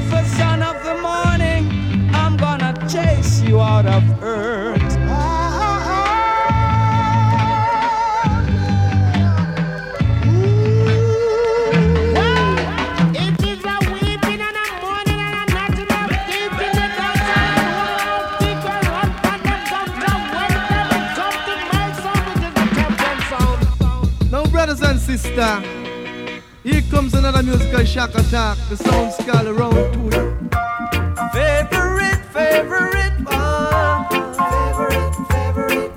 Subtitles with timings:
[0.00, 0.49] beautiful son
[28.00, 28.56] shock attack.
[28.70, 30.24] The sound skull around to you.
[31.36, 34.08] Favorite, favorite one.
[34.40, 35.92] Favorite, favorite.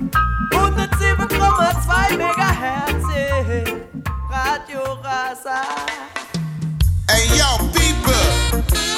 [0.52, 3.08] 107,2 Megahertz.
[4.28, 5.60] Radio Rasa.
[7.08, 8.28] Hey yo, people!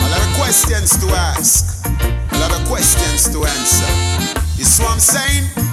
[0.02, 3.90] A lot of questions to ask, a lot of questions to answer.
[4.58, 5.65] You see what I'm saying?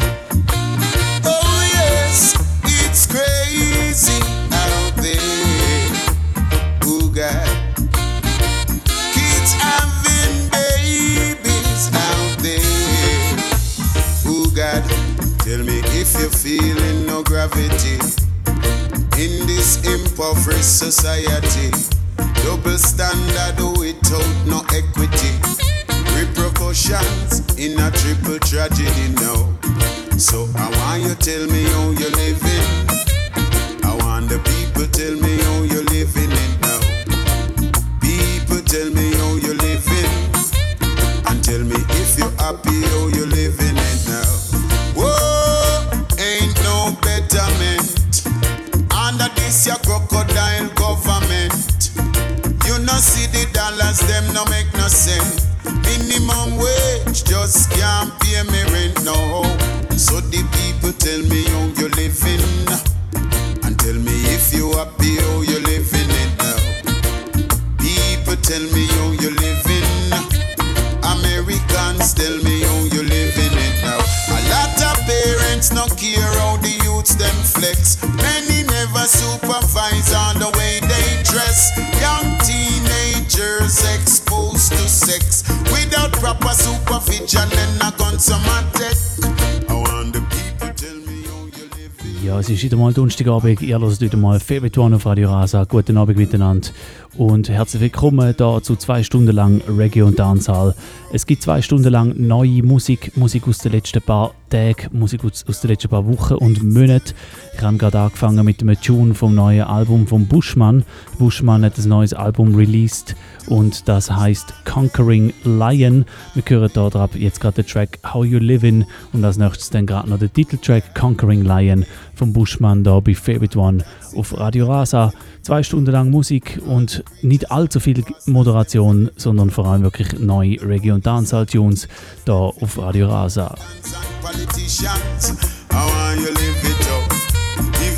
[92.74, 93.62] Wieder mal Donnerstagabend.
[93.62, 94.40] Ihr hört wieder mal
[94.78, 95.64] One auf Radio Rasa.
[95.66, 96.70] Guten Abend miteinander
[97.18, 100.74] und herzlich willkommen da zu zwei Stunden lang Reggae und Dancehall.
[101.12, 105.62] Es gibt zwei Stunden lang neue Musik, Musik aus den letzten paar Tagen, Musik aus
[105.62, 107.14] den letzten paar Wochen und Monaten.
[107.56, 110.84] Ich habe gerade angefangen mit einem Tune vom neuen Album von Bushman.
[111.18, 113.16] Bushman hat ein neues Album released
[113.48, 116.06] und das heißt Conquering Lion.
[116.34, 119.86] Wir hören da drauf jetzt gerade den Track How You Living und als nächstes dann
[119.86, 123.84] gerade noch den Titeltrack Conquering Lion vom Bushman da bei Favorite One
[124.16, 125.14] auf Radio Rasa.
[125.42, 130.92] Zwei Stunden lang Musik und nicht allzu viel Moderation, sondern vor allem wirklich neue Reggae-
[130.92, 131.88] und Dancehall-Tunes
[132.26, 133.56] da auf Radio Rasa.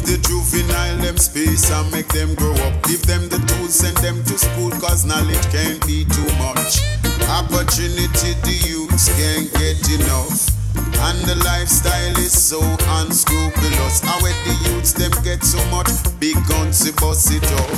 [0.06, 2.74] The juvenile them space and make them grow up.
[2.86, 6.86] Give them the tools, send them to school, cause knowledge can't be too much.
[7.26, 10.54] Opportunity the youths can't get enough.
[10.78, 12.62] And the lifestyle is so
[13.02, 14.02] unscrupulous.
[14.06, 15.90] How where the youths them get so much
[16.20, 17.70] big guns to bust it up.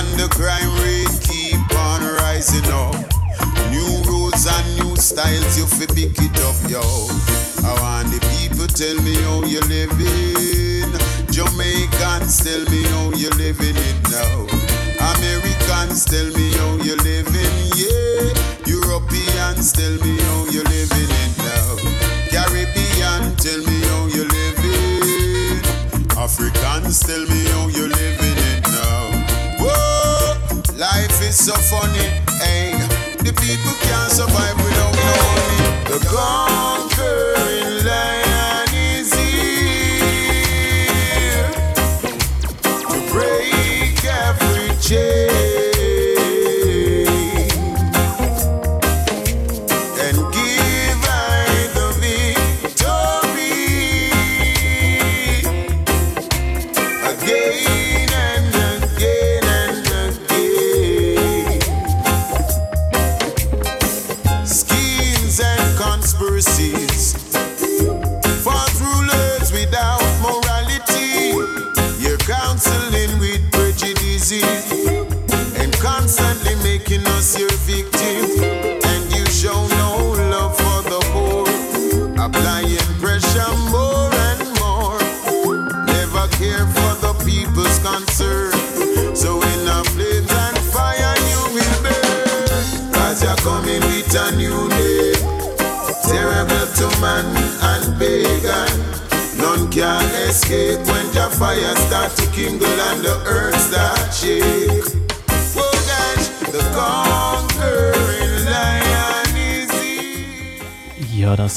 [0.00, 2.96] And the crime rate keep on rising up.
[3.68, 6.80] New rules and new styles, you fi pick it up, yo.
[7.64, 11.21] I want the people tell me how you living.
[11.32, 14.44] Jamaicans tell me how you're living it now.
[15.16, 17.56] Americans tell me how you living,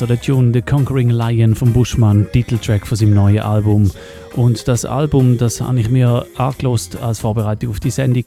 [0.06, 3.90] ist der Tune The Conquering Lion von Bushman, Titeltrack von seinem neuen Album.
[4.36, 8.26] Und das Album, das habe ich mir angelost als Vorbereitung auf die Sendung.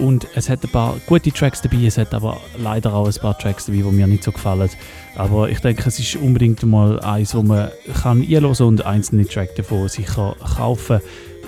[0.00, 3.38] Und es hat ein paar gute Tracks dabei, es hat aber leider auch ein paar
[3.38, 4.70] Tracks dabei, die mir nicht so gefallen.
[5.14, 7.70] Aber ich denke, es ist unbedingt mal eins, wo man
[8.02, 11.00] kann einhören und einzelne Tracks davon sicher kaufen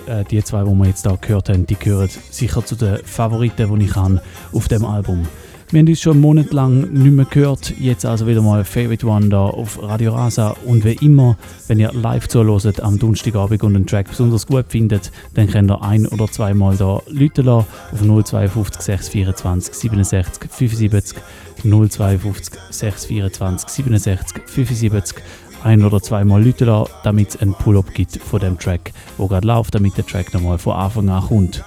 [0.07, 3.79] äh, die zwei, die wir jetzt hier gehört haben, die gehören sicher zu den Favoriten,
[3.79, 5.27] die ich habe auf dem Album.
[5.73, 7.73] Wir haben uns schon einen Monat lang nicht mehr gehört.
[7.81, 10.55] Jetzt also wieder mal Favorite One da auf Radio Rasa.
[10.67, 15.11] Und wie immer, wenn ihr live zuhört am Donnerstagabend und einen Track besonders gut findet,
[15.33, 21.19] dann könnt ihr ein- oder zweimal da Leute lassen auf 052 624 67 75
[21.63, 25.23] 052 624 67 75
[25.65, 29.47] ein oder zweimal Leute lassen, damit es einen Pull-up gibt von dem Track, wo gerade
[29.47, 31.65] läuft, damit der Track nochmal von Anfang an kommt.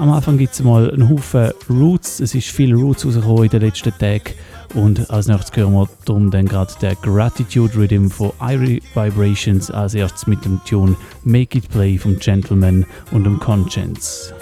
[0.00, 2.20] Am Anfang gibt es mal einen Haufen Roots.
[2.20, 4.32] Es ist viel Roots rausgekommen in den letzten Tagen.
[4.74, 9.70] Und als nächstes hören wir darum dann gerade der Gratitude Rhythm von Irie Vibrations.
[9.70, 14.32] Als erstes mit dem Tune Make It Play vom Gentleman und dem Conscience.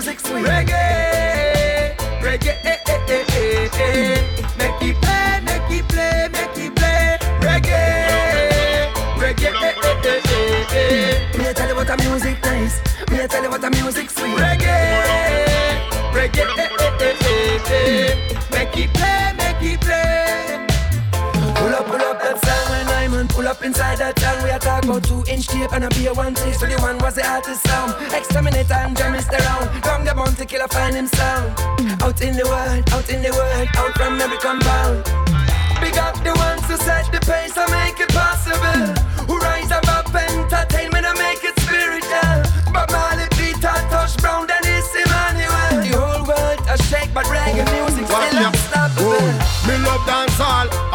[0.00, 0.44] Tell you what the music sweet.
[0.44, 2.54] Reggae, reggae.
[4.58, 7.18] Make it play, make it play, make it play.
[7.40, 9.50] Reggae, reggae.
[9.62, 9.74] eh,
[10.04, 11.38] eh, eh, eh.
[11.38, 12.80] Me tell you what the music nice.
[13.10, 14.36] Me tell you what the music sweet.
[14.38, 14.76] Reggae,
[16.12, 16.44] reggae.
[16.58, 16.68] eh,
[17.00, 18.38] eh, eh, eh.
[18.52, 20.07] Make it play, make it play.
[23.48, 24.44] Up inside that town.
[24.44, 26.60] We are talking about two inch tape and a beer one taste.
[26.60, 27.96] So the one was the artist sound.
[28.12, 29.82] Exterminate and jam is around.
[29.82, 31.56] Come the bounty killer find him sound.
[32.02, 35.04] Out in the world, out in the world, out from every compound.
[35.80, 39.17] Big up the ones who set the pace and make it possible.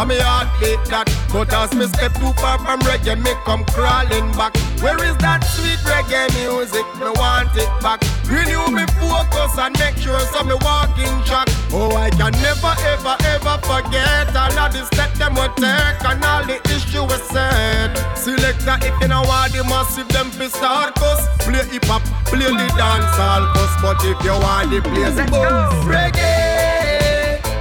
[0.03, 1.07] And me heart beat that.
[1.31, 4.55] But as me step too far from reggae, me come crawling back.
[4.83, 6.83] Where is that sweet reggae music?
[6.99, 8.03] Me want it back.
[8.27, 11.47] Renew me focus and make sure so me walk in track.
[11.71, 16.23] Oh, I can never ever ever forget all of the step them we take and
[16.23, 17.95] all the issue we said.
[18.17, 21.27] Selector, if you know want the massive them fi start cuss.
[21.47, 23.73] Play hip hop, play the dance all cuss.
[23.79, 25.87] But if you want the place, boom.
[25.87, 26.52] Reggae,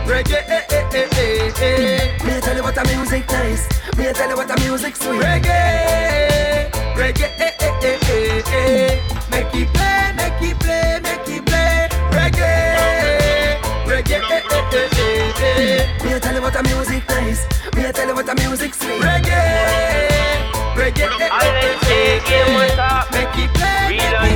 [0.06, 2.24] reggae, eh, eh, eh, eh, eh.
[2.24, 3.66] Me I tell you what the music nice.
[3.96, 5.20] Me I tell you what the music sweet.
[5.20, 9.00] Reggae, reggae, eh, eh, eh, eh, eh.
[9.30, 11.88] Make it play, make it play, make it play.
[12.12, 12.52] Reggae,
[13.86, 16.04] reggae, eh, eh, eh, eh, eh.
[16.04, 17.46] Me I tell you what the music nice.
[17.76, 19.00] Me I tell you what the music sweet.
[19.00, 19.40] Reggae,
[20.76, 22.52] reggae, eh, eh, eh, eh, eh.
[23.12, 24.31] Make it play, make it play.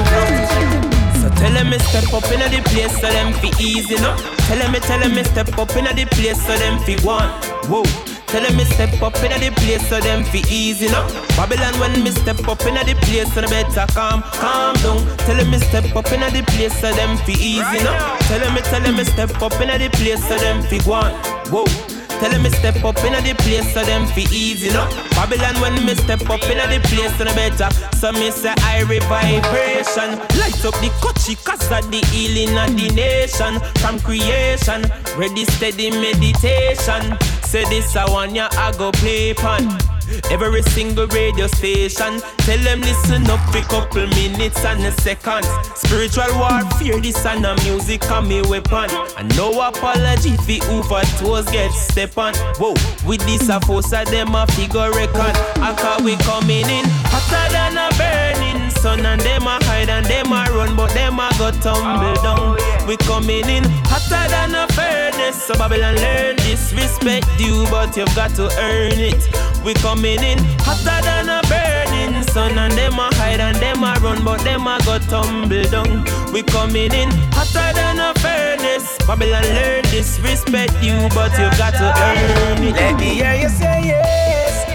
[1.66, 4.14] Them me step up in the place so them fi easy no.
[4.46, 7.28] Tell them me tell them me step up in the place so them fi one.
[7.66, 7.82] Whoa.
[8.28, 11.02] Tell them me step up in the place so them fi easy no.
[11.35, 15.02] Babylon when me step up in the place so they better calm, calm down.
[15.26, 17.99] Tell them me step up in the place so them fi easy no.
[18.30, 21.14] Tell them me tell them me step up in the place so them fi one.
[21.50, 21.95] Whoa.
[22.20, 24.88] Tell them me step up in the place so them fi easy no.
[25.12, 27.70] Babylon when me step up in the place so they better.
[27.96, 30.18] So me say I vibration.
[30.38, 33.61] Light up the coachy cause of the healing of the nation.
[33.80, 34.82] From creation,
[35.16, 37.16] ready steady meditation.
[37.42, 39.95] Say this I want ya I go play pan.
[40.30, 45.46] Every single radio station Tell them listen up for couple minutes and a seconds
[45.86, 48.90] Spiritual warfare, this and a music and me weapon.
[49.16, 52.34] And no apology for who for toes get step on.
[52.58, 52.75] Whoa,
[53.06, 55.36] with this a force of them a figure reckon.
[55.62, 59.06] Aka we coming in hotter than a burning sun.
[59.06, 62.56] And them a hide and them a run but them a go tumble down.
[62.58, 65.40] Oh, we coming in hotter than a furnace.
[65.42, 71.02] So Babylon learn disrespect you but you've got to earn it We coming in hotter
[71.02, 74.78] than a burning sun And them a hide and them a run but them a
[74.87, 81.32] go tumble down We coming in hotter than a furnace Babylon learn disrespect you, but
[81.38, 82.75] you got to earn it.
[82.75, 84.66] Let me hear you say yes.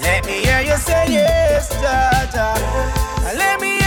[0.00, 2.54] Let me hear you say yes, Jaja.
[3.36, 3.83] Let me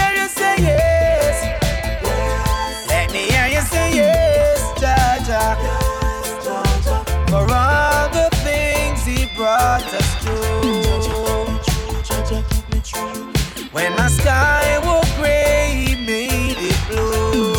[13.72, 17.54] When my sky was gray, He made it blue.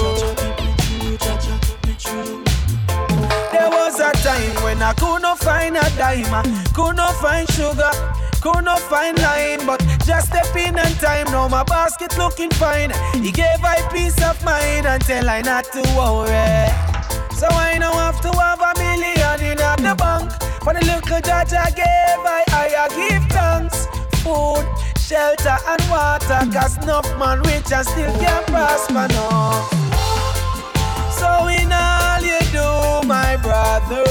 [3.51, 6.43] There was a time when I could not find a dime,
[6.73, 7.91] could not find sugar,
[8.41, 11.25] could not find lime, but just step in time.
[11.31, 12.91] Now my basket looking fine.
[13.13, 16.69] He gave I peace of mind and tell I not to worry.
[17.35, 20.31] So I don't have to have a million in the bank.
[20.63, 23.87] For the little judge I gave, I, I, I give thanks.
[24.23, 24.65] Food,
[25.09, 26.41] shelter, and water.
[26.53, 29.65] Cause enough man rich and still can't prosper, no.
[31.17, 34.05] So in all you do, my brothers,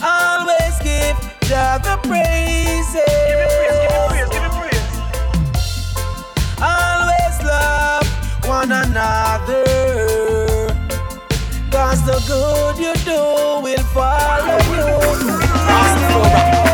[0.00, 3.02] always give Jah the praises.
[6.62, 8.06] Always love
[8.46, 9.64] one another.
[11.72, 13.20] Cause the good you do
[13.64, 14.58] will follow
[16.64, 16.69] you.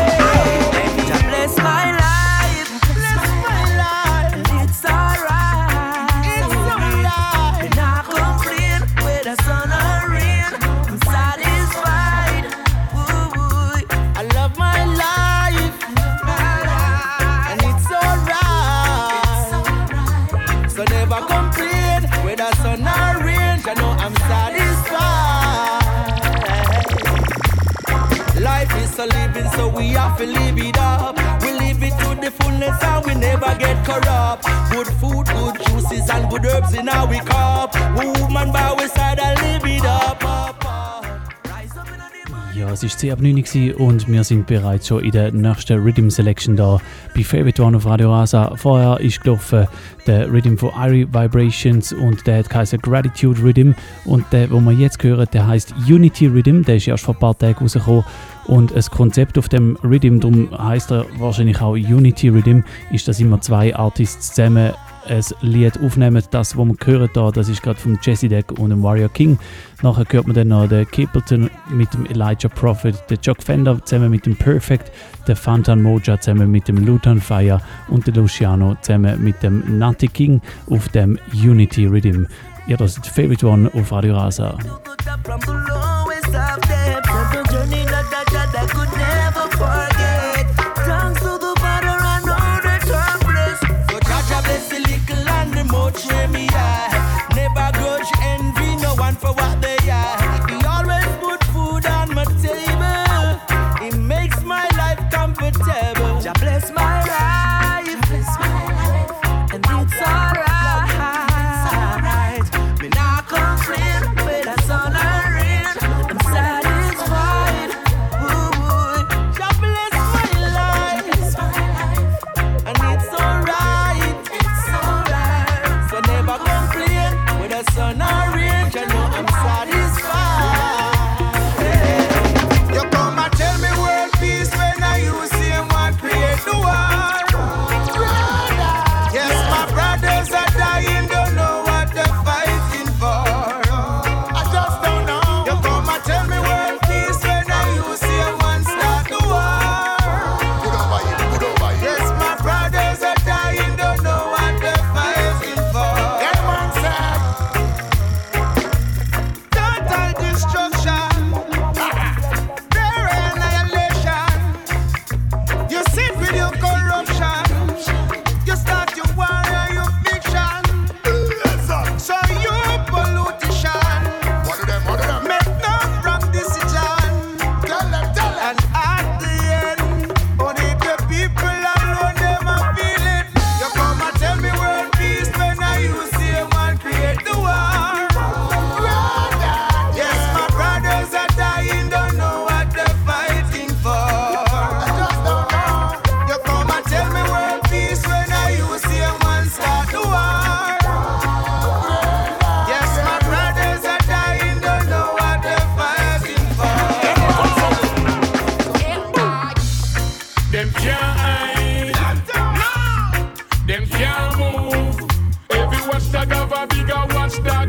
[29.87, 31.15] We have to live it up.
[31.41, 34.45] We live it to the fullness and we never get corrupt.
[34.71, 37.75] Good food, good juices, and good herbs in our cup.
[37.95, 40.17] Woman by our side and live it up.
[42.53, 45.79] Ja, es war 10 ab 9 Uhr und wir sind bereits schon in der nächsten
[45.79, 46.79] Rhythm Selection da
[47.15, 48.55] bei Favorite One auf Radio Rasa.
[48.55, 49.67] Vorher ist gelaufen
[50.07, 53.73] der Rhythm von Irie Vibrations und der hat geheißen Gratitude Rhythm
[54.05, 57.19] und der, wo wir jetzt hören, der heißt Unity Rhythm, der ist erst vor ein
[57.19, 58.03] paar Tagen rausgekommen
[58.47, 62.61] und das Konzept auf dem Rhythm, darum heißt er wahrscheinlich auch Unity Rhythm,
[62.91, 64.73] ist, dass immer zwei Artists zusammen
[65.09, 66.23] ein Lied aufnehmen.
[66.31, 69.37] Das, was wir hören da, das ist gerade vom Jesse Deck und dem Warrior King.
[69.81, 74.11] Nachher hört man dann noch den Capleton mit dem Elijah Prophet, der Chuck Fender zusammen
[74.11, 74.91] mit dem Perfect,
[75.27, 80.07] der Fantan Moja zusammen mit dem Luton Fire und der Luciano zusammen mit dem Nutty
[80.07, 82.25] King auf dem Unity Rhythm.
[82.67, 84.57] Ja, das ist Favorite One auf Radio Rasa.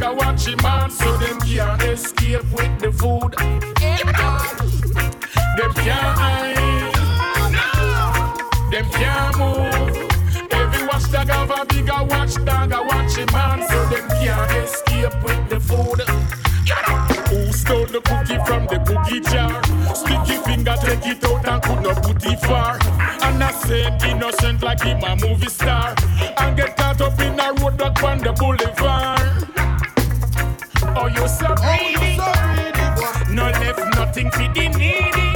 [0.09, 3.35] A watch him man, so them can't escape with the food.
[5.57, 6.57] Them can't hide.
[8.73, 10.09] Them can't move.
[10.51, 15.49] Every watchdog have a bigger watchdog a watch him man, so them can't escape with
[15.51, 16.01] the food.
[17.29, 19.63] Who stole the cookie from the cookie jar?
[19.95, 22.79] Sticky finger take it out and could not put it far.
[23.27, 25.95] And I said innocent like him a movie star.
[26.39, 29.18] And get caught up in a road that on the boulevard.
[31.01, 32.17] Oh, you so greedy.
[33.33, 35.28] No left nothing for the needy.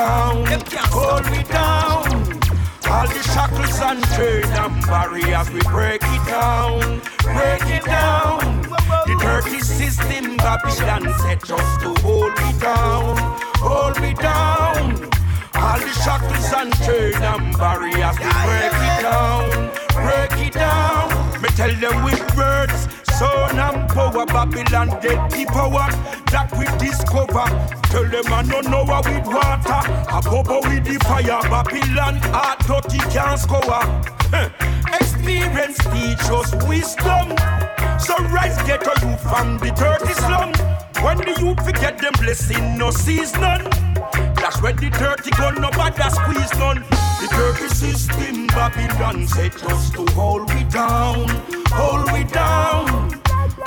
[0.00, 0.46] Down,
[0.96, 2.08] hold me down.
[2.90, 7.00] All the shackles and chain and barriers, we break it down,
[7.36, 8.62] break it down.
[9.06, 13.16] The Turkish system, Babylon set us to hold me down,
[13.64, 14.84] hold me down.
[15.54, 19.48] All the shackles and chain and barriers, we break it down,
[20.04, 21.42] break it down.
[21.42, 22.88] Me tell them with words,
[23.20, 25.86] son and power, Babylon get the power
[26.32, 27.44] that we discover.
[27.92, 31.42] Tell them I don't know how with water, a bubble with the fire.
[31.52, 33.84] Babylon heart dirty can't score.
[34.98, 37.36] Experience teach us wisdom.
[38.00, 40.50] So rise get a youth from the dirty slum.
[41.04, 43.64] When the youth forget them blessing, no sees none.
[44.40, 46.80] That's when the dirty gun, nobody squeeze none.
[47.20, 51.28] The dirty system, Babylon set us to hold we down,
[51.72, 52.86] hold we down.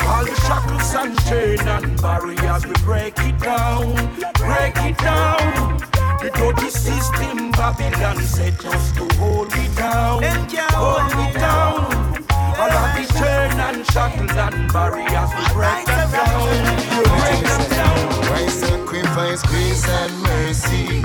[0.07, 3.93] All the shackles and chain and barriers, we break it down,
[4.35, 5.79] break it down.
[6.21, 12.23] The dirty system, Babylon set us to hold it down, hold it down.
[12.59, 16.43] All of the chain and shackles and barriers, we break them down,
[16.91, 17.97] we break them down.
[18.29, 21.01] Why sacrifice grace and mercy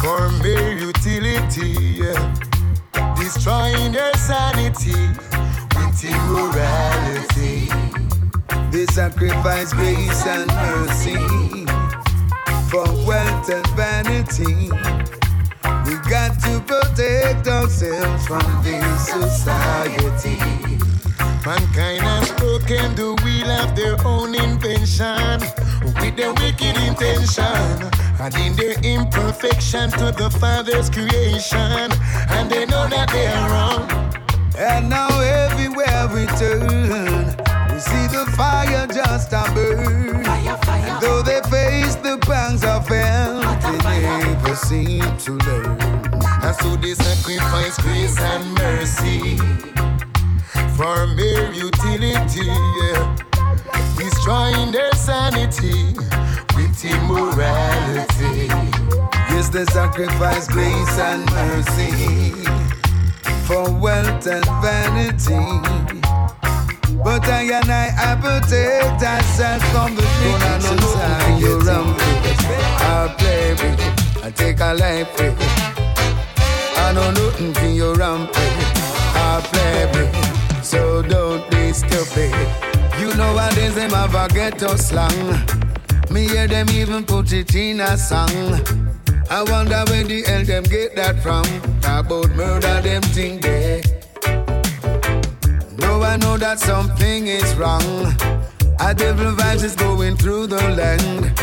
[0.00, 1.72] for mere utility?
[2.02, 2.34] yeah.
[3.16, 4.94] Destroying their sanity
[5.78, 7.68] with immorality.
[8.70, 11.16] They sacrifice grace and mercy
[12.70, 14.70] for wealth and vanity.
[15.86, 20.38] We got to protect ourselves from this society.
[21.46, 25.40] Mankind has broken the wheel of their own invention
[26.02, 27.88] with their wicked intention,
[28.20, 31.90] adding their imperfection to the Father's creation,
[32.30, 33.88] and they know that they are wrong.
[34.58, 35.67] And now everywhere
[36.06, 37.26] we turn,
[37.70, 40.24] we see the fire just a burn.
[40.24, 45.78] And though they face the pangs of hell, they never seem to learn.
[46.42, 49.38] And so they sacrifice grace and mercy
[50.76, 52.50] for mere utility,
[53.96, 55.94] destroying their sanity
[56.54, 58.46] with immorality.
[59.30, 62.67] Yes, they sacrifice grace and mercy
[63.48, 65.40] for wealth and vanity.
[67.02, 71.40] But I and I, I protect ourselves from the wicked society.
[71.42, 75.78] You run I play with it, I take a life with it.
[76.76, 78.78] I know nothing for your rampage.
[79.16, 82.34] I play with it, so don't be stupid.
[83.00, 85.40] You know what they say, my ghetto slang.
[86.10, 88.87] Me hear them even put it in a song.
[89.30, 91.44] I wonder where the hell them get that from.
[91.84, 93.82] About murder, them thing there.
[95.78, 97.82] No, I know that something is wrong.
[98.80, 101.36] A devil vibes is going through the land.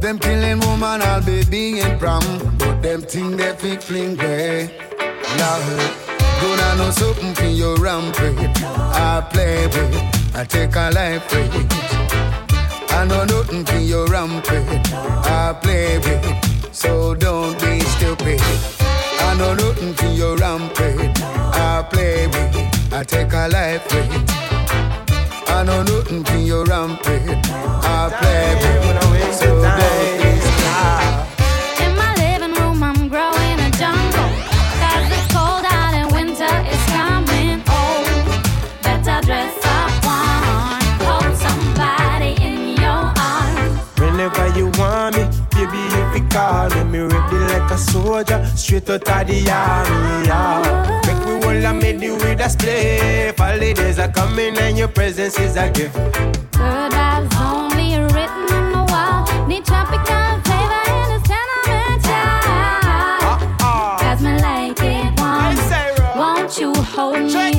[0.00, 2.22] Them killing woman, all baby in prom.
[2.58, 4.70] But them thing they fit fling there.
[5.38, 5.80] Lord,
[6.40, 8.62] gonna know something for your rampage.
[8.62, 11.52] I play with, I take a life with.
[12.92, 14.92] I know nothing for your rampage.
[14.92, 18.40] I play with, so don't be stupid.
[19.20, 21.20] I know nothing for your rampage.
[21.22, 24.30] I play with, I take a life with.
[25.48, 27.46] I know nothing for your rampage.
[27.48, 29.03] I play with
[47.74, 50.26] a soldier, straight out of the army.
[50.26, 51.00] Yeah.
[51.06, 53.38] Make we all a made you with a spliff.
[53.38, 55.94] Holidays are coming and your presence is a gift.
[55.94, 59.46] Good vibes only written on the wall.
[59.48, 63.22] Need tropical flavor in child.
[63.24, 63.98] Uh-uh.
[63.98, 65.56] Cause me like it one.
[66.16, 67.53] Won't you hold me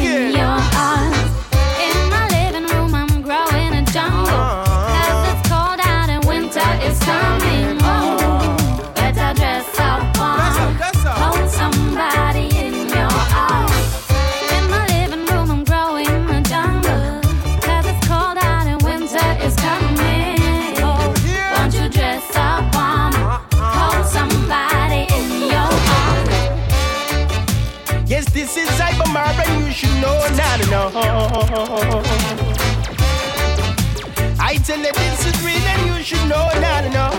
[34.38, 37.10] I tell you this is real and you should know now to know.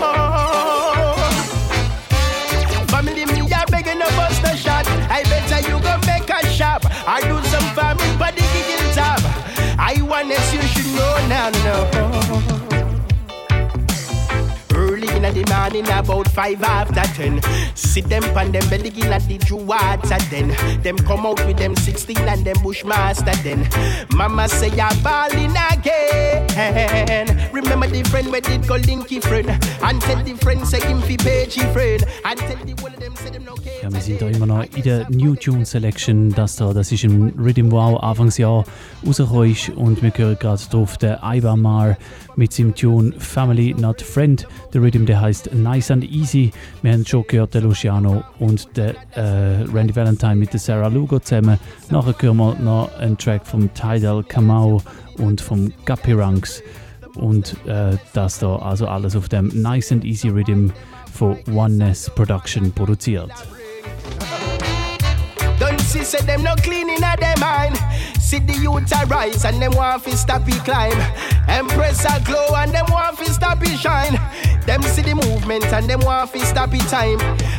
[2.89, 4.85] Family, me are begging no bust a shot.
[5.09, 6.85] I better you go make a shop.
[7.07, 9.19] I do some farming, but the gig top.
[9.79, 12.56] I want this, you should know now to
[15.27, 17.41] in the morning, about five after ten.
[17.75, 20.49] Sit them pan them belly in at the Jew water then.
[20.81, 23.67] Them come out with them 16 and them bushmaster then.
[24.15, 27.49] Mama say you're balling again.
[27.53, 29.49] Remember the friend where did go linky friend.
[29.83, 32.03] And tell the friend say him fi page friend.
[32.25, 33.81] And tell the one of them say them no care.
[33.83, 36.33] Ja, wir sind da immer noch in der New Tune Selection.
[36.33, 38.65] Das da, das ist im Rhythm Wow Anfangsjahr
[39.05, 41.97] rausgekommen ist und wir hören gerade drauf den Ivan Mar
[42.37, 44.47] mit seinem Tune Family Not Friend.
[44.73, 46.51] Der Rhythm, der heißt Nice and Easy.
[46.81, 51.19] Wir haben schon gehört, der Luciano und der äh, Randy Valentine mit der Sarah Lugo
[51.19, 51.59] zusammen.
[51.89, 54.81] Nachher hören wir noch einen Track vom Tidal Kamau
[55.17, 56.63] und vom Guppy Ranks.
[57.15, 60.69] Und äh, das da, also alles auf dem Nice and Easy Rhythm
[61.11, 63.31] von Oneness Production produziert.
[65.59, 67.77] Don't see say them no clean in their mind.
[68.19, 70.93] See the youth a rise and them want fi stop it climb.
[71.97, 74.13] Empress a glow and them want fi stop it shine.
[74.65, 77.17] Them see the movement and them want fi stop it time.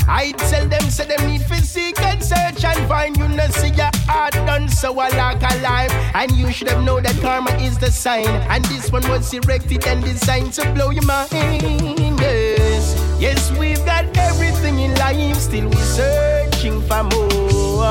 [0.08, 3.16] I tell them say them need fi seek and search and find.
[3.16, 5.92] You know see your heart done so I like a life.
[6.14, 8.26] And you should have known that karma is the sign.
[8.26, 11.32] And this one was erected and designed to blow your mind.
[11.32, 17.82] Yes, yes we've got everything in life, still we're searching for more.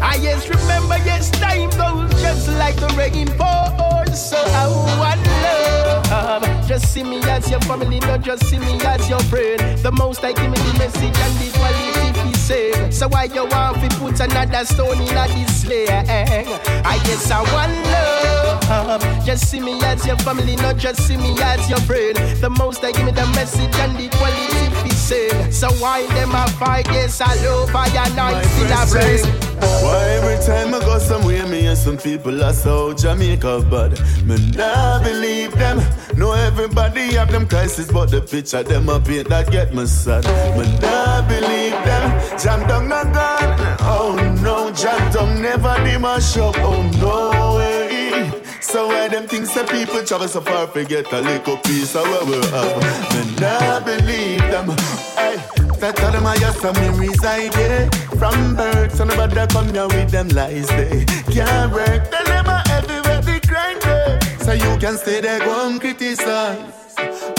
[0.00, 3.77] I yes remember yes time goes just like the rainbow.
[4.14, 4.66] So I
[4.98, 6.68] want love.
[6.68, 9.60] Just see me as your family, not just see me as your friend.
[9.78, 12.90] The most I give me the message and the quality he say.
[12.90, 15.88] So why you want to put another stone in a this sling?
[15.88, 19.24] I ah, guess I want love.
[19.24, 22.16] Just see me as your family, not just see me as your friend.
[22.42, 25.50] The most I give me the message and the quality he say.
[25.50, 26.86] So why them a fight?
[26.88, 29.47] Yes, I love I and I still a bring.
[29.60, 34.36] Why every time I go somewhere, me and some people are so Jamaica, but me
[34.52, 35.78] not believe them.
[36.16, 40.24] Know everybody have them crisis, but the picture them up here that get me sad.
[40.58, 42.38] Me not believe them.
[42.38, 43.76] Jam down not gone.
[43.80, 46.54] Oh no, jam down never did my shop.
[46.58, 48.42] Oh no way.
[48.60, 52.26] So why them things that people travel so far forget a little piece of what
[52.26, 52.76] we have?
[53.14, 54.68] Me not believe them.
[55.16, 55.57] Hey.
[55.80, 58.96] That tell them I just some memories I get from birth.
[58.96, 62.10] So nobody come here with them lies they can't work.
[62.10, 64.18] Them I everywhere they grind there.
[64.40, 66.58] So you can stay there go and criticize.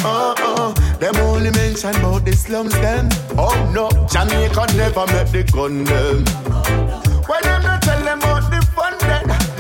[0.06, 3.10] Oh oh, them only mention about the slums them.
[3.38, 6.24] Oh no, Jamaica never met the gun them.
[7.28, 8.20] Why them not tell them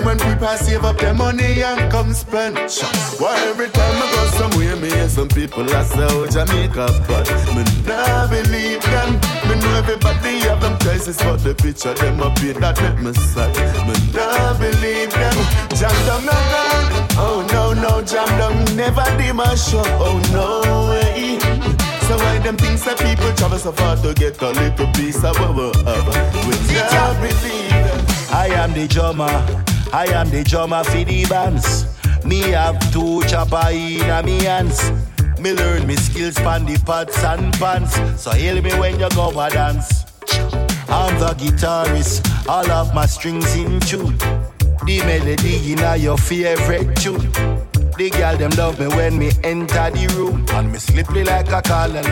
[0.09, 2.57] When people save up their money and come spend.
[3.19, 7.29] Why every time I go somewhere, me hear some people I say, oh, Jamaica, but
[7.53, 9.13] me not believe them.
[9.45, 13.13] Me know everybody have them choices, but the picture them up here that make me
[13.13, 13.53] sad.
[13.85, 15.37] Me not believe them.
[15.77, 16.33] Jam down no.
[17.21, 19.83] Oh no no, jam down never did my show.
[20.01, 21.37] Oh no way.
[22.09, 25.37] So why them things that people travel so far to get a little piece of
[25.37, 26.07] what we have?
[26.49, 28.05] We not believe them.
[28.33, 29.29] I am the drummer,
[29.91, 31.85] I am the drummer for the bands.
[32.23, 34.91] Me have two chopper in me hands.
[35.39, 37.93] Me learn me skills pan the pots and pans.
[38.21, 40.05] So hail me when you go a dance.
[40.89, 44.17] I'm the guitarist, all of my strings in tune.
[44.85, 47.31] The melody in your favorite tune.
[47.97, 51.61] The girl them love me when me enter the room, and me slippery like a
[51.61, 52.03] collar.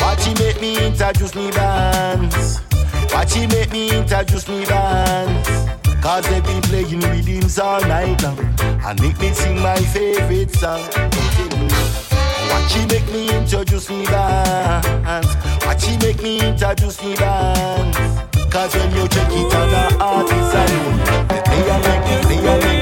[0.00, 2.60] Watch she make me introduce me dance.
[3.12, 5.48] Watch she make me introduce me dance.
[6.02, 8.38] Cause they be playing rhythms all night long.
[8.60, 10.82] And make me sing my favorite song.
[12.50, 15.34] Watch she make me introduce me dance.
[15.64, 17.96] Watch she make me introduce me dance.
[18.50, 20.66] Cause when you check it out the artist I
[21.28, 22.75] They are like, they are like,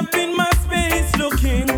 [0.00, 1.69] up in my space Looking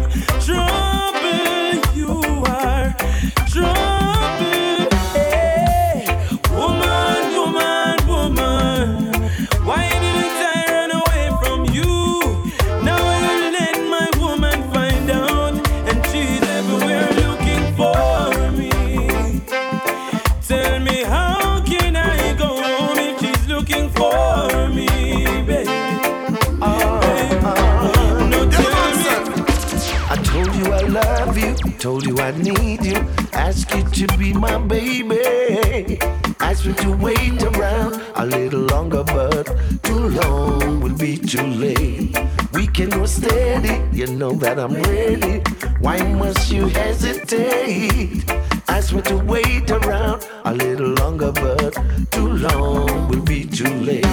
[31.83, 32.95] told you I need you,
[33.33, 35.99] ask you to be my baby.
[36.39, 39.47] Ask me to wait around a little longer, but
[39.83, 42.17] too long will be too late.
[42.53, 45.43] We can go steady, you know that I'm ready.
[45.81, 48.31] Why must you hesitate?
[48.69, 51.75] Ask me to wait around a little longer, but
[52.13, 54.07] too long will be too late.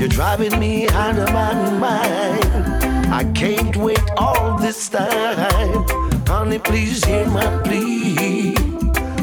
[0.00, 3.14] You're driving me out of my mind.
[3.14, 6.13] I can't wait all this time.
[6.26, 8.54] Honey, please hear my plea.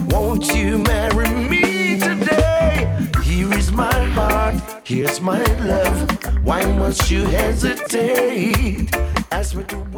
[0.10, 2.88] Won't you marry me today?
[3.24, 6.46] Here is my heart, here's my love.
[6.46, 8.96] Why must you hesitate?
[9.32, 9.91] Ask me to.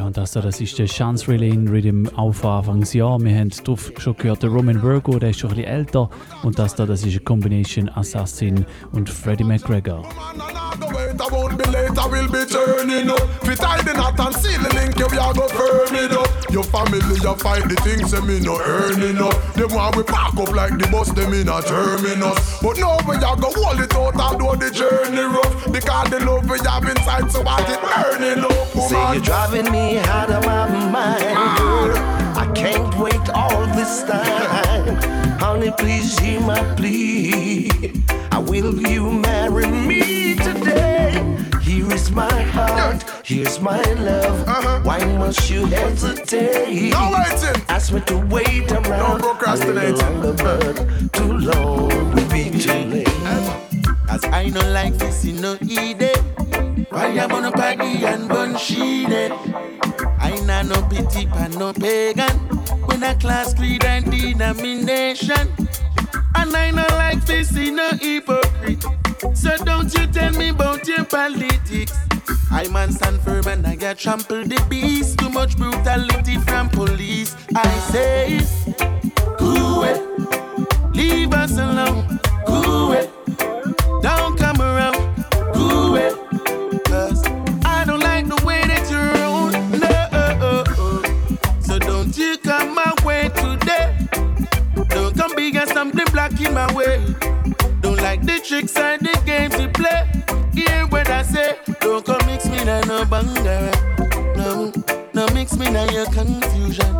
[0.00, 3.20] Ja, und das, da, das ist der Chance Relay in Rhythm auf Anfangsjahr.
[3.20, 6.08] Wir haben drauf schon gehört, der Roman Virgo, der ist schon ein bisschen älter.
[6.42, 10.02] Und das da, das ist eine Combination Assassin und Freddie McGregor.
[10.02, 10.70] I I.
[16.50, 19.30] Your family, you fight the things, them me no earning up.
[19.54, 22.58] Them want we pack up like the bus, them in a terminus.
[22.58, 25.70] But now we are go hold it out, although the journey rough.
[25.70, 29.89] Because the love we have inside, so what it burning up, Say you're driving me
[29.98, 31.96] out of my mind, girl.
[32.36, 34.96] I can't wait all this time.
[35.38, 37.70] Honey, please hear my plea.
[38.30, 41.12] I will you marry me today?
[41.62, 44.48] Here is my heart, here's my love.
[44.48, 44.80] Uh-huh.
[44.82, 46.90] Why must you hesitate?
[46.90, 47.62] No waiting.
[47.68, 49.20] Ask me to wait around.
[49.20, 49.96] Don't procrastinate.
[49.96, 53.08] Longer, but too long will be too late.
[54.08, 56.59] As I no like this, you know, it.
[56.90, 59.32] Why I'm on a party and bun sheet it.
[60.18, 62.36] I na no pity pan no pagan.
[62.86, 65.48] When a class creed and denomination.
[66.34, 68.84] And I no like this, know, hypocrite.
[69.34, 71.96] So don't you tell me about your politics.
[72.50, 75.18] I man stand firm and I get trample the beast.
[75.20, 77.36] Too much brutality from police.
[77.54, 78.40] I say,
[79.38, 79.86] cool.
[80.92, 82.18] Leave us alone.
[82.46, 83.08] Cool.
[84.02, 84.59] Don't come
[96.16, 96.98] in my way.
[97.80, 100.06] Don't like the tricks and the games you play.
[100.52, 101.56] Hear what I say.
[101.80, 103.70] Don't come mix me na no banger.
[104.36, 104.72] No,
[105.14, 106.92] no mix me na your confusion.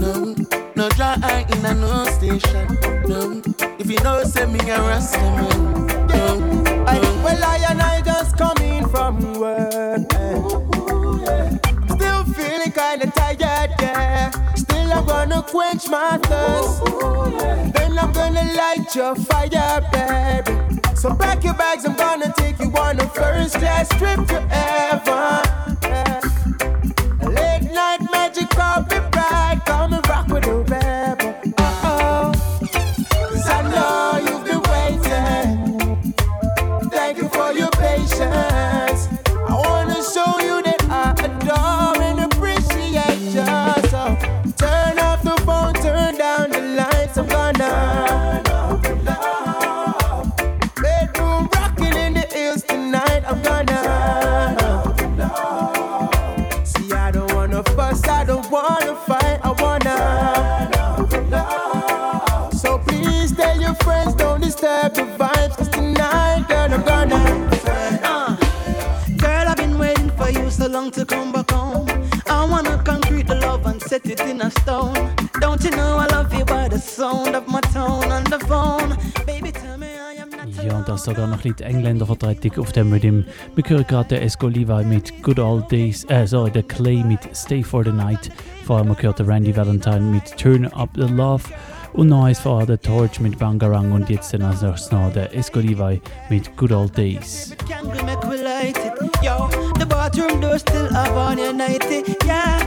[0.00, 0.34] No,
[0.74, 2.66] no dry eye in a no station.
[3.08, 3.40] No,
[3.78, 5.86] if you know say me a rasta man.
[6.08, 10.12] No, I, well, I and I just coming from work.
[10.14, 11.58] eh.
[11.94, 13.55] Still feeling kinda tired, yeah.
[13.55, 13.55] Still, I'm
[15.28, 16.84] gonna quench my thirst.
[17.74, 20.80] Then I'm gonna light your fire, baby.
[20.94, 24.20] So pack your bags, I'm gonna take you on a first class trip
[25.82, 26.20] yeah.
[27.22, 29.15] Late night magic carpet
[70.76, 71.86] long to come back home.
[72.26, 75.10] I wanna concrete the love and set it in a stone.
[75.40, 78.90] Don't you know I love you by the sound of my tone on the phone?
[79.24, 82.72] Baby, tell me I am not Ja, und das sogar noch ein bisschen Engländervertretung auf
[82.72, 83.22] dem Rhythm.
[83.54, 87.20] Wir hören gerade den Esco Levi mit Good Old Days, äh, sorry, der Clay mit
[87.34, 88.30] Stay for the Night.
[88.66, 91.44] Vor allem gehört der Randy Valentine mit Turn Up the Love.
[91.94, 95.34] Und noch eins vorher der Torch mit Bangarang und jetzt dann als nächstes noch der
[95.34, 97.56] Esco Levi mit Good Old Days.
[100.58, 102.16] Still up on your nighty.
[102.24, 102.65] Yeah,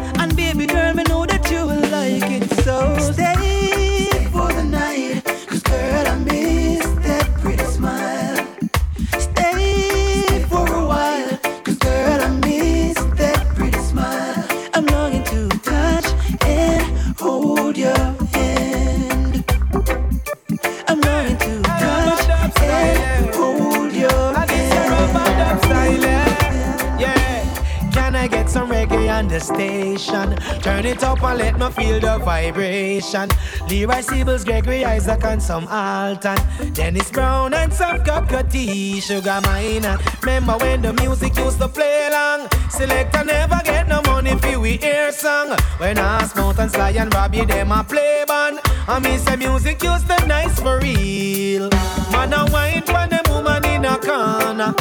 [29.20, 30.36] on the station?
[30.62, 33.28] Turn it up and let me feel the vibration.
[33.68, 36.38] Leroy Sibbles, Gregory Isaac, and some Alton.
[36.74, 40.00] Dennis Brown and some Cocoa Tea, Sugar Minott.
[40.22, 42.48] Remember when the music used to play long?
[42.70, 45.50] Selector never get no money for we ear song.
[45.80, 48.60] When Ass Mountain Sly and Robbie, them a play band.
[48.88, 51.70] I miss the music used to nice for real.
[52.12, 54.74] Man, I wine for them woman in a corner.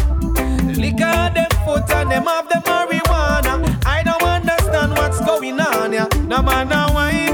[0.81, 3.08] Lick on them foot and them have the marijuana.
[6.29, 7.28] No man now wine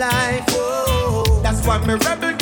[0.00, 0.46] life.
[1.42, 2.39] That's why me rebel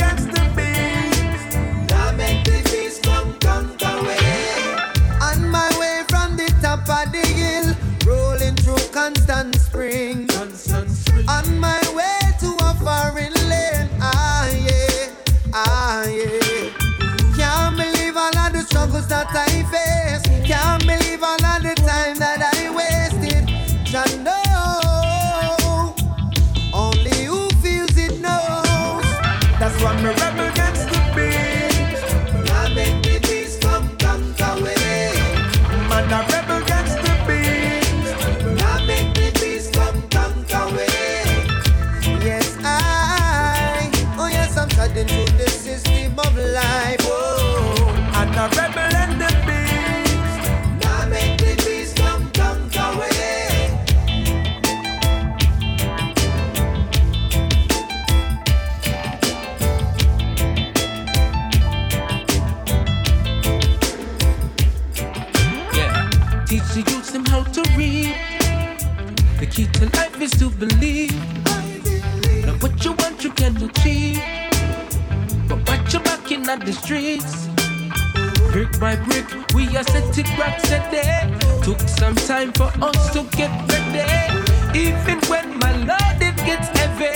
[82.26, 84.78] time for us to get ready.
[84.78, 87.12] Even when my load it gets heavy,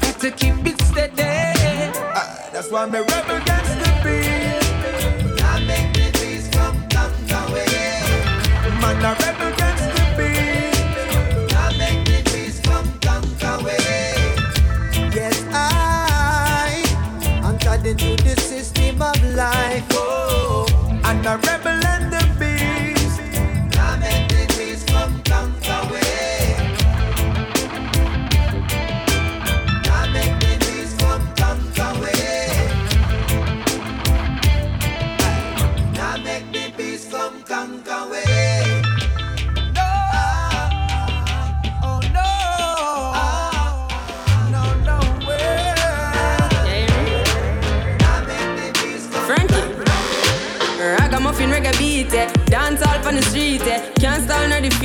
[0.00, 1.22] got to keep it steady.
[2.14, 3.61] Ah, that's why me rebel against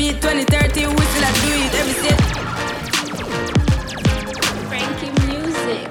[0.08, 2.20] beat 2030, we still a do it every step.
[4.70, 5.88] Frankie music.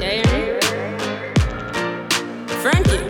[0.00, 0.60] Yeah.
[2.62, 3.00] Frankie.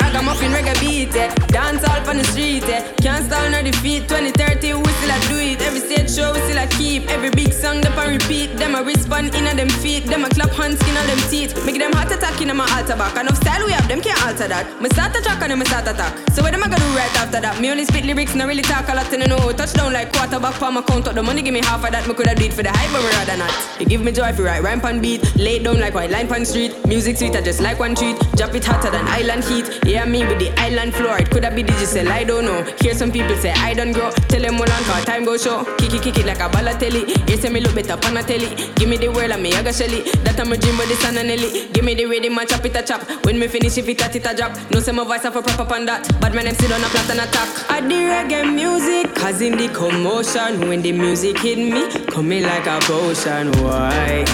[0.00, 1.34] Ragamuffin reggae beat, eh.
[1.48, 2.82] Dance all on the street, eh.
[3.02, 6.58] Can't stall nor defeat 2030, we still a do it every stage show, we still
[6.58, 6.75] a.
[7.08, 8.56] Every big song, them a repeat.
[8.56, 10.04] Them a respond in them feet.
[10.06, 11.52] Them a clap hands, on them teeth.
[11.66, 13.16] Make them heart attack in my altar back.
[13.16, 14.64] Enough style we have, them can't alter that.
[14.80, 16.12] Me start a track and then me start attack.
[16.32, 17.60] So what am I gonna do right after that?
[17.60, 19.52] Me only spit lyrics, not really talk a lot in the know.
[19.52, 22.06] Touchdown like quarterback for my count up the money, give me half of that.
[22.08, 23.52] Me coulda do it for the hype, but rather not.
[23.80, 25.22] You give me joy if you write rhyme pan beat.
[25.36, 26.72] Lay down like white line pan street.
[26.86, 28.18] Music sweet, I just like one treat.
[28.36, 29.80] Drop it hotter than island heat.
[29.84, 31.18] Yeah, me with the island floor.
[31.18, 32.62] It coulda be digital, I don't know.
[32.80, 34.10] Hear some people say I don't grow.
[34.28, 35.64] Tell them hold on for time go show.
[35.78, 36.48] Kick it, kick it like a
[36.86, 37.30] Balotelli.
[37.30, 38.72] You say me look better a telly.
[38.74, 40.02] Give me the world and me I got shelly.
[40.22, 41.28] That I'm a dream with the sun and.
[41.72, 43.02] Give me the rhythm and chop it a chop.
[43.24, 44.56] When me finish if it a it a drop.
[44.70, 46.08] No say my voice have a proper on that.
[46.20, 47.70] But my name sit on a flat and attack.
[47.70, 50.68] I the reggae music, causing the commotion.
[50.68, 53.50] When the music hit me, coming like a potion.
[53.62, 54.24] Why?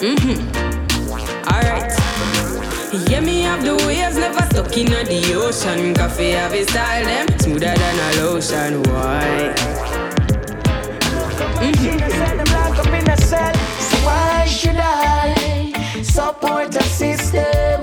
[0.00, 0.60] Mm-hmm.
[1.48, 1.92] Alright.
[3.08, 5.94] Yeah, me have the waves never stuck in the ocean.
[5.94, 8.82] Koffee have a style them smoother than a lotion.
[8.84, 9.79] Why?
[11.60, 12.00] Mm-hmm.
[13.28, 17.82] So why should I support a system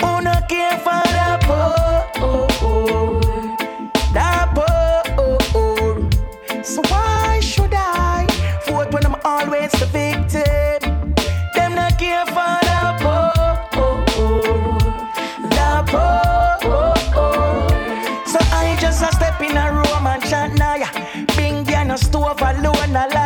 [0.00, 2.55] who no care for the poor?
[22.96, 23.25] Alone,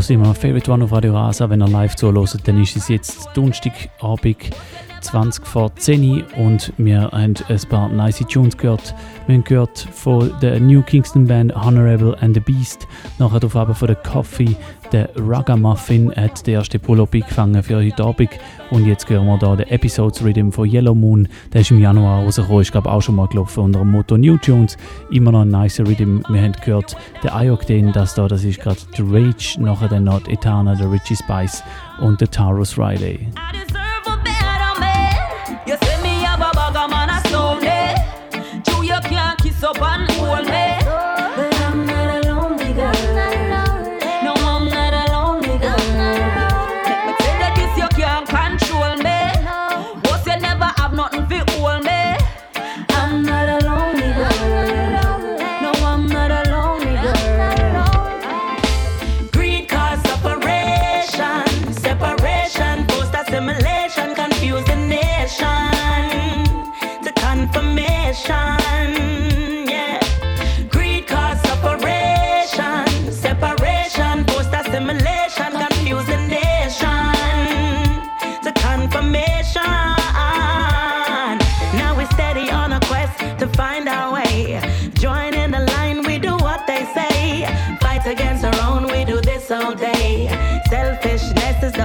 [0.00, 0.34] Sind wir.
[0.34, 1.50] Favorite One auf Radio Rasa.
[1.50, 4.50] Wenn ihr live zuhört, dann ist es jetzt Donnerstagabend,
[5.00, 8.94] 20 vor 10 Uhr und wir haben ein paar nice Tunes gehört.
[9.26, 12.86] Wir haben gehört von der New Kingston Band Honorable and the Beast.
[13.18, 14.56] Nachher drauf aber von der Coffee,
[14.92, 18.30] der Ragamuffin hat den ersten Pull-Up eingefangen für heute Abend.
[18.70, 21.28] Und jetzt hören wir hier den Episodes Rhythm von Yellow Moon.
[21.52, 24.36] Der ist im Januar rausgekommen, ist glaube auch schon mal gelaufen unter dem Motto New
[24.38, 24.76] Tunes.
[25.10, 26.20] Immer noch ein nicer Rhythm.
[26.28, 30.26] Wir haben gehört, der Ioctane, das da, das ist gerade The Rage, nachher dann noch
[30.26, 31.62] Etana, der Richie Spice
[32.00, 33.28] und der Taurus Riley.
[39.60, 40.09] Can't kiss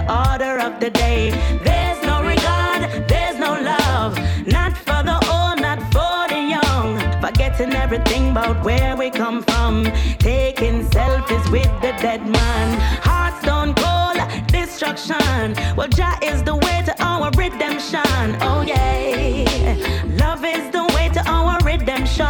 [0.09, 1.31] order of the day.
[1.63, 4.17] There's no regard, there's no love.
[4.45, 6.99] Not for the old, not for the young.
[7.21, 9.85] Forgetting everything about where we come from.
[10.19, 12.79] Taking selfies with the dead man.
[13.01, 15.55] Hearts stone cold, destruction.
[15.75, 18.37] Well, Jah is the way to our redemption.
[18.41, 19.75] Oh, yeah.
[20.17, 22.27] Love is the way to our redemption.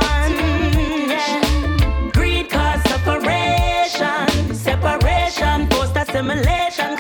[1.10, 2.12] Yeah.
[2.14, 6.96] Greed cause separation, separation, post assimilation,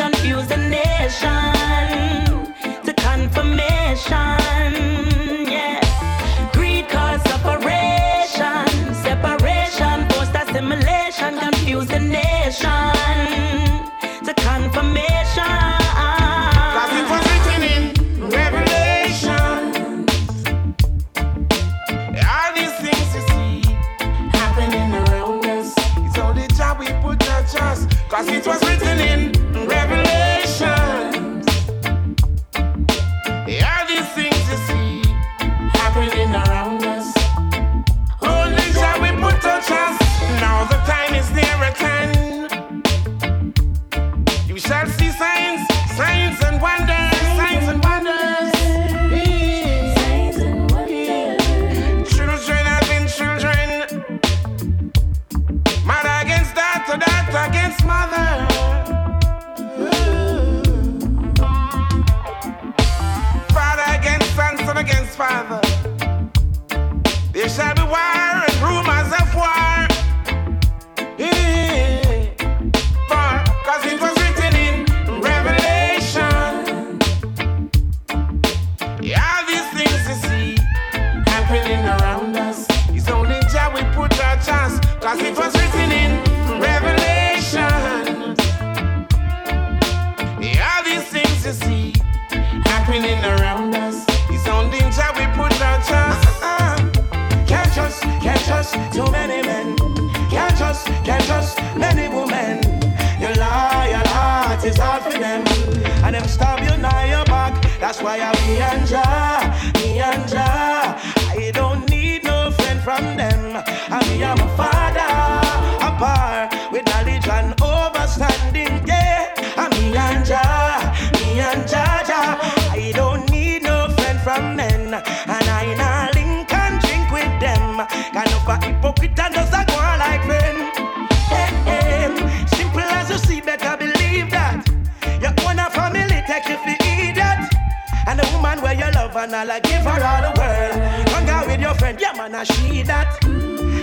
[142.45, 143.19] she that.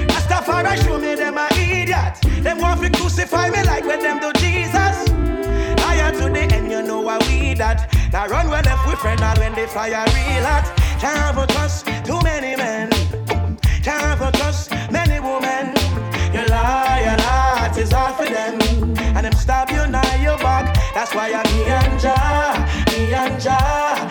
[0.09, 2.19] Rastafari show me them a idiot.
[2.43, 5.09] Them want to crucify me like when them do Jesus.
[5.83, 7.93] Liar to the end, you know why we that.
[8.13, 10.67] Now run when left with friend, not when they fire real hot.
[11.01, 12.91] Can't for trust too many men.
[13.83, 15.75] Can't for trust many women.
[16.33, 18.61] You lie, heart is all for them.
[19.17, 20.75] And them stab you now your back.
[20.95, 24.02] That's why I'm me and Jah, me and Jah.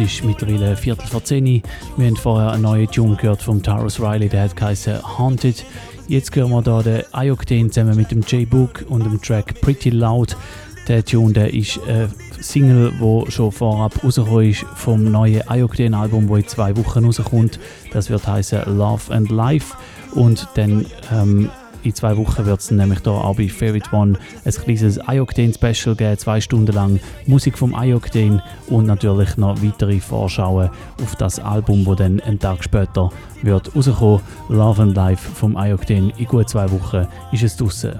[0.00, 3.98] Es ist mittlerweile Viertel vor 10 Wir haben vorher einen neuen Tune gehört von Taros
[3.98, 5.64] Riley, der hat geheißen Haunted.
[6.06, 10.36] Jetzt hören wir hier den Ayoctane zusammen mit dem J-Book und dem Track Pretty Loud.
[10.86, 12.08] Der Tune der ist eine
[12.40, 17.58] Single, die schon vorab rausgekommen ist vom neuen Ayoctane-Album, das in zwei Wochen rauskommt.
[17.92, 19.74] Das wird heißen Love and Life.
[20.14, 21.50] Und dann ähm,
[21.84, 26.18] in zwei Wochen wird es nämlich hier auch bei Favorite One ein kleines Ioctane-Special geben,
[26.18, 30.70] zwei Stunden lang Musik vom Ioctane und natürlich noch weitere Vorschauen
[31.02, 33.10] auf das Album, das dann einen Tag später
[33.42, 34.20] wird rauskommen.
[34.48, 36.12] Love and Life vom Ioctane.
[36.18, 37.98] In gut zwei Wochen ist es draußen.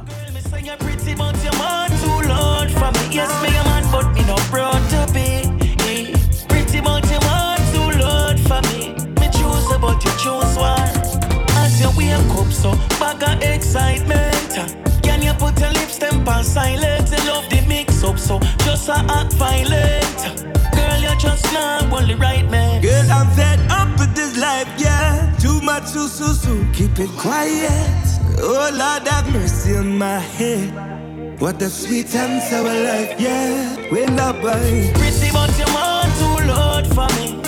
[12.19, 15.03] As you wake up, so bag of excitement.
[15.03, 17.11] Can you put your lips them on silent?
[17.11, 20.45] You love the mix up, so just a act violent.
[20.75, 22.83] Girl, you just not only right man.
[22.83, 25.35] Girl, I'm fed up with this life, yeah.
[25.39, 26.67] Too much so so so.
[26.73, 28.05] Keep it quiet.
[28.41, 31.41] Oh Lord, have mercy on my head.
[31.41, 33.77] What a sweet and sour life, yeah.
[33.91, 34.93] When the boy.
[34.99, 37.41] Pretty but you want too Lord for me.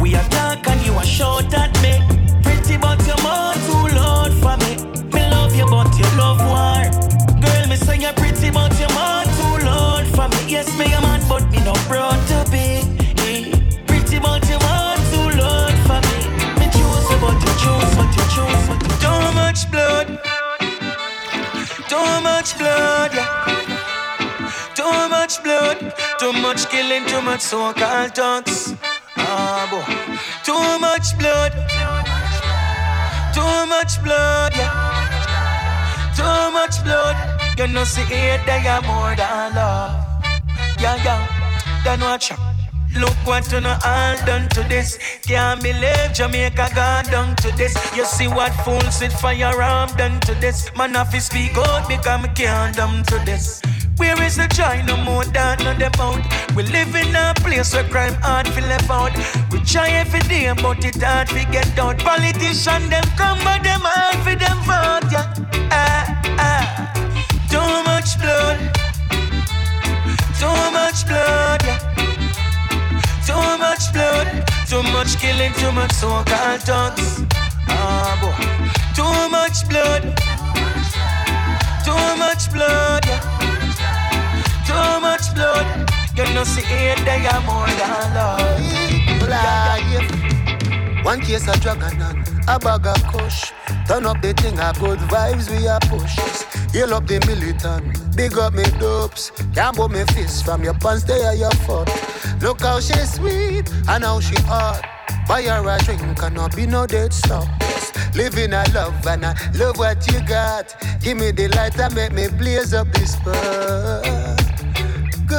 [0.00, 2.17] We are dark and you are short at me.
[11.88, 12.84] Proud to be.
[13.88, 16.18] Pretty but you want to Lord for me.
[16.60, 16.66] Me
[17.22, 18.46] but you but you.
[19.04, 20.06] Too much blood.
[21.92, 23.28] Too much blood, yeah.
[24.78, 25.78] Too much blood.
[26.20, 28.74] Too much killing, too much so-called talks.
[29.16, 29.86] Ah, boy.
[30.44, 31.52] Too much blood.
[33.36, 34.72] Too much blood, yeah.
[36.18, 37.16] Too much blood.
[37.58, 39.94] You see it, they are more than love.
[40.78, 41.37] Yeah, yeah.
[41.88, 42.38] Then watch out.
[42.98, 44.98] Look what you know all done to this.
[45.22, 47.74] Can't believe Jamaica gone down to this.
[47.96, 50.70] You see what fools with firearm done to this.
[50.76, 53.62] Man, if you speak out, become can't done to this.
[53.96, 54.82] Where is the joy?
[54.86, 56.20] No more than on the boat.
[56.54, 59.16] We live in a place where crime hard to live out.
[59.50, 61.98] We try every day, but it hard to get out.
[62.00, 65.10] Politicians them come, but them hard for them vote.
[65.10, 65.32] Yeah,
[65.72, 66.04] ah
[66.38, 66.68] ah.
[67.48, 68.87] Too much blood.
[70.40, 71.62] Too much blood.
[71.64, 71.78] Yeah.
[73.28, 74.26] Too much blood,
[74.66, 77.22] too much killing, too much so-called thugs.
[77.68, 78.32] Ah, boy.
[78.96, 80.02] Too much blood,
[81.84, 83.20] too much blood, yeah.
[84.66, 85.66] Too much blood.
[86.16, 89.28] You know, see it, they are more than love.
[89.28, 90.27] Life.
[91.04, 92.02] One case of drug and
[92.48, 93.52] a bag of kush.
[93.86, 96.16] Turn up the thing, a good vibes we are push.
[96.72, 99.30] Heal up the militant, big up me dopes.
[99.54, 101.88] Put me fist from your pants, they are your foot.
[102.42, 104.82] Look how she sweet and how she hot.
[105.26, 107.48] Buy her a drink and not be no dead stop.
[108.14, 110.74] Living a love and I love what you got.
[111.00, 114.47] Give me the light and make me blaze up this spot.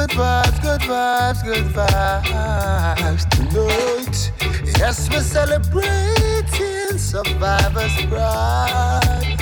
[0.00, 4.32] Good vibes, good vibes, good vibes tonight.
[4.78, 9.36] Yes, we're celebrating survivors' pride.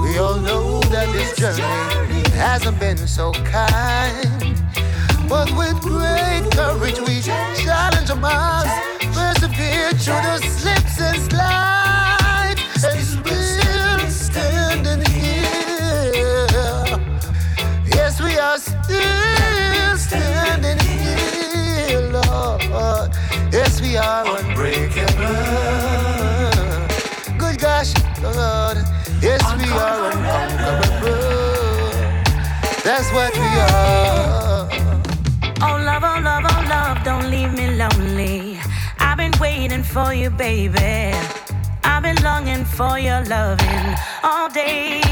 [0.00, 4.62] We all know that this journey hasn't been so kind.
[5.28, 8.70] But with great courage, we challenge our minds,
[9.12, 11.83] persevere through the slips and slides,
[18.58, 23.10] still standing here, Lord.
[23.52, 25.34] Yes, we are unbreakable.
[27.38, 27.92] Good gosh,
[28.22, 28.78] Lord.
[29.20, 31.34] Yes, we are unconquerable.
[32.84, 34.68] That's what we are.
[35.62, 38.58] Oh, love, oh, love, oh, love, don't leave me lonely.
[38.98, 41.14] I've been waiting for you, baby.
[41.82, 45.03] I've been longing for your loving all day.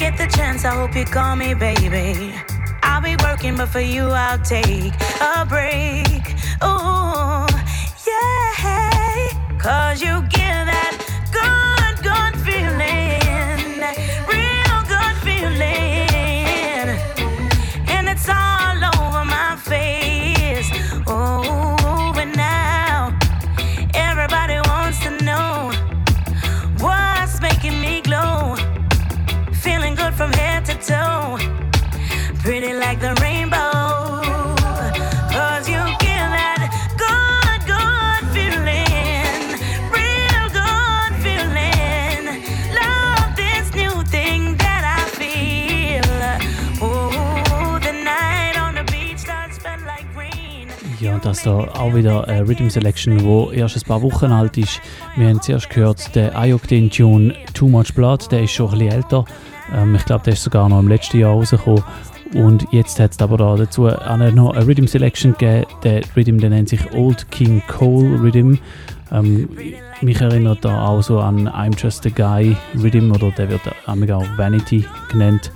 [0.00, 2.32] Get the chance, I hope you call me, baby.
[2.82, 6.24] I'll be working, but for you, I'll take a break.
[6.64, 7.44] Ooh,
[8.08, 9.28] yeah.
[9.58, 10.96] Cause you give that
[11.30, 11.59] good
[30.90, 31.38] toe.
[32.42, 34.22] Pretty like the rainbow.
[35.34, 36.60] Cause you give that
[37.04, 39.42] good, good feeling.
[39.94, 42.22] Real good feeling.
[42.82, 46.10] Love this new thing that I feel.
[46.82, 50.68] Oh, the night on the beach starts felt like rain.
[50.98, 54.58] Ja, und das da auch wieder eine Rhythm Selection, wo erst ein paar Wochen alt
[54.58, 54.80] ist.
[55.16, 58.92] Wir haben zuerst gehört, der Ioctane Tune Too Much Blood, der ist schon ein bisschen
[58.92, 59.24] älter.
[59.74, 61.82] Ähm, ich glaube, der ist sogar noch im letzten Jahr rausgekommen.
[62.34, 65.66] Und jetzt hat es aber da dazu auch noch eine Rhythm Selection gegeben.
[65.82, 68.56] Der Rhythm der nennt sich Old King Cole Rhythm.
[69.12, 69.48] Ähm,
[70.00, 74.26] mich erinnert da auch so an I'm Just a Guy Rhythm oder der wird auch
[74.36, 75.50] Vanity genannt.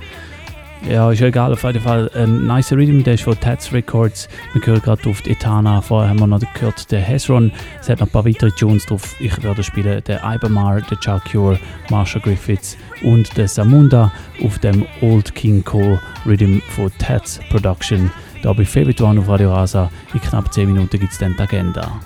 [0.88, 4.28] Ja, ist ja egal, auf jeden Fall ein nice Rhythm, der ist von Tats Records.
[4.52, 7.50] Wir hören gerade auf Etana, vorher haben wir noch gehört den Hezron.
[7.80, 9.16] Es hat noch ein paar weitere Tunes drauf.
[9.18, 11.58] Ich werde spielen den Ibermar, den Chuck Cure,
[11.88, 14.12] Marsha Griffiths und den Samunda
[14.44, 18.10] auf dem Old King Cole Rhythm von Tats Production.
[18.42, 19.90] Da bei Favorite One auf Radio Rasa.
[20.12, 21.98] In knapp 10 Minuten gibt es dann die Agenda.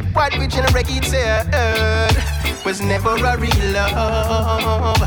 [0.00, 0.86] What we generate
[2.64, 5.00] was never a real love.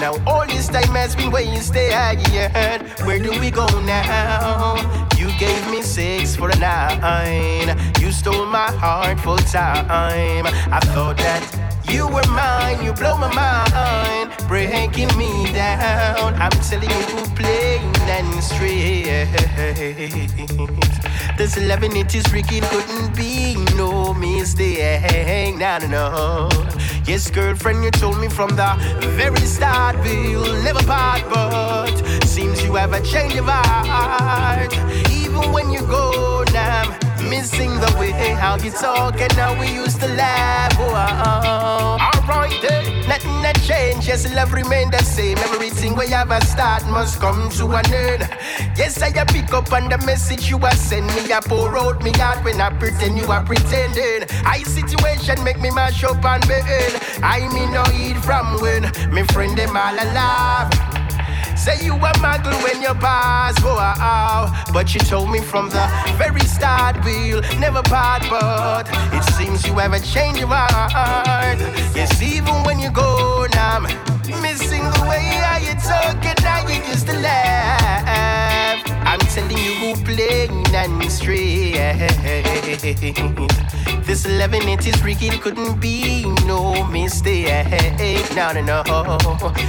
[0.00, 1.92] Now all this time has been wasted.
[3.04, 4.76] Where do we go now?
[5.18, 7.76] You gave me six for a nine.
[8.00, 10.46] You stole my heart full time.
[10.46, 11.44] I thought that
[11.90, 16.34] you were mine, you blow my mind, breaking me down.
[16.34, 19.28] I'm telling you, plain and straight.
[21.36, 25.58] This loving it is freaking couldn't be no mistake.
[25.58, 26.48] No, no, no.
[27.06, 28.76] Yes, girlfriend, you told me from the
[29.16, 31.90] very start we'll never part, but
[32.24, 34.72] seems you have a change of heart.
[35.10, 40.00] Even when you go now missing the way how you talk and how we used
[40.00, 40.74] to laugh.
[40.78, 42.28] Oh, uh, uh, uh.
[42.28, 44.08] Alright then, nothing that changed.
[44.08, 45.38] Yes, love remain the same.
[45.38, 48.28] Everything we have a start must come to an end.
[48.76, 51.32] Yes, I pick up on the message you are send me.
[51.32, 54.26] I pour out me heart when I pretend you are pretending.
[54.44, 56.94] I situation make me mash up and bend.
[57.22, 58.82] I mean no eat from when
[59.14, 60.99] me friend them all alive.
[61.60, 65.86] Say you a muggle when you pass, oh, oh, But you told me from the
[66.16, 71.58] very start we'll never part, but it seems you have a change of heart.
[71.94, 76.66] Yes, even when you go now, I'm missing the way how you talk and how
[76.66, 78.80] you used to laugh.
[79.04, 81.76] I'm telling you, plain and straight.
[84.10, 87.46] This 11 inches freaking couldn't be no mistake.
[88.34, 88.82] No, no, no.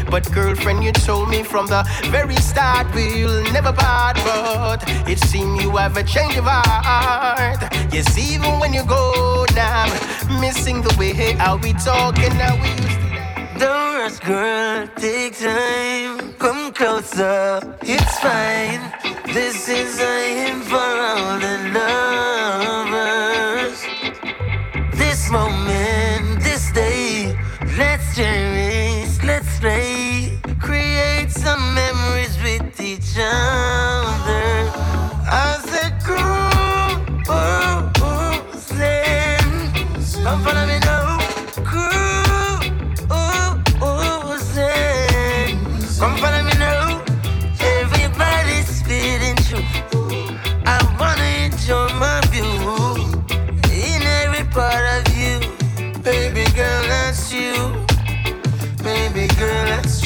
[0.09, 4.15] But girlfriend, you told me from the very start we'll never part.
[4.25, 7.61] But it seems you have a change of heart.
[7.93, 9.85] Yes, even when you go now,
[10.39, 13.59] missing the way how we talk and how we used to.
[13.59, 16.33] Don't rush, girl, take time.
[16.39, 18.81] Come closer, it's fine.
[19.35, 23.20] This is a hymn for all the lovers.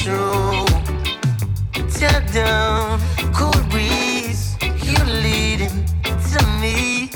[0.06, 0.64] True.
[2.32, 3.00] Down,
[3.70, 4.56] breeze.
[4.60, 5.84] You leading
[6.30, 7.10] to me.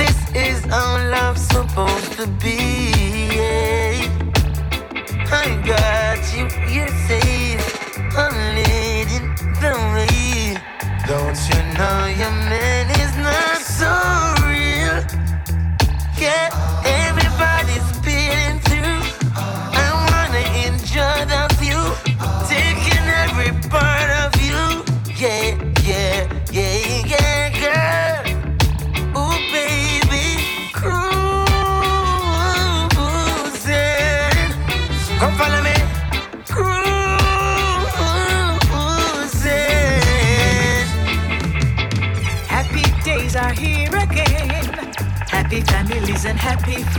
[0.00, 2.79] This is how love's supposed to be.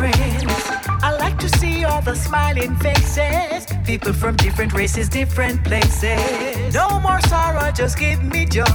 [0.01, 0.65] Friends.
[1.03, 3.65] I like to see all the smiling faces.
[3.85, 6.73] People from different races, different places.
[6.73, 8.65] No more sorrow, just give me joy.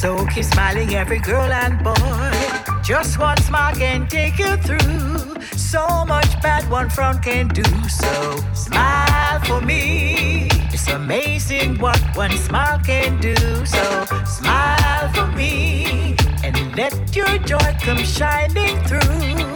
[0.00, 2.36] So keep smiling, every girl and boy.
[2.82, 5.40] Just one smile can take you through.
[5.56, 7.64] So much bad one front can do.
[7.88, 8.12] So
[8.54, 10.48] smile for me.
[10.74, 13.36] It's amazing what one smile can do.
[13.64, 13.84] So
[14.26, 16.16] smile for me.
[16.44, 19.53] And let your joy come shining through.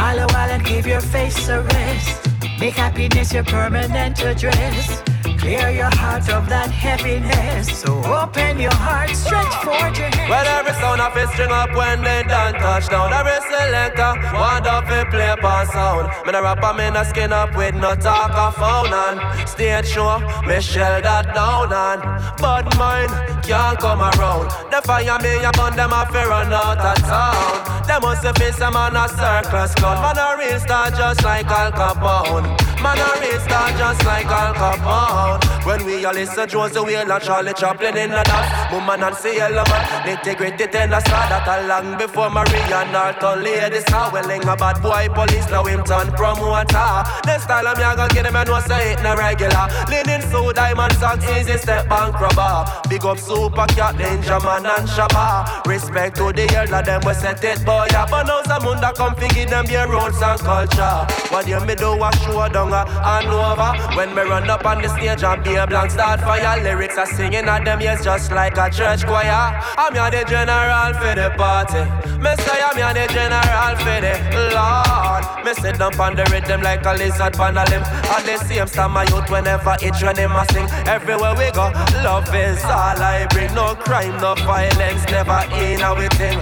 [0.00, 2.26] Smile a while and give your face a rest.
[2.58, 5.09] Make happiness your permanent address.
[5.40, 7.80] Clear your heart of that heaviness.
[7.80, 10.28] So open your heart, stretch forth your hand.
[10.28, 13.10] Well, every sound of it string up when they done touchdown.
[13.10, 16.12] Every selector want up it play upon sound.
[16.26, 20.20] Me the rapper, me no skin up with no talk of phone and stage show.
[20.44, 22.00] Me shell that down and
[22.36, 23.08] bad mind
[23.42, 24.52] can't come around.
[24.70, 27.88] The fire me upon them a fear run out of town.
[27.88, 30.04] Them must have face them on a circus clown.
[30.04, 32.69] Man a real star just like Al Capone.
[32.82, 35.66] Man a real star just like Al Capone.
[35.66, 38.72] When we all listen Josey Wales and Charlie Chaplin in the dance.
[38.72, 41.28] Woman and Cielo man Integrity ten a star.
[41.28, 45.84] That a long before Maria Norton ladies How willing a bad boy police now him
[45.84, 47.04] turn promoter.
[47.28, 49.68] The style of me I gon' get him and know say it no regular.
[49.92, 54.88] Linen so diamond socks easy step bank rubber Big up super cat danger man and
[54.88, 55.66] shabba.
[55.66, 57.86] Respect to the elder them we set it boy.
[57.92, 58.64] But now some
[58.96, 61.06] come figure them their roots and culture.
[61.28, 63.72] What you me do a show down a and over.
[63.96, 67.06] When me run up on the stage and be a blank start fire Lyrics are
[67.06, 69.60] singing at them ears just like a church choir.
[69.76, 71.82] I'm here the general for the party.
[72.18, 74.14] Me say I'm here the general for the
[74.54, 75.44] Lord.
[75.44, 77.82] Me sit down on the rhythm like a lizard on a limb.
[77.84, 80.68] And the same star my youth whenever it's running I sing.
[80.86, 81.72] Everywhere we go,
[82.04, 83.54] love is all I bring.
[83.54, 86.40] No crime, no violence, never in a thing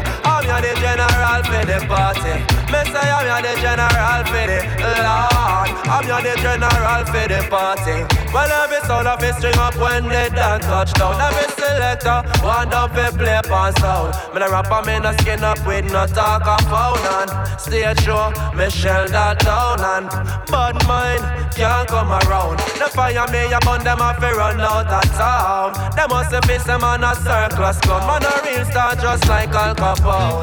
[0.48, 2.40] I'm here the general for the party.
[2.72, 4.60] Me say I'm here the general for the
[5.04, 5.68] Lord.
[5.84, 8.18] I'm here the general for the party.
[8.32, 12.96] Well every sound of it string up when they done touchdown Every selector want up
[12.96, 14.14] it play on sound.
[14.32, 18.32] Me the rapper me no skin up with no talk of phone and Stage show
[18.56, 20.08] me shell that down and
[20.48, 21.24] Bad mind
[21.56, 22.58] can't come around.
[22.78, 25.72] The fire me upon them a fi run out of town.
[25.96, 29.48] Them must have miss them on a circus club Man a real star just like
[29.50, 30.37] Al Capone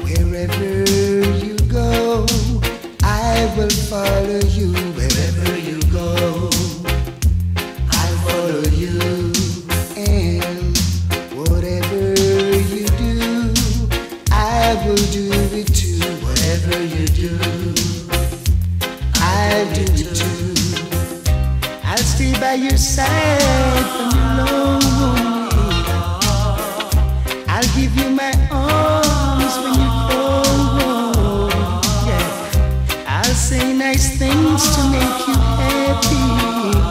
[0.00, 0.88] Wherever
[1.44, 2.24] you go,
[3.02, 4.72] I will follow you.
[4.96, 6.48] Wherever you go,
[7.90, 8.98] I'll follow you.
[9.94, 10.74] And
[11.36, 12.16] whatever
[12.72, 13.52] you do,
[14.32, 16.00] I will do it too.
[16.24, 17.38] Whatever you do,
[19.16, 20.54] I'll do it too.
[21.84, 23.42] I'll stay by your side
[23.98, 25.15] when you're lonely.
[27.56, 31.48] I'll give you my arms when you go.
[32.06, 36.85] Yeah, I'll say nice things to make you happy.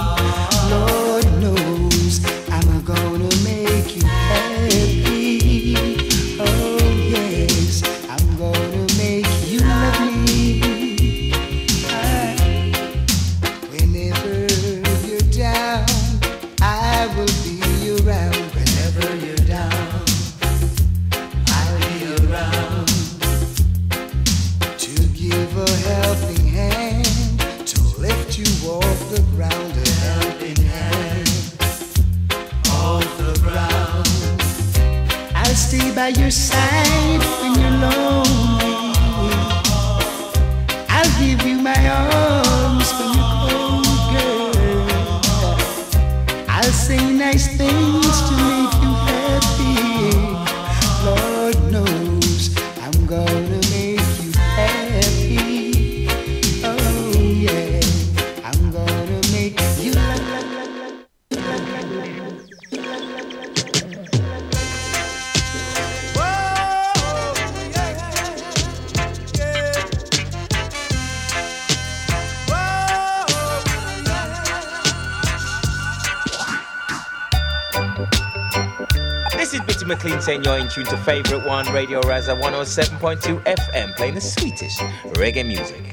[80.27, 84.79] You're in tune to Favorite One Radio Rasa 107.2 FM, playing the sweetest
[85.13, 85.83] reggae music.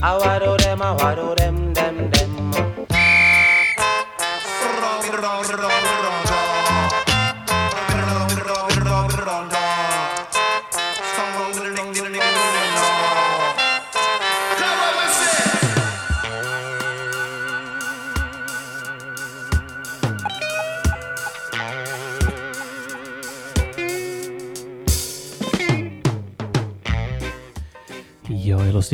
[0.00, 1.33] I wado them, I wado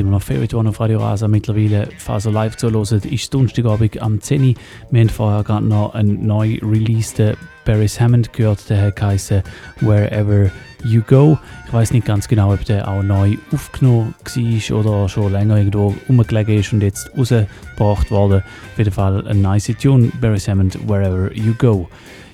[0.00, 1.28] hört immer noch Favorite One auf Radio Rasa.
[1.28, 4.54] Mittlerweile, falls ihr live zuhört, ist Donnerstagabend am 10 Uhr.
[4.90, 7.36] Wir haben vorher gerade noch einen neu releaseden
[7.66, 9.44] Barry Hammond gehört, der hat
[9.80, 10.50] Wherever
[10.84, 11.38] You Go.
[11.66, 15.94] Ich weiß nicht ganz genau, ob der auch neu aufgenommen war oder schon länger irgendwo
[16.08, 18.42] rumgelegen ist und jetzt rausgebracht wurde.
[18.72, 21.88] Auf jeden Fall ein nice Tune, Barry Hammond, Wherever You Go.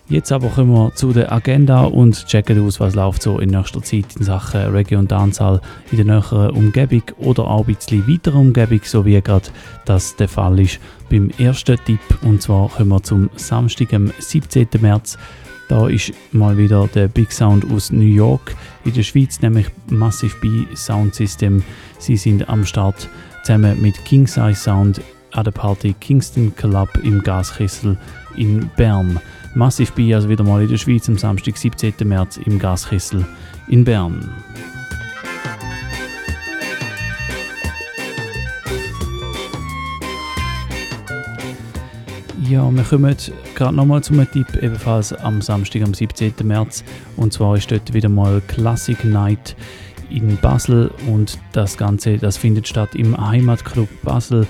[0.08, 3.82] Jetzt aber kommen wir zu der Agenda und checken aus, was läuft so in nächster
[3.82, 8.36] Zeit in Sachen Reggae und Dancehall in der näheren Umgebung oder auch ein bisschen weiterer
[8.36, 9.48] Umgebung, so wie gerade
[9.84, 10.78] das der Fall ist
[11.10, 11.98] beim ersten Tipp.
[12.22, 14.68] Und zwar kommen wir zum Samstag, am 17.
[14.80, 15.18] März.
[15.68, 18.54] Da ist mal wieder der Big Sound aus New York
[18.84, 21.64] in der Schweiz, nämlich Massive B Sound System.
[21.98, 23.08] Sie sind am Start
[23.42, 25.00] zusammen mit King Size Sound
[25.32, 27.98] an der Party Kingston Club im Gaskessel
[28.36, 29.20] in Bern.
[29.56, 31.94] Massive B also wieder mal in der Schweiz am Samstag, 17.
[32.04, 33.24] März im Gaskessel
[33.68, 34.30] in Bern.
[42.46, 43.16] Ja, wir kommen
[43.54, 46.34] gerade nochmal zum Tipp, ebenfalls am Samstag, am 17.
[46.44, 46.84] März.
[47.16, 49.56] Und zwar ist dort wieder mal Classic Night
[50.10, 54.46] in Basel und das Ganze, das findet statt im Heimatclub Basel.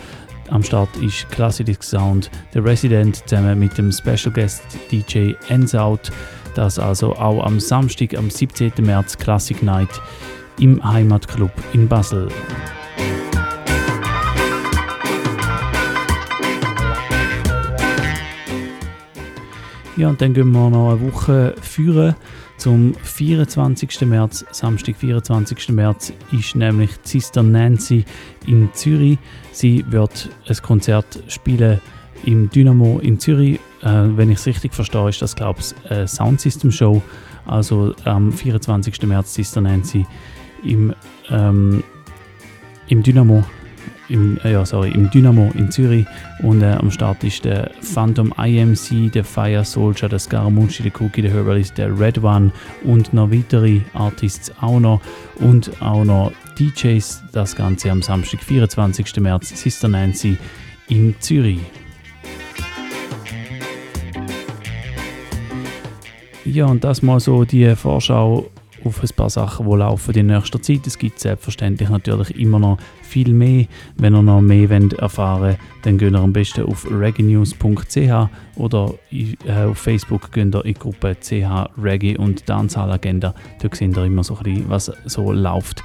[0.50, 6.12] Am Start ist Classic Sound, der Resident zusammen mit dem Special Guest DJ Ends Out.
[6.54, 8.72] Das also auch am Samstag, am 17.
[8.78, 9.88] März Classic Night
[10.58, 12.28] im Heimatclub in Basel.
[19.96, 22.14] Ja, und dann gehen wir noch eine Woche führen.
[22.66, 24.00] Zum 24.
[24.08, 25.68] März, Samstag, 24.
[25.68, 28.04] März, ist nämlich Sister Nancy
[28.44, 29.20] in Zürich.
[29.52, 31.80] Sie wird ein Konzert spielen
[32.24, 33.60] im Dynamo in Zürich.
[33.82, 37.02] Äh, wenn ich es richtig verstehe, ist das, glaube ich, eine Soundsystem Show.
[37.44, 39.00] Also am 24.
[39.02, 40.04] März Sister Nancy
[40.64, 40.92] im,
[41.30, 41.84] ähm,
[42.88, 43.44] im Dynamo
[44.08, 46.06] im, äh, ja, sorry, im Dynamo in Zürich
[46.42, 51.22] und äh, am Start ist der Phantom IMC, der Fire Soldier, der Scaramucci, der Cookie,
[51.22, 52.52] der Herbalist, der Red One
[52.84, 55.00] und noch weitere Artists auch noch
[55.36, 57.22] und auch noch DJs.
[57.32, 59.16] Das Ganze am Samstag, 24.
[59.20, 60.36] März, Sister Nancy
[60.88, 61.60] in Zürich.
[66.44, 68.48] Ja, und das mal so die Vorschau
[68.86, 70.86] auf ein paar Sachen, die laufen in nächster Zeit.
[70.86, 73.66] Es gibt selbstverständlich natürlich immer noch viel mehr.
[73.96, 78.94] Wenn ihr noch mehr wollt erfahren wollt, dann geht ihr am besten auf reggaenews.ch oder
[79.10, 83.34] äh, auf Facebook geht ihr in die Gruppe CH Reggae und Dancehall Agenda.
[83.60, 85.82] Da seht ihr immer so ein bisschen, was so läuft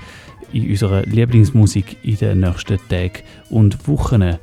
[0.53, 4.37] in unserer Lieblingsmusik in den nächsten Tagen und Wochen.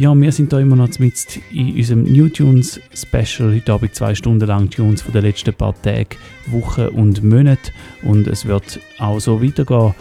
[0.00, 3.54] Ja, wir sind da immer noch mit in unserem New Tunes Special.
[3.54, 7.70] Heute habe ich zwei Stunden lang Tunes von den letzten paar Tagen, Wochen und Monaten.
[8.02, 9.92] Und es wird auch so weitergehen.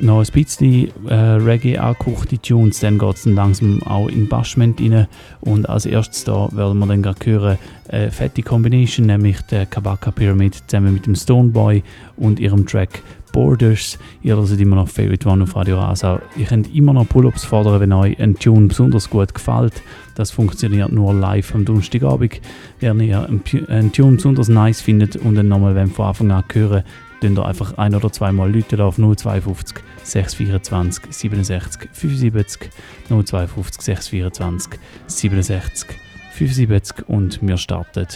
[0.00, 5.06] Noch ein bisschen äh, Reggae angekochte Tunes, dann geht es langsam auch in Bashment rein.
[5.40, 10.10] Und als erstes da werden wir dann gerade hören, eine fette Combination, nämlich der Kabaka
[10.10, 11.82] Pyramid zusammen mit dem Stoneboy
[12.16, 13.02] und ihrem Track
[13.34, 13.98] Borders.
[14.22, 16.22] Ihr hört immer noch Favorite One auf Radio Rasa.
[16.36, 19.82] Ihr könnt immer noch Pull-Ups fordern, wenn euch ein Tune besonders gut gefällt.
[20.14, 22.40] Das funktioniert nur live am Donnerstagabend.
[22.78, 23.28] Wenn ihr
[23.68, 26.84] einen Tune besonders nice findet und dann nochmal von Anfang an hören
[27.24, 32.70] könnt ihr einfach ein- oder zweimal Leute auf 052 624 67 75
[33.08, 35.88] 052 624 67
[36.32, 38.06] 75 und wir starten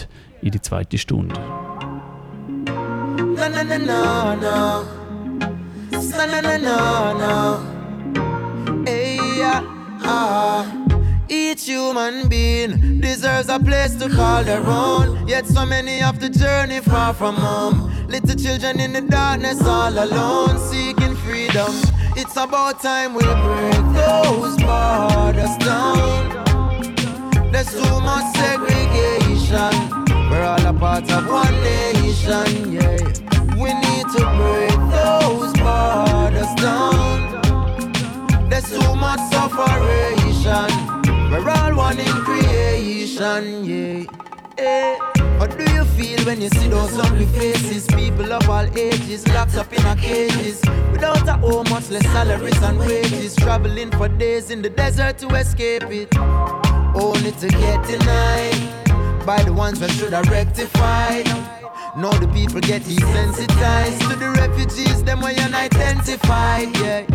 [0.43, 1.33] in die zweite Stunde.
[3.35, 4.83] Na na na na na.
[5.91, 7.79] Na na na na na.
[11.31, 15.27] Each human being deserves a place to call their own.
[15.27, 18.07] Yet so many have to journey far from home.
[18.07, 21.71] Little children in the darkness all alone, seeking freedom.
[22.15, 26.45] It's about time we break those borders down.
[27.51, 29.71] There's too much segregation.
[30.31, 32.97] We're all a part of one nation, yeah.
[33.53, 38.49] We need to break those borders down.
[38.49, 39.88] There's too much separation.
[41.97, 44.05] In creation, yeah.
[44.59, 44.95] Eh.
[45.39, 47.87] What do you feel when you see those ugly faces?
[47.87, 50.61] People of all ages locked up in a cages
[50.91, 55.27] Without a home, much less salaries and wages Traveling for days in the desert to
[55.29, 56.15] escape it
[56.93, 61.58] Only to get denied By the ones that should have rectified
[61.97, 67.05] now the people get desensitized to the refugees, them way unidentified, yeah.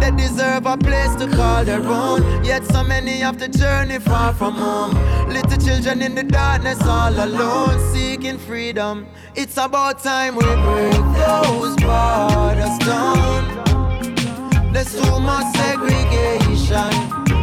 [0.00, 4.32] They deserve a place to call their own, yet so many have to journey far
[4.32, 4.94] from home.
[5.28, 9.06] Little children in the darkness all alone, seeking freedom.
[9.34, 13.62] It's about time we break those borders down.
[14.72, 16.90] There's too much segregation.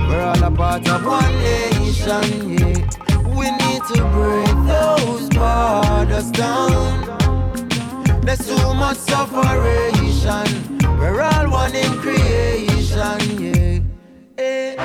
[0.09, 3.10] We're all a part of one nation, yeah.
[3.37, 7.01] We need to break those borders down.
[8.21, 10.77] There's too much separation.
[10.99, 13.79] We're all one in creation, yeah.
[14.37, 14.75] Eh.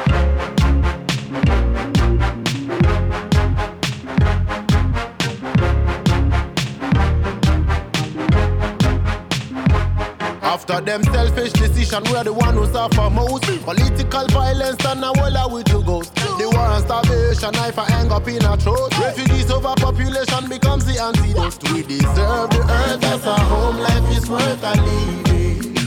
[10.42, 13.44] After them selfish decision, we're the one who suffer most.
[13.64, 16.15] Political violence and a lot with you ghost.
[16.38, 18.92] The war and starvation, knife and hang up in a throat.
[18.98, 21.62] Refugees overpopulation becomes the antidote.
[21.72, 25.25] We deserve the earth as our home, life is worth a living.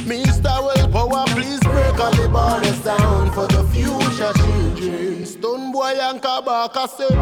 [0.09, 0.51] Mr.
[0.65, 5.21] Willpower, please break all the borders down for the future children.
[5.23, 7.13] Stonebwoy and Kabaka say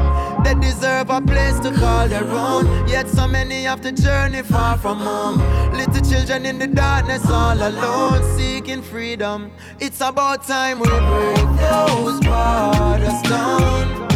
[0.46, 2.88] They deserve a place to call their own.
[2.88, 5.40] Yet so many have to journey far from home.
[5.74, 9.52] Little children in the darkness all alone, seeking freedom.
[9.82, 14.08] It's about time we break those borders down.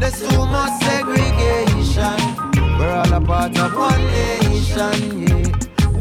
[0.00, 2.18] There's too much segregation.
[2.80, 5.39] We're all a part of one nation, yeah.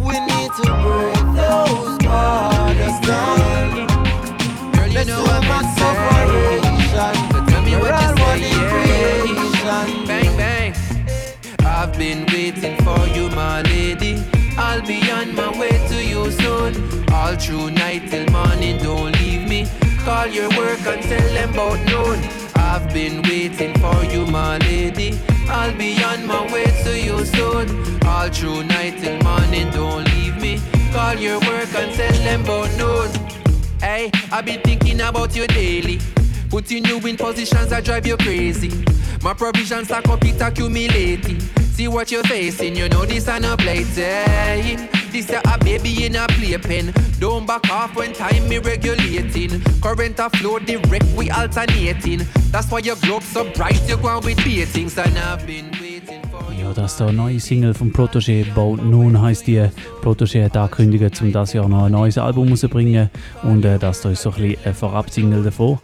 [0.10, 3.88] We need to break those borders down.
[4.94, 6.76] There's too much separation.
[6.90, 8.70] So Tell me We're what all you one in yeah.
[8.72, 10.08] creation.
[10.08, 10.74] Bang bang.
[11.66, 14.24] I've been waiting for you, my lady.
[14.58, 16.74] I'll be on my way to you soon.
[17.14, 19.68] All through night till morning, don't leave me.
[20.06, 22.20] Call your work and tell them about noon.
[22.56, 25.20] I've been waiting for you, my lady.
[25.52, 27.68] I'll be on my way to you soon.
[28.06, 30.60] All through night till morning, don't leave me.
[30.94, 33.10] Call your work and tell them about noon.
[33.82, 36.00] Hey, I've been thinking about you daily.
[36.50, 38.72] Putting you in positions that drive you crazy.
[39.22, 41.40] My provisions up, it accumulating.
[41.74, 44.90] See what you're facing, you know this ain't a plaything.
[45.12, 46.94] This a baby in a playpen.
[47.20, 49.62] Don't back off when time me regulating.
[49.80, 52.28] Current a flow direct, we alternating.
[52.52, 54.98] That's why your globe so bright, you go with beatings.
[54.98, 59.22] And I've been waiting for Ja, das ist eine neue Single von Protégé, About Noon
[59.22, 59.70] heisst die.
[60.02, 63.10] Protégé hat angekündigt, um das Jahr noch ein neues Album rauszubringen
[63.44, 65.80] und äh, das da ist so ein bisschen eine Vorab-Single davon.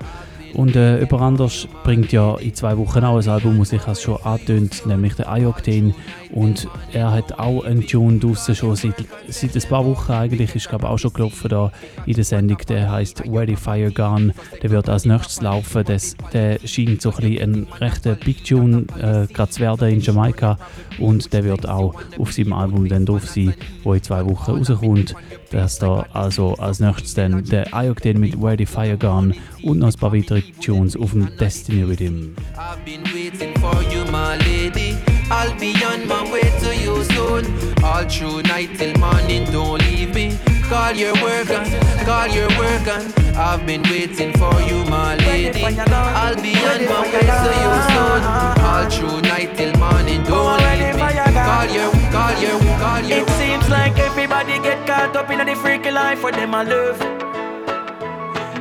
[0.56, 4.02] Und äh, jemand anders bringt ja in zwei Wochen auch ein Album, das ich es
[4.02, 5.94] schon angetönt, nämlich der Ioctane.
[6.32, 8.96] Und er hat auch einen Tune draussen schon seit,
[9.28, 11.72] seit ein paar Wochen eigentlich, ist glaube auch schon gelaufen da
[12.06, 12.58] in der Sendung.
[12.68, 14.34] Der heißt Where the Fire Gone.
[14.62, 15.84] Der wird als nächstes laufen.
[15.86, 20.02] Das, der scheint so ein bisschen ein rechter Big Tune äh, gerade zu werden in
[20.02, 20.58] Jamaika.
[21.00, 23.54] Und der wird auch auf seinem Album dann drauf sein,
[23.84, 25.16] wo in zwei Wochen rauskommt.
[25.52, 29.88] Das da also als nächstes dann der Ioctane mit Where the Fire Gone und noch
[29.88, 32.36] ein paar weitere Tunes auf dem Destiny Rhythm.
[32.58, 35.15] I've been waiting for you, my lady.
[35.32, 37.46] I'll be on my way to you soon.
[37.84, 40.38] All through night till morning, don't leave me.
[40.70, 41.66] Call your work on,
[42.06, 43.12] call your work on.
[43.36, 45.64] I've been waiting for you, my lady.
[45.64, 48.22] I'll be on my way to you soon.
[48.66, 51.02] All through night till morning, don't leave me.
[51.02, 53.20] Call your, call your, call your.
[53.20, 57.02] It seems like everybody get caught up in the freaky life for them I love.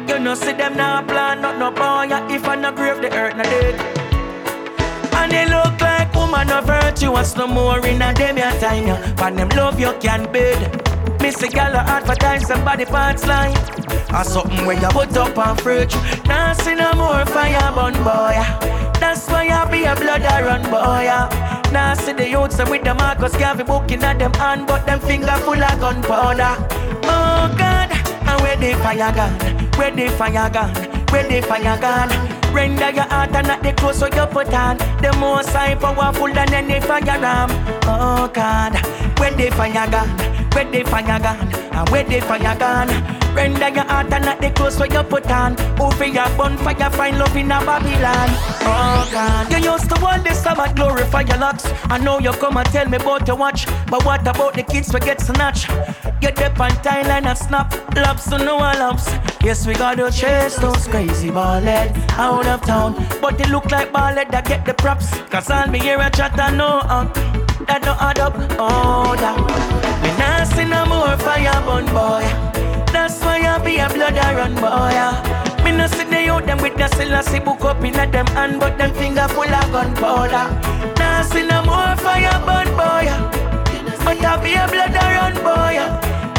[0.08, 2.08] You know, see them now plan, not no boy.
[2.34, 3.74] If I no grave, the earth not dead.
[5.14, 5.78] And they look
[6.34, 8.86] woman of virtuous no more in a them your time.
[8.86, 9.16] Yeah.
[9.16, 10.30] For them love you can.
[11.20, 13.56] Miss a gal advertise somebody parts line.
[14.12, 15.94] Or something when you put up on fridge.
[16.26, 18.36] Now see no more fire burn boy.
[19.00, 21.06] That's why I be a blood I run boy.
[21.72, 25.36] Now see the youths with the Marcus Garvey booking at them hand, but them finger
[25.44, 26.54] full of gunpowder.
[27.04, 27.90] Oh God,
[28.28, 29.34] and where the fire gone?
[29.78, 30.74] Where the fire gone?
[31.10, 32.33] Where the fire gone?
[32.54, 34.76] Render your heart and not the clothes so you put on.
[35.02, 37.50] The most high powerful than any fire ram.
[37.82, 38.74] Oh God,
[39.18, 40.08] where the fire gone?
[40.52, 41.52] Where the fire gone?
[41.74, 43.23] And where the fire gone?
[43.34, 45.58] Render your heart and not the clothes so you put on.
[45.80, 48.28] Over your bonfire, find love in a Babylon.
[48.62, 51.66] Oh God, you used to want this Sabbath glorify your locks.
[51.90, 54.92] I know you come and tell me about your watch, but what about the kids
[54.92, 55.68] we get snatched?
[56.20, 59.10] Get up on Thailand and snap laps to no laps.
[59.42, 64.30] Yes, we gotta chase those crazy ballhead out of town, but they look like ballhead
[64.30, 65.10] that get the props.
[65.30, 67.16] Cause I'll be here a chat and no up.
[67.16, 67.34] Uh,
[67.66, 69.36] that don't add up, oh that
[70.02, 74.34] We not see no more fire burn boy That's why I be a blood I
[74.34, 78.06] run boy Me no see the youth them with the Selassie book up in a
[78.10, 80.46] them hand But them finger full of gunpowder
[80.98, 83.06] Nah see no more fire burn boy
[84.04, 85.76] But I be a blood I run boy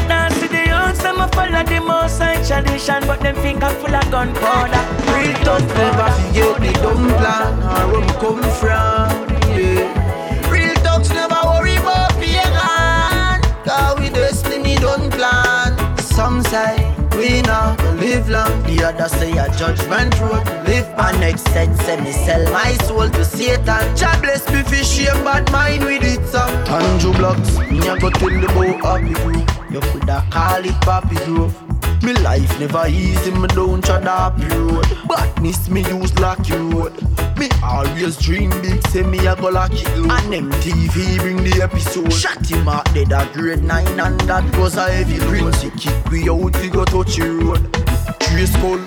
[0.08, 3.94] Nah see the youth them a follow the most high tradition But them finger full
[3.94, 9.28] of gunpowder Real tough never forget the dumb plan where we come from.
[9.56, 10.05] Yeah.
[16.56, 18.62] We we live long.
[18.62, 21.20] The other say a judgment road live on.
[21.20, 23.94] Next said, say me sell my soul to Satan.
[23.94, 26.48] Jah bless me for shame, bad mind with it some.
[26.64, 29.70] Tanju blocks, me a go tell the boy happy grove.
[29.70, 32.02] You coulda call it Papi Grove.
[32.02, 34.86] Me life never easy, me don't try that road.
[35.06, 36.94] Badness me use lucky road.
[37.36, 40.10] Me always dream big, say me a go lucky you.
[40.10, 42.10] And MTV bring the episode.
[42.12, 45.52] Shot him out dead at grade 9 and that was a heavy green.
[45.54, 47.72] She kick we out, we go touch the road.
[48.20, 48.80] Trace skull.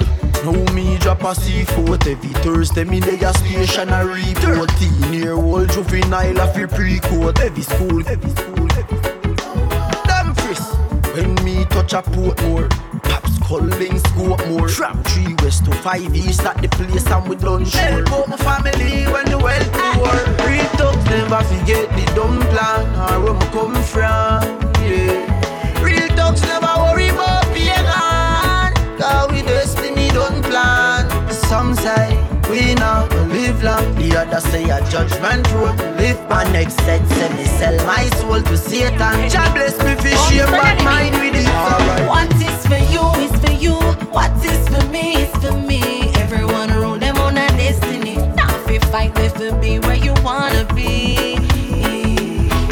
[0.44, 6.40] Now me drop a C4 every Thursday me lay a stationary 14 year old juvenile
[6.40, 9.66] a fi pre-court Every school, every school, every school
[10.06, 10.64] Damn Chris
[11.14, 12.70] When me touch a Portmore
[13.04, 14.70] Pops calling scope more.
[14.70, 18.38] From 3 west to 5 east at the place and we done sure Help my
[18.38, 20.14] family when the well poor.
[20.48, 22.86] Real thugs never forget the dumb plan.
[23.10, 24.40] Or where me come from,
[24.86, 25.82] yeah.
[25.82, 31.10] Real thugs never worry about being pagan Cause we destiny don't plan.
[31.50, 32.06] Some say
[32.50, 33.96] we not live long.
[33.96, 36.54] The other say a judgment road to live on.
[36.54, 39.28] Next said say me sell my soul to Satan.
[39.34, 41.50] Jah bless me for shame but mind with it.
[42.08, 43.09] What is for you
[44.10, 44.16] is for.
[44.16, 46.12] What is for me is for me.
[46.16, 48.16] Everyone around them on a destiny.
[48.36, 51.38] Now if you fight me for be where you wanna be.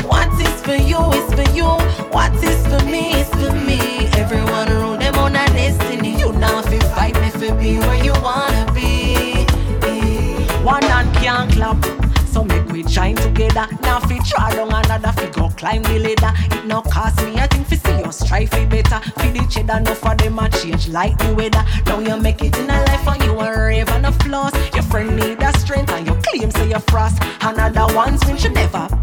[0.03, 1.65] What is for you is for you.
[2.11, 4.07] What is for me is for me.
[4.18, 6.18] Everyone around them on a destiny.
[6.18, 9.45] You now if you fight me for be where you wanna be.
[10.64, 11.85] One hand can't clap.
[12.27, 13.68] So make we join together.
[13.81, 16.34] Now fi try down another fi go climb the ladder.
[16.55, 18.99] It no cost me a fi see us try fi better.
[19.18, 21.64] Fi the cheddar no for them a change like the weather.
[21.85, 24.53] Now you make it in a life and you a rave and a floss.
[24.73, 27.22] Your friend need a strength and you claim say you frost.
[27.41, 28.97] Another one's win should never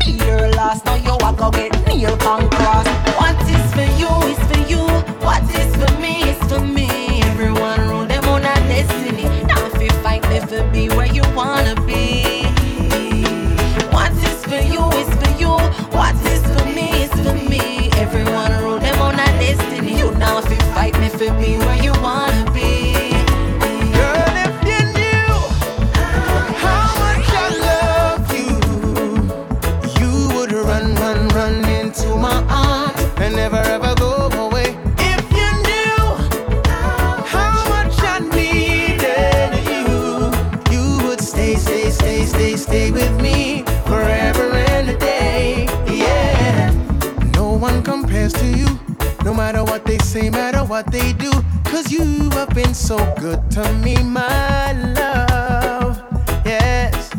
[50.74, 51.30] what they do.
[51.66, 56.02] Cause you have been so good to me, my love.
[56.44, 57.12] Yes.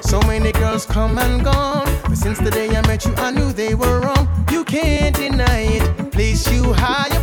[0.00, 1.86] So many girls come and gone.
[2.04, 4.26] But since the day I met you, I knew they were wrong.
[4.50, 6.12] You can't deny it.
[6.12, 7.13] Place you high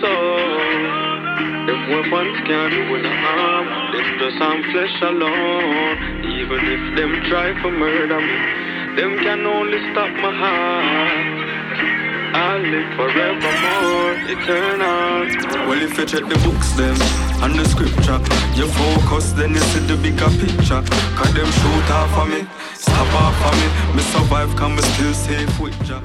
[0.00, 1.08] soul.
[1.66, 3.66] Them weapons can't do no harm.
[3.94, 6.24] It's just some flesh alone.
[6.24, 8.38] Even if them try to murder me,
[8.96, 11.58] them can only stop my heart.
[12.34, 15.68] I'll live forevermore, eternal.
[15.68, 16.96] Well, if you check the books, then
[17.42, 18.20] and the scripture,
[18.54, 20.82] you focus, then you see the bigger picture.
[21.16, 23.96] Cause them shoot off for me, stop off for me.
[23.96, 26.00] Me survive, can me still safe with ya.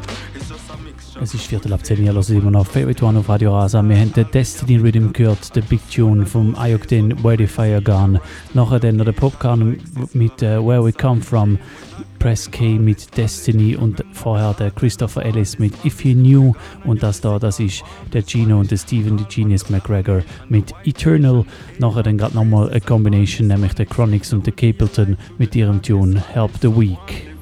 [1.22, 3.81] Es ist Viertel ab 10 Uhr, hört immer noch Favorite One auf Radio Rasa.
[3.84, 8.19] Wir haben den Destiny Rhythm gehört, den Big Tune vom Ayokden Where the Fire Gone.
[8.53, 9.77] Nachher dann noch der Popcorn
[10.14, 11.60] mit äh, Where We Come From,
[12.19, 16.53] Press K mit Destiny und vorher der Christopher Ellis mit If You Knew.
[16.84, 21.45] Und das da, das ist der Gino und der Steven, die Genius McGregor mit Eternal.
[21.77, 26.23] Nachher dann gerade nochmal eine Combination, nämlich der Chronics und der Capleton mit ihrem Tune
[26.34, 27.32] Help the Weak.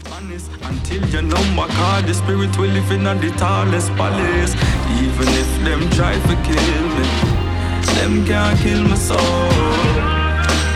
[0.72, 4.53] Until you know my God, the spirit will live in the tallest palace.
[5.03, 7.06] Even if them try to kill me,
[7.95, 9.52] them can't kill my soul.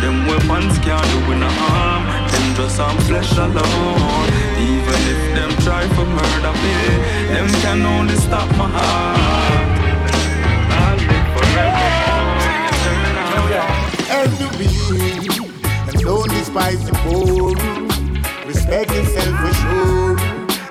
[0.04, 2.04] Them weapons can't do no harm.
[2.30, 4.28] Them just some flesh alone.
[4.60, 6.76] Even if them try to murder me,
[7.32, 9.68] them can only stop my heart.
[10.84, 12.06] I'll live forever.
[14.90, 15.40] Weak
[15.88, 17.95] and don't despise the poor.
[18.68, 20.18] Respect yourself for sure.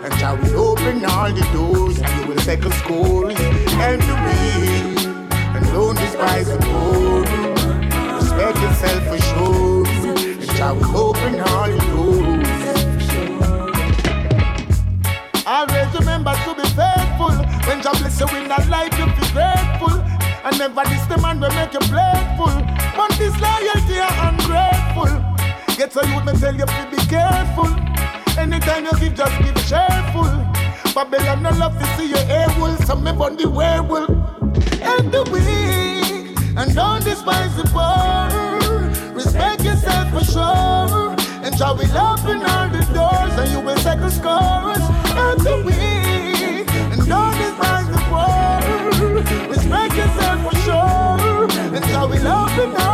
[0.05, 3.39] And shall we open all the doors and you will settle scores.
[3.39, 5.07] Help the weak
[5.55, 7.21] and don't despise the poor.
[8.19, 9.87] Respect yourself for sure.
[9.87, 12.49] and Shall we open all the doors?
[15.47, 17.31] Always remember to be faithful.
[17.63, 20.03] When God bless you in that life, you be grateful.
[20.43, 22.59] And never diss the man will make you playful.
[22.97, 25.34] But this loyalty are ungrateful.
[25.77, 27.67] Get so you me tell you to be careful.
[28.39, 30.31] Anytime you give, just give cheerful.
[30.95, 32.49] Babylon no love to see your air
[32.87, 34.09] so me burn the werewolf.
[34.81, 39.15] And the weak, and don't despise the poor.
[39.15, 41.17] Respect yourself for sure.
[41.45, 44.79] And shall we open all the doors, and you will settle scores.
[44.79, 49.49] And the weak, and don't despise the poor.
[49.49, 51.75] Respect yourself for sure.
[51.75, 52.94] And shall we open all.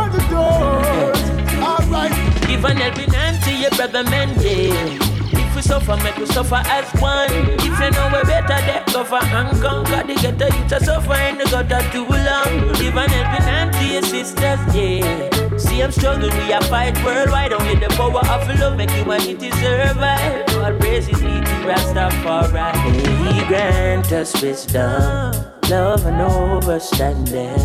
[2.63, 4.97] An helping hand to your brother man, yeah.
[5.33, 7.27] If we suffer, make we suffer as one.
[7.57, 10.45] If you know we better, that go for and conquer the ghetto.
[10.45, 12.73] You to suffer in the gutter too long.
[12.77, 15.57] Give an helping hand to your sisters, yeah.
[15.57, 17.51] See, I'm struggling, we are fight worldwide.
[17.51, 20.45] Only the power of love make humanity survive.
[20.47, 23.33] God praises be to Rastafari.
[23.33, 25.33] He grant us wisdom,
[25.67, 27.59] love and understanding.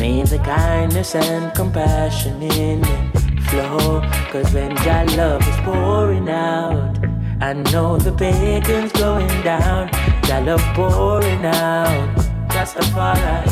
[0.00, 3.11] May the kindness and compassion in it
[3.52, 4.00] flow.
[4.32, 6.96] Cause when Jah love is pouring out,
[7.40, 9.90] I know the bacon's going down.
[10.26, 12.16] Jah love pouring out.
[12.54, 13.44] Rastafari.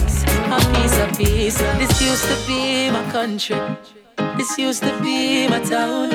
[0.57, 1.59] A piece of peace.
[1.81, 3.61] This used to be my country.
[4.39, 6.09] This used to be my town.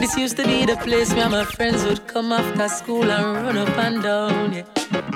[0.00, 3.58] This used to be the place where my friends would come after school and run
[3.58, 4.52] up and down.
[4.52, 4.64] Yeah.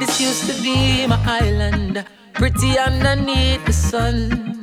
[0.01, 2.05] This used to be my island,
[2.35, 4.58] pretty underneath the sun.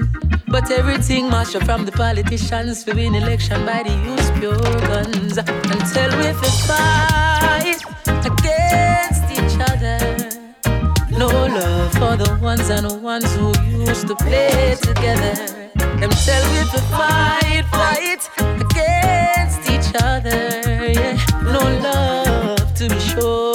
[0.47, 2.85] But everything mash up from the politicians.
[2.85, 4.57] We win election by the use pure
[4.87, 5.37] guns.
[5.37, 7.81] Until we fi fight
[8.31, 9.99] against each other.
[11.11, 13.53] No love for the ones and the ones who
[13.85, 15.35] used to play together.
[15.99, 16.61] Them tell we
[16.93, 18.23] fight, fight
[18.65, 20.91] against each other.
[20.91, 21.17] Yeah.
[21.43, 23.54] No love to be shown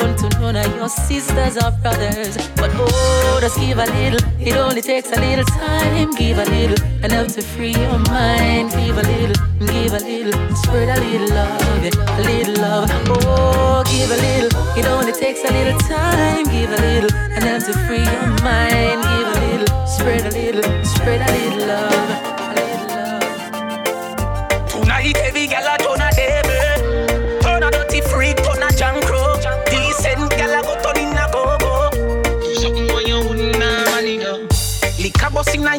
[0.52, 2.36] none of your sisters or brothers.
[2.56, 4.20] But oh, just give a little.
[4.40, 6.10] It only takes a little time.
[6.12, 8.70] Give a little and help to free your mind.
[8.72, 9.36] Give a little,
[9.66, 12.18] give a little, spread a little love, yeah.
[12.18, 12.90] a little love.
[13.08, 14.50] Oh, give a little.
[14.78, 16.44] It only takes a little time.
[16.44, 19.02] Give a little and help to free your mind.
[19.06, 22.10] Give a little, spread a little, spread a little love.
[22.50, 24.68] A little love.
[24.68, 25.99] Tonight every girl a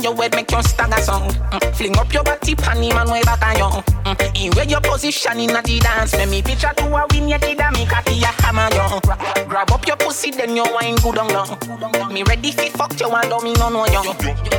[0.02, 1.30] Inna your head make you stagger song.
[1.30, 1.76] Mm.
[1.76, 3.82] Fling up your body pan him and way back on you.
[4.04, 4.46] Mm.
[4.46, 6.16] In where your position inna the dance.
[6.18, 9.72] Make me picture to a win your kid me cocky a hammer you Gra- Grab
[9.72, 13.30] up your pussy then you wine good on down Me ready fi fuck you and
[13.30, 14.02] don't me no know you.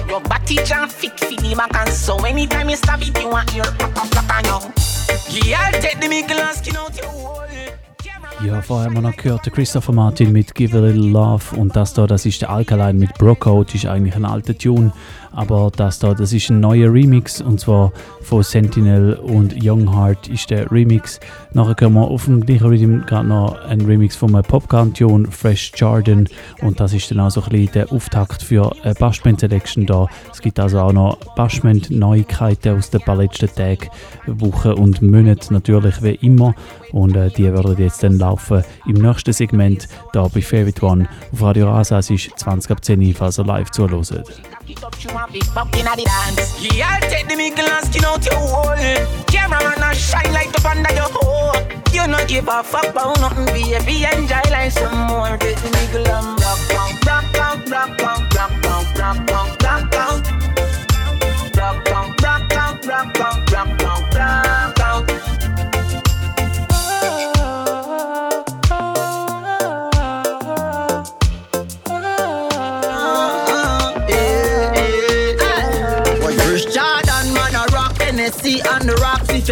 [0.09, 3.53] Your body jam fit fi the back and so Anytime you stab it you want
[3.55, 5.51] your pop on you.
[5.51, 7.33] Yeah, take the middle and skin out your
[8.45, 11.95] Ja, vorher haben wir noch gehört, Christopher Martin mit Give a Little Love und das
[11.95, 14.93] da, das ist der Alkaline mit Brocode, ist eigentlich ein alter Tune,
[15.33, 17.93] aber das da, das ist ein neuer Remix und zwar
[18.23, 21.21] von Sentinel und Youngheart ist der Remix.
[21.53, 25.73] Nachher können wir auf dem gleichen Rhythm gerade noch ein Remix von einem Popcorn-Tune, Fresh
[25.77, 26.29] Jordan
[26.61, 30.07] und das ist dann auch so ein bisschen der Auftakt für eine Bashment Selection da.
[30.31, 33.89] Es gibt also auch noch Bashment Neuigkeiten aus den letzten Tagen,
[34.27, 36.55] Wochen und Monaten natürlich wie immer
[36.93, 41.43] und äh, die werden jetzt dann laufen im nächsten Segment da bei Favorite One auf
[41.43, 41.99] Radio Rasa.
[41.99, 44.13] Es ist 20 ab 10 Uhr, falls ihr live zuhört.
[51.93, 54.05] You not give a fuck about nothing, baby.
[54.05, 55.37] Enjoy like some more.
[55.37, 59.52] Take the middle and rock, rock, rock, rock, rock, rock, rock, rock, rock,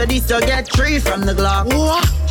[0.03, 1.69] If this, you get three from the Glock.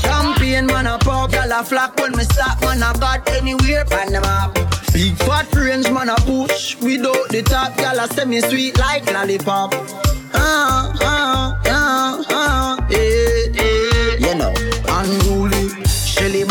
[0.01, 1.95] Champion, man, a pop, y'all a flock.
[1.99, 4.55] When me stop, man, I got anywhere on the map.
[4.91, 6.75] Big fat range, man, a push.
[6.77, 9.75] Without the top, y'all a semi sweet like lollipop.
[10.33, 14.17] Ah, ah, ah, ah, eh, eh.
[14.17, 14.53] You know,
[14.89, 15.85] unruly.
[15.85, 16.45] Shelly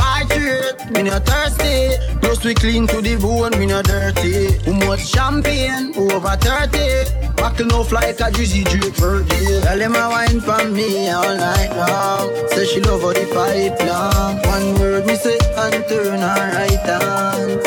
[0.90, 1.96] me not thirsty.
[2.20, 4.58] Plus we clean to the bone, me not dirty.
[4.58, 7.34] Too much champagne, who over 30.
[7.36, 9.60] Buckle off like a drizzy drip birthday.
[9.62, 12.48] Tell him a wine for me all night long.
[12.48, 14.36] Say she love how the pipe long.
[14.42, 17.58] One word me say and turn her right on.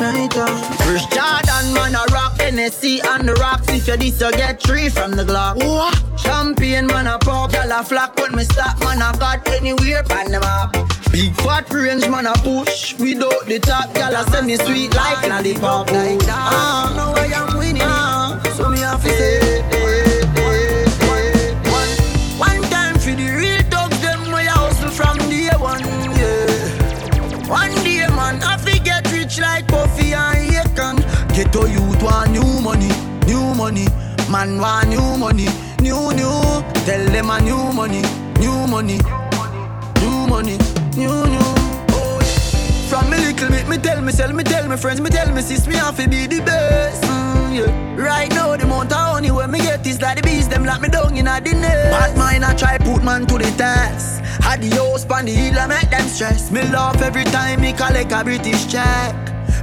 [0.00, 0.62] Right on.
[0.84, 3.68] First Jordan man a rock Hennessy on the rocks.
[3.68, 5.56] If you this, you get three from the Glock.
[5.56, 6.20] What?
[6.20, 8.16] Champagne man a pop, y'all a flock.
[8.18, 10.91] When me stop, man I got anywhere pan the map.
[11.12, 12.94] Big fat range man a push.
[12.98, 15.90] Without the top, y'all a send me sweet like lollipop.
[15.90, 16.48] Like that.
[16.52, 17.82] Ah, know why I'm winning.
[17.84, 19.38] Ah, so me have to say.
[19.38, 21.68] eh, eh, eh.
[22.38, 25.82] One- time for the real dogs, them I hustle from day one.
[27.48, 30.96] One day, man, I fi get rich like Puffy and Akon.
[31.34, 32.88] Get to youth want new money,
[33.26, 33.86] new money.
[34.30, 35.48] Man want new money,
[35.80, 36.40] new new.
[36.88, 38.00] Tell them a new money,
[38.40, 38.98] new money,
[40.00, 41.26] new money, new new.
[41.26, 41.38] new.
[41.94, 42.88] Oh, yeah.
[42.88, 45.66] From me little bit, me tell myself, me tell me friends, me tell me sis,
[45.66, 47.02] me have to be the best.
[47.04, 48.02] Mm, yeah.
[48.02, 50.80] Right now, the amount of honey when me get is like the bees, them lock
[50.80, 51.90] me down in a nest.
[51.90, 54.20] Bad mind, I try put man to the test.
[54.42, 56.50] Had the house pan the hill, I make them stress.
[56.50, 59.14] Me laugh every time me collect a British check.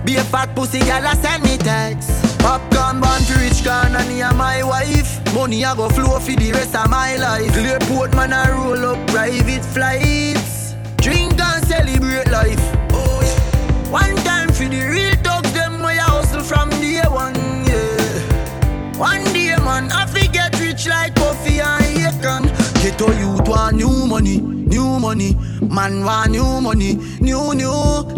[0.06, 2.10] Be a fat pussy girl, I send me text.
[2.40, 5.20] Popcaan born to rich gone and he and my wife.
[5.34, 7.52] Money I go flow for the rest of my life.
[7.52, 10.59] Clearport man I roll up private flights.
[11.02, 12.60] Drink and celebrate life.
[12.92, 13.92] Oh yeah.
[13.92, 17.36] One time for the real dogs, them way I hustle from day one.
[17.66, 18.98] Yeah.
[18.98, 22.44] One day man, I fi get rich like Puffy and Akon.
[22.82, 25.36] Get to youth want new money, new money.
[25.62, 27.72] Man want new money, new new.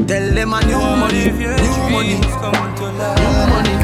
[0.07, 3.75] Tell them a new money, new money, new money.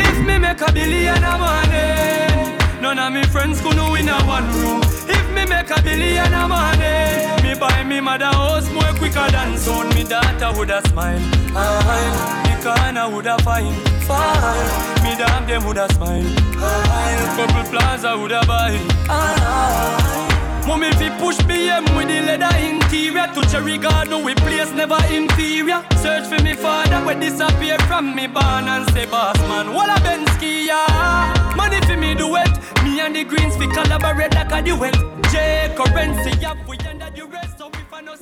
[0.00, 4.50] If me make a billion a money, none of me friends could win a one
[4.52, 4.82] room.
[5.08, 9.56] If me make a billion a money, me buy me mother house more quicker than
[9.58, 9.88] soon.
[9.90, 11.20] Me daughter woulda smile,
[11.56, 12.44] aye.
[12.46, 13.72] Me corner woulda fine,
[14.06, 15.02] fine.
[15.02, 16.26] Me damn them woulda smile,
[16.58, 17.34] aye.
[17.36, 18.78] Couple plaza woulda buy,
[19.08, 20.24] aye.
[20.66, 25.82] Mommy fi push BM with the leather interior To Cherry Garden we place never inferior
[25.96, 29.98] Search for me father when disappear from me barn And say boss man, what a
[30.02, 32.50] Bensky yeah Money for me do it
[32.84, 34.94] Me and the Greens fi collaborate like a duet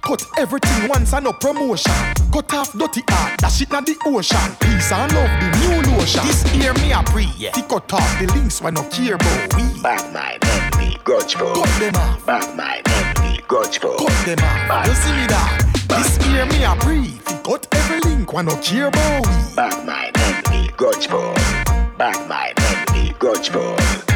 [0.02, 1.92] Cut everything once and no promotion.
[2.32, 4.38] Cut off dirty art, that shit not the ocean.
[4.60, 6.26] Peace and love, the new lotion.
[6.26, 7.52] This year me a pre, yeah.
[7.52, 9.82] Tick cut off the links when no care about we.
[9.82, 11.54] Back my enemy, grudge for.
[11.54, 12.26] Cut them off.
[12.26, 13.96] Back my enemy, grudge for.
[13.96, 14.86] Cut them off.
[14.86, 15.66] You see me that?
[15.88, 19.54] This year me a pre, Tick cut every link when no care about we.
[19.56, 21.06] Back my enemy, grudge
[22.00, 22.16] for.
[22.16, 24.09] Back my enemy,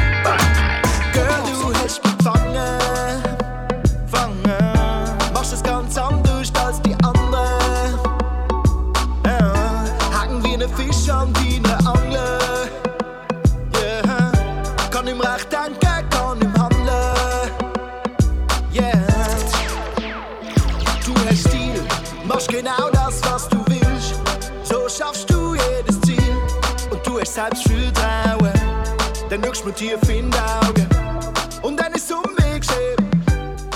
[27.35, 28.53] Und du hast Selbstvertrauen.
[29.29, 30.87] Dann schaust du mir tief in die Augen.
[31.63, 32.95] Und dann ist es um mich geschehen.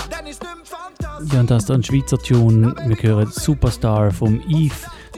[0.08, 1.34] Dann ist nicht mehr Fantasie.
[1.34, 2.74] Ja, und das ist ein Schweizer Tune.
[2.86, 4.74] Wir hören Superstar vom Eve.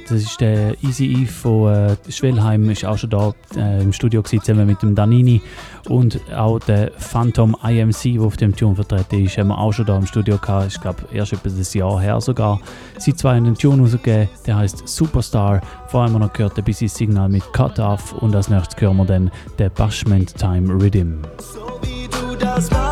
[0.09, 4.23] Das ist der Easy Eve von äh, Schwellheim, ist auch schon da äh, im Studio
[4.23, 5.41] gewesen, zusammen mit dem Danini.
[5.89, 9.87] Und auch der Phantom IMC, der auf dem Tune vertreten ist, haben wir auch schon
[9.87, 10.69] da im Studio gehabt.
[10.69, 12.61] Ich glaube, erst etwa ein Jahr her sogar.
[12.99, 15.61] Sie zwei haben einen Tune rausgegeben, der heißt Superstar.
[15.89, 18.13] Vorher haben wir noch gehört, ein bisschen Signal mit Cut Off.
[18.13, 21.23] Und als nächstes hören wir dann den Bashment Time Rhythm.
[21.83, 22.92] Wie du das machst,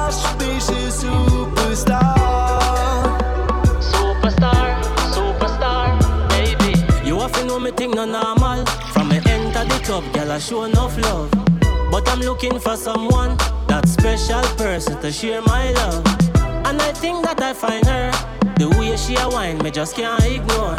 [10.40, 11.30] show enough love.
[11.90, 13.36] But I'm looking for someone,
[13.68, 16.06] that special person to share my love.
[16.66, 18.10] And I think that I find her.
[18.56, 20.76] The way she a wine, me just can't ignore.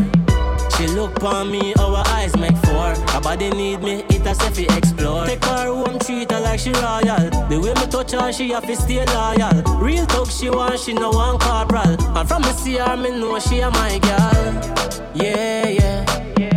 [0.78, 2.96] She look on me, our eyes make four.
[3.14, 5.26] Her body need me, it a selfie explore.
[5.26, 7.30] Take her home treat her like she royal.
[7.50, 9.62] The way me touch her, she have to stay loyal.
[9.80, 12.18] Real talk, she want, she no one corporal.
[12.18, 15.12] And from me see her, me know she a my girl.
[15.14, 16.51] Yeah, yeah.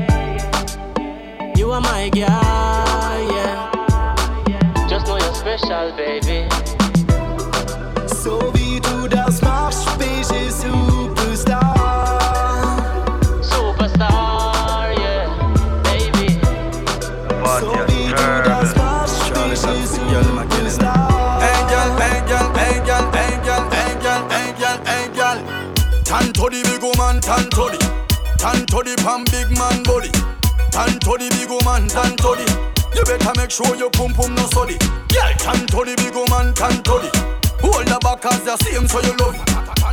[1.74, 2.28] You are my girl,
[3.34, 4.86] yeah.
[4.86, 6.46] Just know you're special, baby.
[8.06, 11.74] So wie du das machst, bin ich Superstar.
[13.42, 15.26] Superstar, yeah,
[15.82, 16.38] baby.
[17.58, 21.42] So wie du das machst, bin ich Superstar.
[21.42, 25.36] Angel, angel, angel, angel, angel, angel, angel.
[26.04, 27.78] Tan to the big woman, tan to the,
[28.38, 30.12] tan to the pam big man body.
[30.74, 32.46] Tan to the big woman, tan to the.
[32.98, 34.74] You better make sure your pum pum no study.
[35.14, 37.10] Yeah, tan to the big woman, tan to the.
[37.62, 39.38] Hold the back as the same so you love.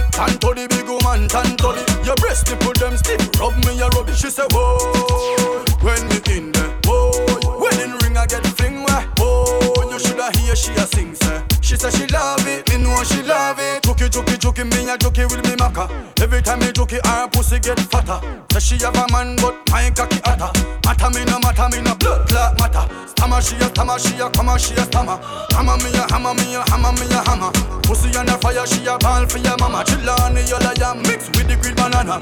[0.09, 1.85] Tan to the big woman, tan to the.
[2.01, 4.09] Your breast nipple them stiff, rub me a rub.
[4.09, 7.13] She say, whoa, when me in there, whoa,
[7.61, 8.81] wedding ring I get fling
[9.21, 9.60] whoa,
[10.01, 11.41] shoulda hear she a sing say.
[11.61, 13.83] She say she love it, me know she love it.
[13.83, 15.89] Jokey, jokey, jokey, me a jokey with me maca.
[16.21, 18.19] Every time me jokey, her pussy get fatter.
[18.51, 20.51] Say she have a man, but my cocky hotter.
[20.85, 22.83] Matter me no matter, me no blood clot matter.
[23.07, 25.17] Stammer she a stammer, she a come she a stammer.
[25.51, 27.51] Hammer me a hammer, me a hammer, me a hammer.
[27.83, 29.83] Pussy on a fire, she a ball for your mama.
[29.85, 32.19] Chillani, you liar, mix with the green banana.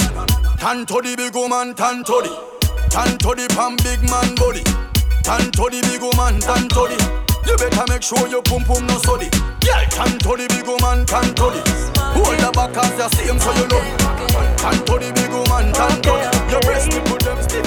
[0.60, 2.31] Tan to the big woman, tan to the.
[2.89, 3.47] Tan to the
[3.84, 4.64] big man body.
[5.23, 7.19] Tan to the big woman, tan to the.
[7.45, 9.30] You better make sure your pum pum no study.
[9.64, 11.61] Yeah, tan to the big woman, tan to the.
[12.16, 13.82] Hold the back as the same so you know.
[14.57, 16.30] Tan to the big woman, tan to the.
[16.52, 17.66] Your breast put them stiff.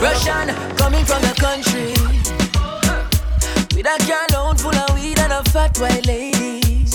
[0.00, 1.94] Russian coming from the country
[3.74, 6.86] with a car load full of weed and a fat white lady.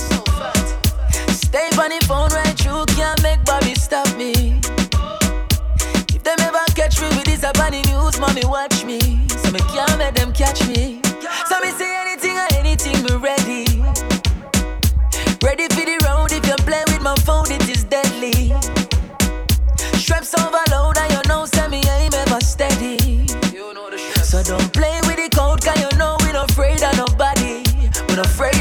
[1.32, 4.60] Stay on the phone right through, can't make Bobby stop me.
[6.14, 9.00] If them ever catch me with this up on the news, mommy watch me.
[9.30, 11.02] So me can't let them catch me.
[11.48, 12.09] So me say
[12.54, 13.66] anything, me ready.
[15.44, 18.54] Ready for the road, if you play with my phone, it is deadly.
[20.00, 23.26] Straps overload and you know, say me aim ever steady.
[23.54, 23.90] You know
[24.24, 27.64] So don't play with the code, cause you know we're not afraid of nobody.
[28.08, 28.59] We're not afraid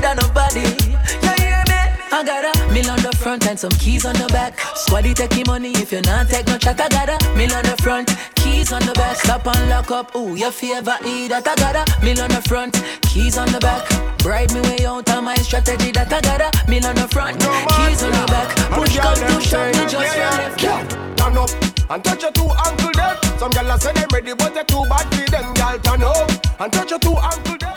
[2.79, 4.57] mill on the front and some keys on the back.
[4.75, 6.81] Squaddy taking money if you not take no chat.
[6.81, 9.17] I got a mill on the front, keys on the back.
[9.17, 10.15] Stop and lock up.
[10.15, 13.61] Ooh, your favorite eat that I got a mill on the front, keys on the
[13.61, 13.83] back.
[14.19, 17.39] Bribe me way out of my strategy that I got a mill on the front,
[17.41, 18.49] keys on the back.
[18.71, 20.91] Push come to shove me just from left.
[21.19, 21.51] Turn up
[21.91, 23.17] and touch your two ankle them.
[23.39, 25.55] Some gyal a say them ready, but they too bad for them.
[25.55, 27.75] Gyal turn up and touch your two ankle them.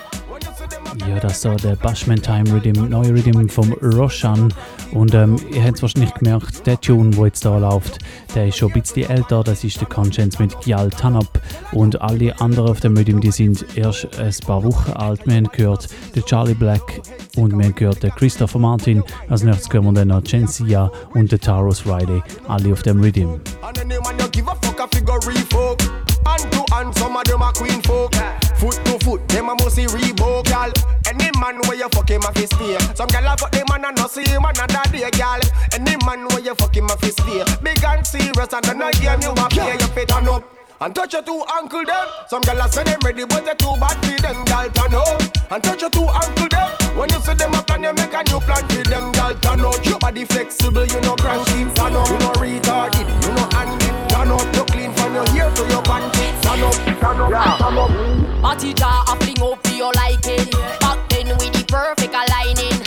[1.07, 4.53] Ja, das ist so der Bashman Time Rhythm, neue Rhythm vom Roshan.
[4.91, 7.99] Und ähm, ihr habt es wahrscheinlich gemerkt, der Tune, der jetzt da läuft,
[8.35, 9.43] der ist schon ein bisschen älter.
[9.43, 11.41] Das ist der Conscience mit Gyal Tanap.
[11.71, 15.25] Und alle anderen auf dem Rhythm, die sind erst ein paar Wochen alt.
[15.25, 17.01] Wir haben gehört der Charlie Black
[17.35, 19.03] und wir haben gehört der Christopher Martin.
[19.29, 22.21] Als nächstes hören wir dann noch Jensia und der Taros Riley.
[22.47, 23.39] Alle auf dem Rhythm.
[26.43, 26.51] A a.
[26.51, 28.13] Hand to hand, some of them a queen folk.
[28.57, 30.71] Foot to foot, them a must see Reebok, gal.
[31.07, 32.77] Any man where you fuck him a fist stay.
[32.95, 35.39] Some gal a fuck them man and not see him another day, gal.
[35.73, 37.43] Any man where you fuck him a fist stay.
[37.63, 40.60] Big and serious and no game you a play, you fit turn up.
[40.81, 42.07] And touch your two ankle them.
[42.27, 44.67] Some gal a say them ready, but they too bad for them, gal.
[44.71, 45.21] Turn up
[45.51, 46.97] and touch your two ankle them.
[46.97, 49.35] When you see them a plan, you make a new plan for them, gal.
[49.35, 49.85] Turn up.
[49.85, 51.69] Your body flexible, you know cranky.
[51.77, 52.09] Turn up.
[52.09, 53.89] You know retarded, you know handy.
[54.09, 54.55] Turn up.
[54.55, 56.41] You clean from your hair to your panties.
[56.41, 58.57] Turn up, turn up, turn up.
[58.57, 60.49] A teacher a fling up for your liking.
[60.81, 62.80] Back then with the perfect aligning.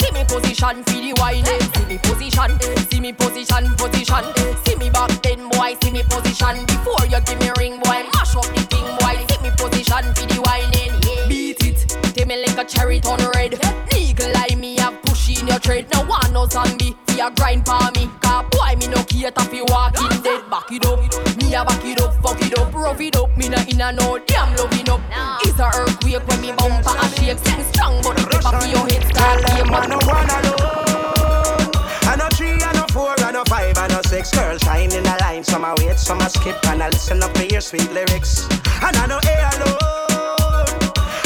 [0.00, 1.60] See me position for the whining.
[1.74, 2.50] See me position,
[2.90, 4.24] see me position, position.
[4.64, 5.76] See me back then, boy.
[5.82, 6.64] See me position.
[6.66, 9.16] Before you give me ring, boy, mash up the thing, boy.
[9.28, 10.94] See me position for the whining.
[11.28, 11.78] Beat it,
[12.14, 13.58] take me like a cherry turn red.
[13.92, 15.86] Legal eye me have push in your tread.
[15.92, 18.10] No one no zombie, fi a grind for me.
[18.20, 20.48] Cause boy me no cater fi walking dead.
[20.50, 21.00] Back it up,
[21.38, 23.36] me a back it up, fuck it up, rough it up.
[23.36, 25.00] Me no in a no damn loving up.
[25.42, 27.38] It's a earthquake when me bumper a shake.
[27.38, 29.74] Sing strong, but the tip of your head start game.
[29.74, 31.70] I no one alone.
[32.06, 34.30] I no three, I no four, I no five, I no six.
[34.30, 37.32] Girls shine in a line, some a wait, some a skip, and I listen up
[37.34, 38.46] to your sweet lyrics.
[38.82, 39.78] And I no A alone.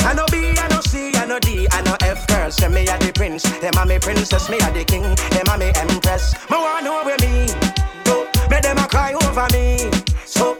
[0.06, 0.97] I no B, I no C, I
[1.38, 2.26] no D, I no F.
[2.26, 5.46] Girls say me a the prince, them a me princess, me a the king, them
[5.52, 6.34] a me empress.
[6.50, 7.46] Me want know where me
[8.04, 9.90] go, make them a cry over me.
[10.24, 10.56] So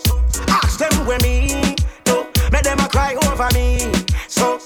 [0.48, 1.74] ask them where me
[2.04, 3.92] go, make them a cry over me.
[4.28, 4.58] So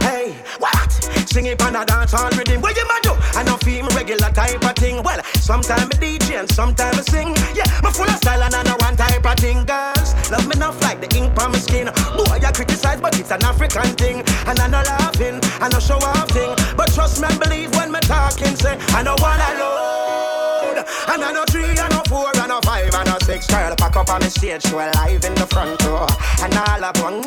[0.00, 0.92] hey, what?
[1.28, 2.60] Sing it on a dance hall rhythm.
[2.60, 3.12] What you man do?
[3.38, 5.02] I know feel regular type of thing.
[5.02, 7.28] Well, sometimes I DJ and sometimes I sing.
[7.54, 9.64] Yeah, me full of style and I know one type of thing.
[9.64, 9.99] Girls,
[10.30, 11.86] love me enough like the ink on my skin.
[12.16, 14.22] Boy, you criticize but it's an African thing.
[14.46, 16.54] And I no laughing, I no show off thing.
[16.76, 20.84] But trust me and believe when me talking, say I no one alone.
[21.10, 23.46] And I no three, I no four, I no five, I no six.
[23.46, 26.06] Girl, pack up on the stage, show live in the front row.
[26.42, 27.20] And all up one,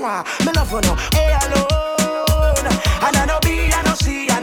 [0.46, 2.66] me love you know, hey alone.
[3.04, 3.43] And I I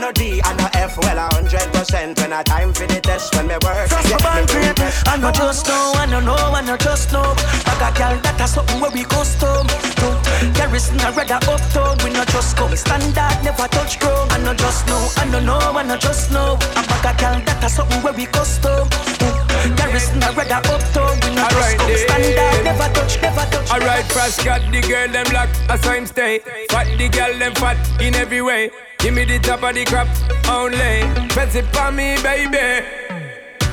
[0.01, 2.73] no C, I no D, I no F, well a hundred percent when I time
[2.73, 3.87] for the test when me work.
[3.87, 4.75] Trust get my band me great.
[4.75, 5.07] test.
[5.07, 7.35] I know just know, I know know, I know just know.
[7.69, 9.67] I got girl that a something where we custom.
[9.67, 10.09] to.
[10.57, 14.31] Garrison I rather uptown, we not just come standard, never touch ground.
[14.33, 16.57] I know just know, I know know, I know just know.
[16.75, 18.89] I got girl that a something where we custom.
[18.89, 19.29] to.
[19.77, 23.69] Garrison I rather uptown, we not just come standard, never touch, never touch.
[23.69, 26.39] Alright, fast got the girl them lock, as I'm stay.
[26.69, 28.71] Fat the girl them fat in every way.
[29.01, 30.07] Give me the top of the crop
[30.47, 31.01] only.
[31.29, 32.85] Press it for me, baby.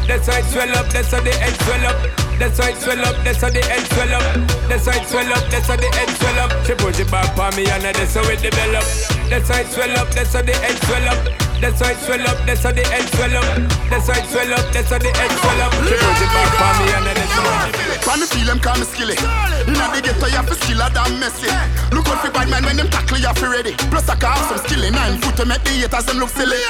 [0.09, 2.39] That's why it swell up, that's how the head swell up.
[2.39, 4.25] That's why it swell up, that's how the head swell up.
[4.69, 6.65] That's why it swell up, that's how the head swell up.
[6.65, 8.85] She put it back for me and that's how it develop.
[9.29, 11.48] That's why it swell up, that's how the head swell up.
[11.59, 13.47] That's why it swell up, that's how the head swell up.
[13.91, 15.73] That's why it swell up, that's how the head swell up.
[15.91, 18.79] She put it back for me and that's how it When me feel them call
[18.79, 19.19] me skilly
[19.67, 21.51] Inna the ghetto you have to skill a damn messy.
[21.91, 23.75] Look out for bad man when them tackle you have to ready.
[23.91, 24.95] Plus I can have some skilly.
[24.95, 26.63] Nine foot to make the haters them look silly.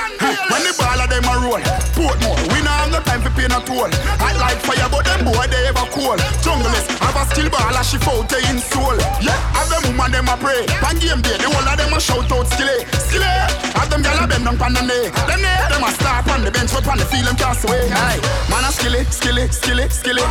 [0.49, 1.61] When the ball of them a roll
[1.93, 3.93] Portmore, we not have no time for pay no toll
[4.25, 6.17] Hot like fire but them boy they ever cool.
[6.41, 10.17] Junglist, have a skill ball a shift out the in soul Yeah, have them woman
[10.17, 10.65] them a pray.
[10.81, 12.89] Pan game day, the whole of them a shout out skilly.
[12.97, 13.29] Skilly,
[13.77, 16.45] have them gyal a bend down pan the knee Them knee, them a start on
[16.45, 19.89] the bench but on the field them cast away Aye, man a skilly, skilly, skilly,
[19.89, 20.23] skilly.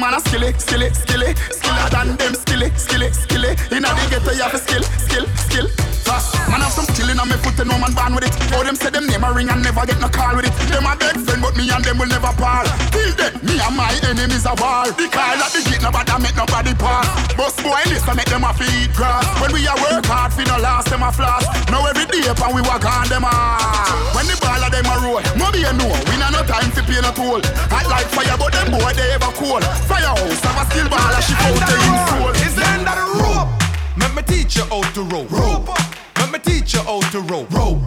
[0.00, 3.50] Man a skilly, skilly, skilly, skiller than them skilly, skilly, skilly.
[3.70, 7.24] Inna the ghetto you have a skill, skill, skill Fast, man have some skill inna
[7.24, 8.36] me foot and no man born with it.
[8.52, 10.52] Oh them say them name a ring and never get no call with it.
[10.68, 12.68] Them a dead friend but me and them will never part.
[12.92, 14.92] Till then, me and my enemies a war.
[14.92, 17.08] The call at the gate nobody make nobody pass.
[17.32, 19.24] Bus boy listen make them a feed grass.
[19.40, 22.52] When we a work hard fi no last them a floss Now every day pan
[22.52, 25.72] we walk on them hard When the ball of them a roll, no be a
[25.72, 25.88] know.
[26.12, 27.40] We not no time fi pay no toll
[27.72, 29.64] Hot like fire but them boy they ever cool.
[29.88, 33.00] Firehouse have a skill ball a ship out the in soul Is the end of
[33.00, 33.48] the rope?
[33.96, 35.30] Let me teach you how to rope.
[35.32, 35.91] Rope.
[36.32, 37.50] Let me teach you how to rope.
[37.52, 37.82] Rope.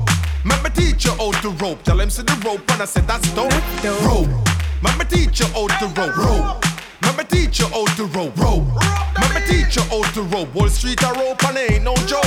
[0.46, 1.82] Let me teach you how to rope.
[1.82, 3.52] Tell him see the rope and I said that's dope.
[4.06, 4.30] Rope.
[4.84, 6.16] Let me teach you how to rope.
[6.16, 6.64] Rope.
[7.02, 8.38] Let me teach you how to rope.
[8.38, 8.68] Rope.
[9.20, 10.54] Let me teach you how to rope.
[10.54, 12.24] Wall Street a rope and it ain't no joke.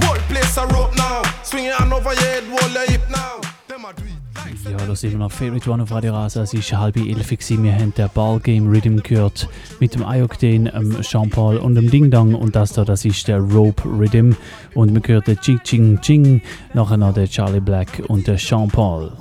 [0.00, 1.22] Whole place a rope now.
[1.42, 3.42] Swing your hand over your head, roll your hip now.
[3.66, 4.17] Them a do it.
[4.64, 6.42] Ja, das ist immer noch Favorite One auf Radio Rasa.
[6.42, 7.28] Es ist halb elf.
[7.28, 7.64] gewesen.
[7.64, 9.48] Wir haben den Ballgame Rhythm gehört
[9.80, 12.34] mit dem Ayokden, dem Jean-Paul und dem Ding Dong.
[12.34, 14.32] Und das da, das ist der Rope Rhythm.
[14.74, 16.42] Und wir hören den Ching Ching Ching,
[16.74, 19.12] nachher noch der Charlie Black und der Jean-Paul.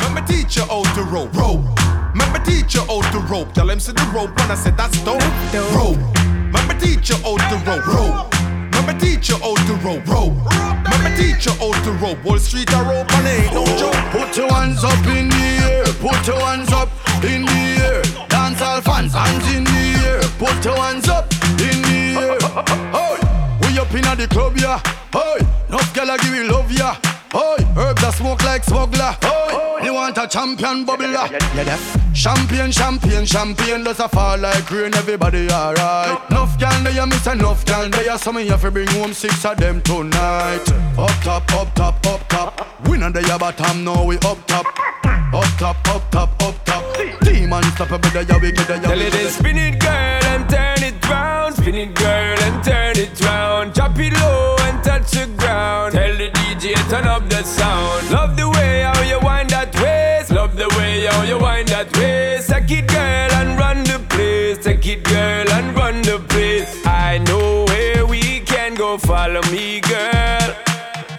[0.00, 0.62] Let me teach you
[2.86, 3.52] how to rope.
[3.54, 5.20] Tell him see the rope and I said that's dope.
[5.74, 5.98] Rope.
[6.52, 7.86] Let me teach you how to rope.
[7.86, 8.53] Rope.
[8.86, 10.06] Me teach you how to rope.
[10.06, 10.34] Rope.
[11.04, 12.22] Me teach you how to rope.
[12.24, 13.94] Wall Street a rope and ain't no joke.
[14.12, 15.84] Put your hands up in the air.
[16.04, 16.88] Put your hands up
[17.24, 18.02] in the air.
[18.28, 20.20] Dance all fans, hands in the air.
[20.38, 22.38] Put your hands up in the air.
[22.94, 24.80] Hey, we up inna the club, yeah.
[25.12, 25.38] Hey,
[25.68, 27.23] enough gyal give you love, yeah.
[27.34, 29.16] Hey, herbs a smoke like smuggler.
[29.20, 31.28] Hey, you want a champion bubbler?
[31.32, 32.12] Yeah, yeah.
[32.14, 34.94] Champion, champion, champion does a fall like rain.
[34.94, 36.30] Everybody alright.
[36.30, 38.16] Enough gyal there, miss enough gyal there.
[38.18, 40.62] So me have to bring home six of them tonight.
[40.96, 42.88] Up top, up top, up top.
[42.88, 44.66] We not there bottom, now we up top.
[45.34, 46.96] Up top, up top, up top.
[47.22, 48.80] Demon stop a bit, yeah we get there.
[48.80, 53.20] Tell it spin it girl and turn it round Spin it girl and turn it
[53.20, 54.63] round Drop it low
[55.10, 55.92] the ground.
[55.92, 58.10] Tell the DJ turn up the sound.
[58.10, 60.30] Love the way how you wind that waist.
[60.30, 62.48] Love the way how you wind that waist.
[62.48, 64.58] Take it girl and run the place.
[64.64, 66.70] Take it girl and run the place.
[66.86, 68.98] I know where we can go.
[68.98, 70.48] Follow me girl.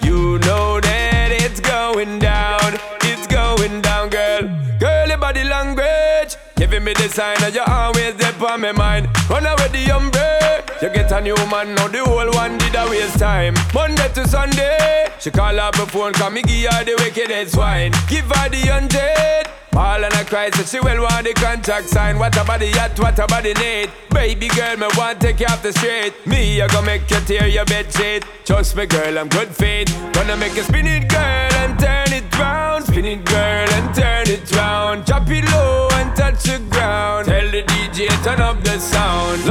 [0.02, 2.80] You know that it's going down.
[3.02, 4.44] It's going down girl.
[4.80, 6.36] Girl your body language.
[6.56, 9.08] Giving me the sign that you're always there on my mind.
[9.30, 10.45] Run away the umbrella.
[10.82, 13.54] You get a new man, now the whole one did a waste time.
[13.74, 17.92] Monday to Sunday, she call up her phone, come me give her the wickedest wine.
[18.10, 19.50] Give her the hundred.
[19.74, 22.20] All and I cry, she well want the contract sign.
[22.20, 23.90] What about the yacht, what about the need?
[24.10, 26.14] Baby girl, me want take you off the street.
[26.26, 28.26] Me, I gonna make you tear your bed sheet.
[28.46, 29.88] Trust me, girl, I'm good faith.
[30.14, 32.86] Gonna make you spin it, girl, and turn it round.
[32.86, 35.06] Spin it, girl, and turn it round.
[35.06, 37.28] Drop it low and touch the ground.
[37.28, 39.44] Tell the DJ turn up the sound.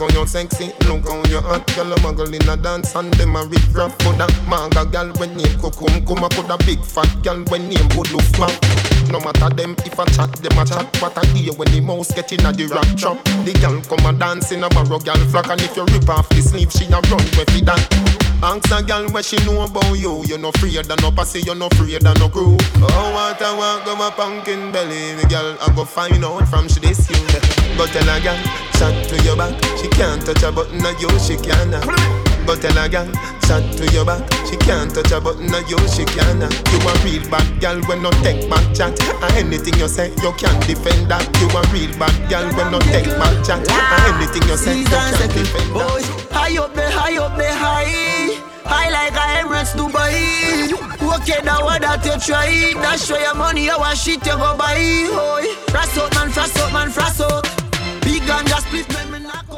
[0.00, 1.66] con sexy, look how you hot.
[1.74, 3.98] Girl, a muggle in a dance and them a rip rap.
[3.98, 8.22] Coulda manga girl when name Kokum, come a coulda big fat girl when name Budu
[8.38, 8.54] Fat.
[9.10, 10.86] No matter them if I chat, them a chat.
[11.02, 13.18] What I hear when the mouse get in a the rap trap.
[13.44, 16.28] The girl come a dance in a barrow girl flock, and if you rip off
[16.28, 17.82] the sleeve, she a run with it that.
[18.42, 20.24] Ask a girl what she know about you.
[20.24, 22.56] You no afraid of no pussy, you no afraid of no crew.
[22.80, 25.14] Oh, what I want, go my pumpkin belly.
[25.20, 27.20] The girl, I go find out from she this you.
[27.76, 28.40] Go tell a girl,
[28.78, 29.52] chat to your back.
[29.76, 31.70] She can't touch a button of you, she can.
[32.46, 33.06] Go tell a girl,
[33.46, 34.24] chat to your back.
[34.48, 36.40] She can't touch a button of you, she can't
[36.72, 38.98] You a real bad girl when no take back chat.
[39.22, 41.24] And anything you say, you can't defend that.
[41.38, 43.62] You a real bad girl when no take back chat.
[43.70, 46.30] And anything you say, you can't defend that.
[46.32, 48.50] High up there, high up there, high.
[48.64, 50.72] High like a Emirates Dubai.
[51.20, 52.72] Okay, now what that you try?
[52.80, 54.78] That's show your money, you want shit you go buy.
[55.10, 57.42] Oi, frass out man, frass out man, frass out.
[58.02, 59.49] Big gun just split me, me knock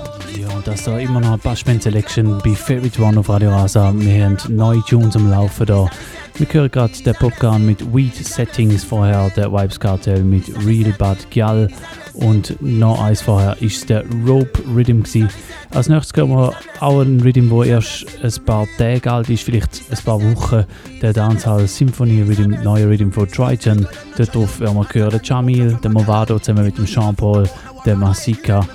[0.56, 3.92] und das da immer noch Bashment Selection bei Favorite One auf Radio Rasa.
[3.94, 5.88] Wir haben neue Tunes am Laufen da.
[6.36, 11.30] Wir hören gerade den Popgun mit Weed Settings, vorher der Vibes Cartel mit Real Bad
[11.30, 11.68] Gyal
[12.14, 15.28] und noch eins vorher ist der Rope Rhythm gewesen.
[15.70, 19.82] Als nächstes hören wir auch einen Rhythm, der erst ein paar Tage alt ist, vielleicht
[19.90, 20.64] ein paar Wochen.
[21.00, 23.86] Der Dancehall Symphony Rhythm, neue Rhythm von Triton.
[24.16, 27.48] Darauf werden wir hören den Jamil, den Movado zusammen mit dem Jean-Paul,
[27.84, 28.66] der Masika.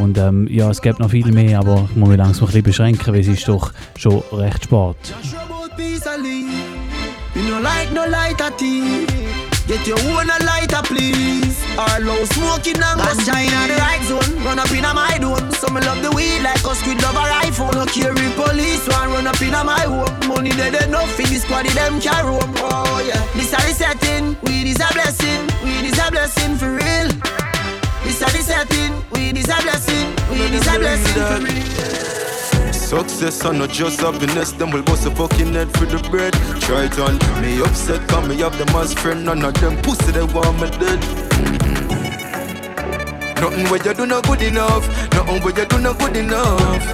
[0.00, 2.62] Und ähm, ja, es gibt noch viel mehr, aber ich muss mich langsam ein bisschen
[2.62, 4.96] beschränken, weil es ist doch schon recht Sport.
[7.34, 9.06] You no like no lighter tea.
[9.66, 11.56] Get your own a lighter, please.
[11.78, 14.44] Or low smoking and go shine on the right zone.
[14.44, 15.50] Run up in a my dome.
[15.52, 17.70] Some love the weed like us squid love a rifle.
[17.72, 20.28] No carry police one run up in a my home.
[20.28, 22.52] Money dead enough for this squad them can roam.
[22.56, 24.36] Oh yeah, this a the setting.
[24.42, 25.40] Weed is a blessing.
[25.64, 27.51] Weed is a blessing for real.
[28.12, 28.92] This a the setting.
[29.12, 30.14] Weed is a blessing.
[30.28, 31.48] Weed is a blessing.
[32.70, 36.34] Success and not just happiness, them will bust a fucking head for the bread.
[36.60, 40.12] Try it on me upset, come me have them as friend, none of them pussy
[40.12, 41.00] they want me dead.
[41.40, 42.20] Mm-hmm.
[43.40, 46.84] Nothing where you do not good enough, nothing where you do not good enough.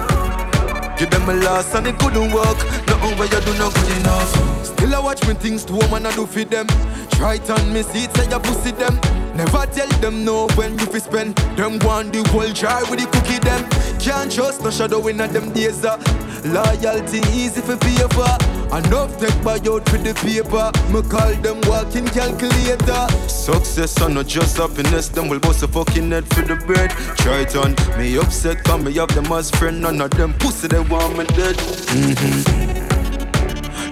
[0.97, 2.57] Give them a loss and it couldn't work.
[2.87, 4.63] Nothing where you do not good enough.
[4.63, 6.67] Still I watch me things to woman I do for them.
[7.11, 7.39] Try
[7.73, 9.18] me, see it say you pussy them.
[9.39, 11.33] Never tell them no when you fi spend.
[11.55, 13.63] Them want the whole jar with the cookie them.
[13.97, 15.85] Can't trust no shadow in them days.
[15.85, 15.95] Uh.
[16.43, 18.35] Loyalty easy for pay for.
[18.75, 20.67] Enough take buy out for the paper.
[20.91, 23.07] Me call them walking calculator.
[23.29, 25.07] Success and not just happiness.
[25.07, 26.91] Them will bust a fucking head for the bread.
[27.23, 29.79] Try on me upset, come me have them as friend.
[29.79, 31.55] None of them pussy they want me dead.
[31.55, 32.98] Mm-hmm.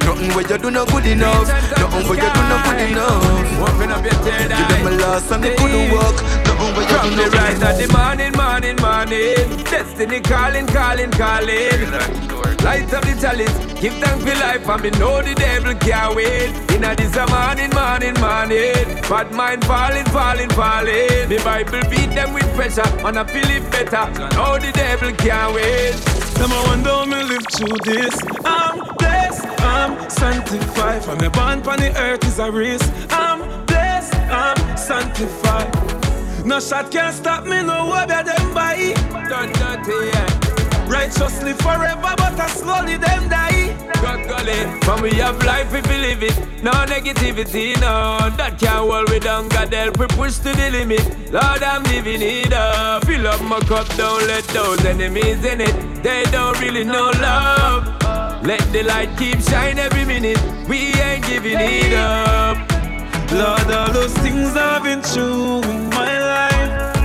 [0.08, 1.48] Nothing where you do not good enough.
[1.48, 3.70] Nothing where you do not good enough.
[3.70, 4.58] Open up your third eye.
[4.58, 6.16] Give them a loss and it couldn't work.
[6.48, 7.98] Nothing where you From do the not right good at the enough.
[7.98, 9.64] morning, morning, morning.
[9.66, 11.92] Destiny calling, calling, calling.
[12.66, 16.52] Light up the talent, give thanks for life, and me know the devil can't wait.
[16.74, 19.00] Inna this a morning, morning, morning.
[19.08, 21.30] Bad mind falling, falling, falling.
[21.30, 24.10] The Bible beat them with pressure, and I feel it better.
[24.36, 25.94] Now the devil can't wait.
[26.38, 28.16] Them I wonder how me live through this.
[28.44, 29.17] I'm blessed,
[29.68, 31.04] I'm sanctified.
[31.04, 32.86] From the born on the earth is a race.
[33.10, 35.72] I'm blessed, I'm sanctified.
[36.46, 38.94] No shot can stop me, no way them by.
[39.28, 39.52] Done
[40.14, 40.48] yeah.
[40.88, 43.76] Righteously forever, but I slowly them die.
[44.02, 46.64] God golly, when we have life, if we live it.
[46.64, 49.50] No negativity, no, that can't hold we down.
[49.50, 51.06] God help we push to the limit.
[51.34, 53.06] Lord, I'm living it up.
[53.06, 56.04] Fill up my cup, don't let those enemies in it.
[56.04, 58.07] They don't really know love.
[58.48, 60.40] Let the light keep shine every minute.
[60.70, 62.56] We ain't giving it up.
[63.30, 66.96] Lord, all those things I've been through in my life.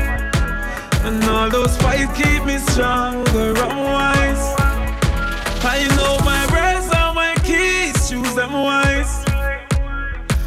[1.04, 4.54] And all those fights keep me stronger, I'm wise.
[5.64, 5.78] I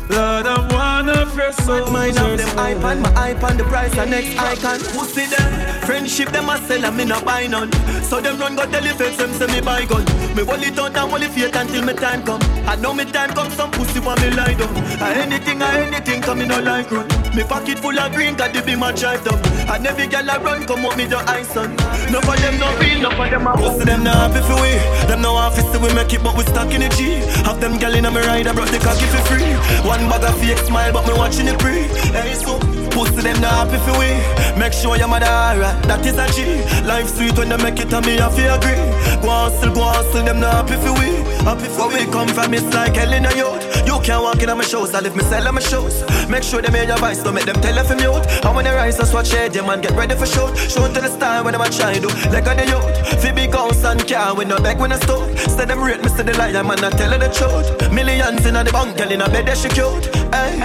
[0.09, 1.91] Lord, I'm one of your soldiers.
[1.91, 4.79] Mine of them iPad, my iPad, the price and next icon.
[4.93, 7.71] Pussy them, friendship them a sell and me not buy none.
[8.03, 10.05] So them run go tell fakes them say me buy gun.
[10.35, 12.41] Me hold it out and hold it fake until me time come.
[12.67, 14.75] I know me time come, some pussy want me lie down.
[15.01, 17.24] A anything, a anything come me no like run.
[17.35, 19.37] Me pocket full of green, got the be my drive down.
[19.67, 21.75] And every girl I run, come up me the ice on.
[22.07, 24.71] No for them no real, no for them a Pussy them not happy for we.
[25.07, 27.19] Them no office so we make it, but we stuck in the G.
[27.43, 29.51] Have them gal in a me ride, I brought the cocky for free.
[29.83, 31.91] One bag of fake smile, but me watching it free.
[32.15, 32.55] Hey, so
[32.95, 34.15] Pussy them not happy for we.
[34.57, 35.75] Make sure your mother alright.
[35.83, 36.63] That is a G.
[36.87, 38.79] Life sweet when they make it, and me I feel agree.
[39.19, 41.11] Go hustle, go hustle, them not happy for we.
[41.43, 43.61] Happy for we come from, it's like hell in a youth.
[43.85, 46.07] You can't walk in on my shows, I live me sell on my shows.
[46.29, 48.25] Make sure they hear your voice, don't make them tell if you mute.
[48.45, 50.55] I when they rise, I swatch head, yeah man, get ready for shoot.
[50.57, 52.07] Show to the style when I'm a try do.
[52.31, 53.21] Like on the youth.
[53.21, 55.37] Fi big house and car, with no bag when I stop.
[55.37, 57.91] Say them rate say the liar, man, I tell her the truth.
[57.91, 60.05] Millions in the bank, girl in a bed, that she cute.
[60.33, 60.55] Hey,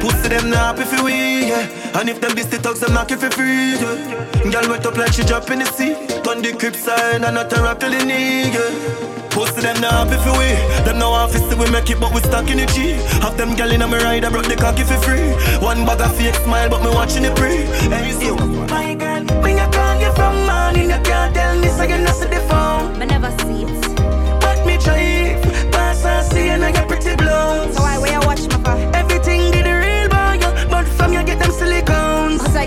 [0.00, 1.77] pussy them not happy for we, yeah.
[1.94, 4.50] And if them this the thugs, them knock you for free, yeah.
[4.50, 5.94] Girl wet up like she drop in the sea.
[6.22, 9.08] Turn the crib side and not a rap till the knee, yeah.
[9.30, 10.50] Pussy them now happy for we.
[10.84, 12.98] Them now office we make it, but we stuck in the G.
[13.22, 15.30] Have them gal in a me ride, I brought the cocky for free.
[15.64, 17.66] One bag of fake smile, but me watching it pre.
[17.92, 18.36] Hey, so.
[18.66, 22.14] My girl, when you call you from morning, you can't tell me so you not
[22.14, 22.98] see the phone.
[22.98, 24.40] Me never see it.
[24.40, 25.42] But me drive,
[25.72, 27.72] pass and see and I get pretty blown.
[27.72, 28.87] So why where you watch my car?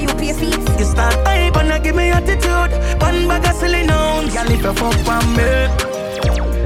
[0.02, 0.80] You pay feet.
[0.80, 2.72] You start hype and I give me attitude.
[3.02, 4.34] One bag of silly nouns.
[4.34, 5.92] Girl, if you fuck on me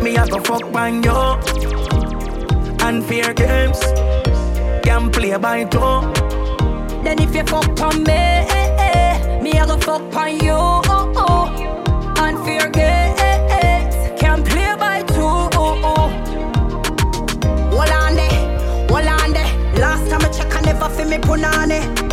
[0.06, 1.20] me I go fuck on you.
[2.86, 3.80] And fair games
[4.84, 5.80] can play by two.
[7.04, 10.54] Then if you fuck on me, eh, eh, me I go fuck on you.
[10.54, 12.24] Oh, oh.
[12.24, 15.36] And fair games can play by two.
[15.64, 16.08] Oh, oh.
[17.74, 19.52] Hold on there, hold on there.
[19.80, 22.05] Last time I check, I never feel me punani.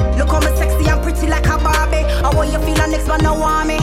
[1.13, 2.05] Pretty like a Barbie.
[2.25, 3.79] I want you feel the next one, no want me.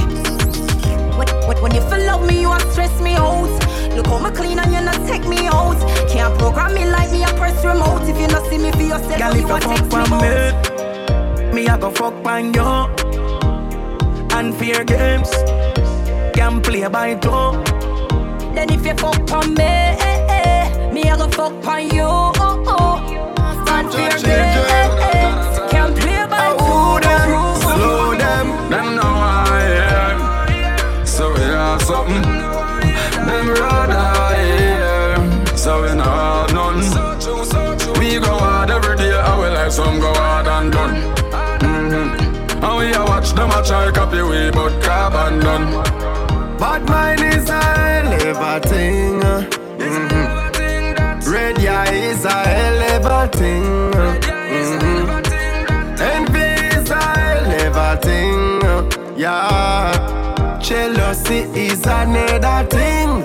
[1.17, 3.49] When, when, when you feel love me, you stress me out.
[3.95, 5.79] Look how me clean and you not take me out.
[6.09, 8.03] Can't program me like me a press remote.
[8.03, 11.53] If you not see me for yourself, Girl, you want text me out.
[11.53, 12.69] Me, I go fuck on you.
[14.31, 15.29] And fear games
[16.33, 17.63] can play by two.
[18.53, 22.03] Then if you fuck on me, eh, eh, me I go fuck on you.
[22.03, 23.65] Oh, oh.
[23.67, 25.58] And fear games
[39.69, 40.95] Like some go hard and done
[41.59, 42.63] mm-hmm.
[42.63, 45.83] And we a watch them a try copy we But carbon done
[46.57, 49.19] Bad mind is a hell thing
[49.77, 51.31] mm-hmm.
[51.31, 54.81] Red eye is a hell thing mm-hmm.
[56.01, 63.23] Envy is a hell thing Yeah Jealousy is another thing.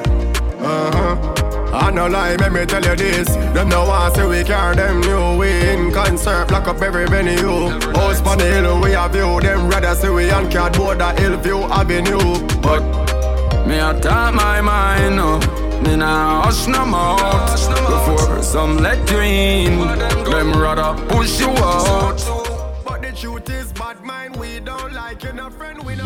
[0.61, 1.44] Uh-huh.
[1.85, 3.29] I no lie, let me tell you this.
[3.55, 5.37] Them no want say we care them new.
[5.37, 7.69] We in concert, lock up every venue.
[7.93, 9.39] House on the hill, we have view.
[9.41, 12.41] Them rather say we on cardboard, the Hillview Avenue.
[12.63, 12.83] But
[13.67, 15.39] me a talk my mind, no.
[15.83, 19.79] Me nah hush no mouth Before some let you in
[20.31, 22.44] Them rather push you out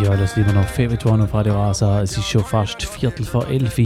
[0.03, 2.03] Ja, das immer noch Favorite auf Radio Rasa.
[2.03, 3.81] Es ist schon fast Viertel vor elf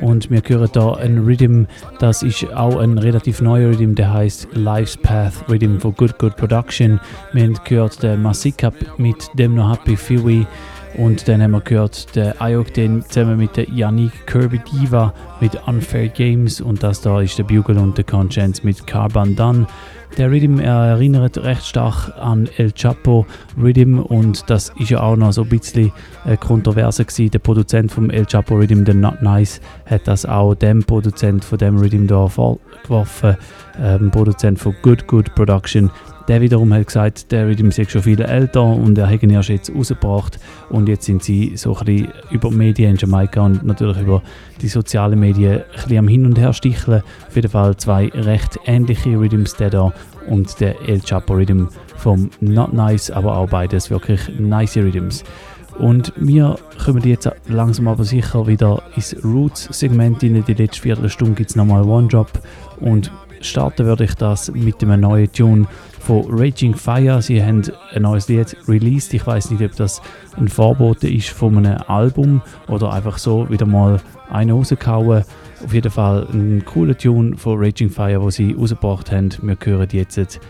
[0.00, 1.64] und wir hören hier ein Rhythm,
[2.00, 6.36] das ist auch ein relativ neuer Rhythm, der heißt Life's Path Rhythm von Good Good
[6.36, 6.98] Production.
[7.32, 10.46] Wir haben gehört den Masikap mit dem noch Happy Fewy
[10.94, 16.08] und dann haben wir gehört den Ayok zusammen mit der Yannick Kirby Diva mit Unfair
[16.08, 19.66] Games und das da ist der Bugle und der Conscience mit Carbon Done.
[20.18, 23.24] Der Rhythm erinnert recht stark an El Chapo
[23.56, 25.90] Rhythm und das ist ja auch noch so ein bisschen
[26.26, 27.30] äh, kontroverse gewesen.
[27.30, 31.56] Der Produzent vom El Chapo Rhythm, der Not Nice, hat das auch dem Produzent von
[31.56, 33.38] dem Rhythm da vorgeworfen,
[33.82, 35.90] ähm, Produzent von Good Good Production.
[36.28, 39.48] Der wiederum hat gesagt, der Rhythm sei schon viel älter und er hat ihn erst
[39.48, 40.38] jetzt rausgebracht
[40.70, 44.22] und jetzt sind sie so ein bisschen über die Medien in Jamaika und natürlich über
[44.60, 47.02] die sozialen Medien ein bisschen am Hin und Her sticheln.
[47.26, 49.92] Auf jeden Fall zwei recht ähnliche Rhythms, der da
[50.28, 51.66] und der El Chapo Rhythm
[51.96, 55.24] vom Not Nice, aber auch beides wirklich nice Rhythms.
[55.78, 60.44] Und wir kommen jetzt langsam aber sicher wieder ins Roots-Segment rein.
[60.46, 62.30] Die letzte Viertelstunde gibt es nochmal One-Drop
[62.80, 63.10] und
[63.42, 65.66] starten würde ich das mit einem neuen Tune
[66.00, 67.22] von Raging Fire.
[67.22, 67.62] Sie haben
[67.92, 69.14] ein neues Lied released.
[69.14, 70.02] Ich weiß nicht, ob das
[70.36, 74.00] ein Vorbote ist von einem Album oder einfach so wieder mal
[74.30, 75.24] eine rausgehauen.
[75.64, 79.30] Auf jeden Fall ein cooler Tune von Raging Fire, wo sie rausgebracht haben.
[79.42, 80.40] Wir hören jetzt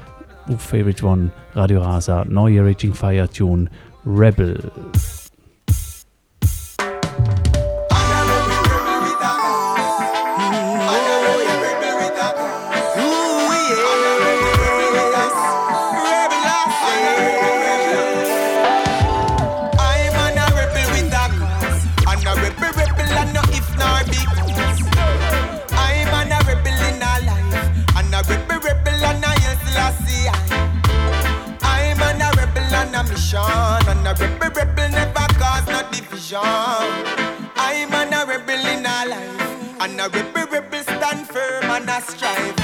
[0.49, 3.69] auf Favorite One Radio Rasa neue Raging Fire Tune
[4.07, 4.71] Rebel.
[42.13, 42.62] strive.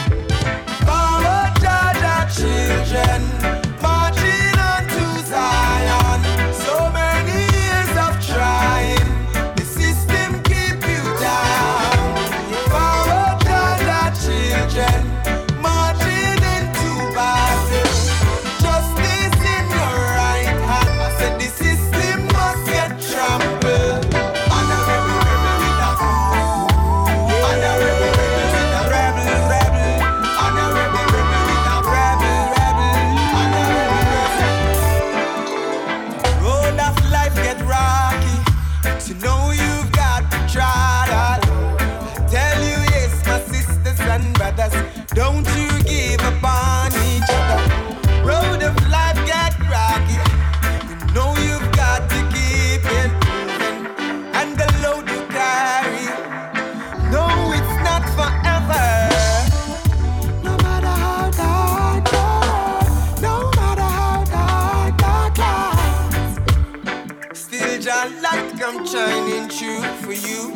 [68.58, 70.52] Like I'm shining true for you.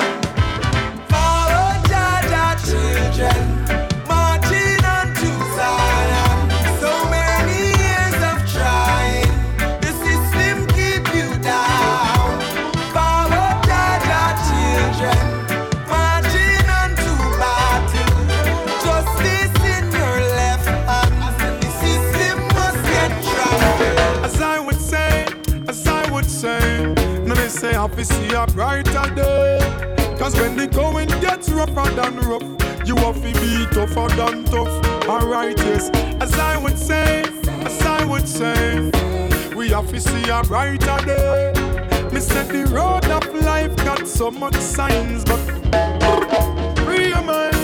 [1.07, 3.62] Follow Jaja children.
[30.23, 32.43] Cause when the going gets rougher than rough,
[32.87, 35.05] you have to be tougher than tough.
[35.05, 35.89] Alright, yes,
[36.21, 37.23] as I would say,
[37.65, 38.89] as I would say,
[39.53, 41.51] we have to see a brighter day.
[42.13, 45.41] Me said the road of life got so much signs, but
[46.85, 47.57] free your mind.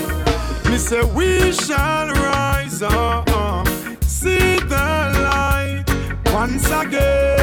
[0.66, 3.66] Me say we shall rise up,
[4.02, 4.90] see the
[5.24, 5.84] light
[6.26, 7.39] once again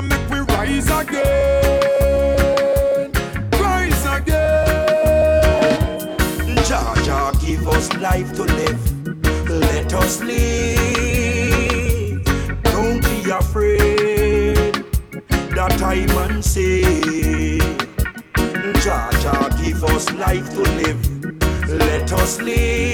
[0.00, 1.90] gonna make we rise again,
[3.52, 5.78] rise again.
[6.64, 8.80] Jah Jah give us life to live.
[9.48, 11.44] Let us live.
[12.62, 14.84] Don't be afraid.
[15.54, 17.58] That time and say.
[18.80, 19.10] Jah
[19.62, 21.00] give us life to live.
[21.68, 22.89] Let us live.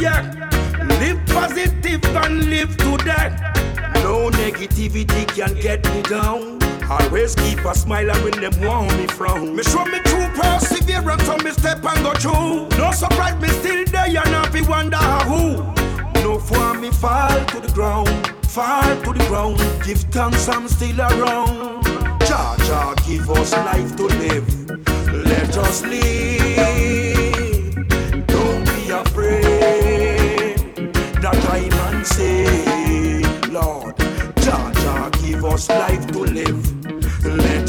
[0.00, 0.22] Yeah.
[1.00, 3.32] Live positive and live to that.
[4.02, 6.58] No negativity can get me down.
[6.90, 9.54] Always keep a smile when them want me frown.
[9.54, 12.68] Me show me true perseverance so me step and go through.
[12.78, 14.96] No surprise me still there and be wonder
[15.28, 15.62] who.
[16.22, 19.58] No for me fall to the ground fall to the ground.
[19.84, 21.84] Give thanks, I'm still around.
[22.26, 24.48] Jah Jah, give us life to live.
[25.26, 26.27] Let us live.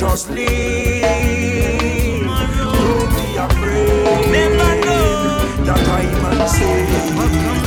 [0.09, 0.41] Us live.
[2.57, 4.31] Don't be afraid.
[4.31, 7.58] Never know that I man say.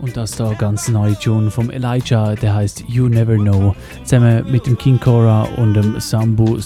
[0.00, 3.74] Und das da ganz neue Tune vom Elijah, der heißt You Never Know,
[4.04, 6.60] zusammen mit dem King Cora und dem Sambu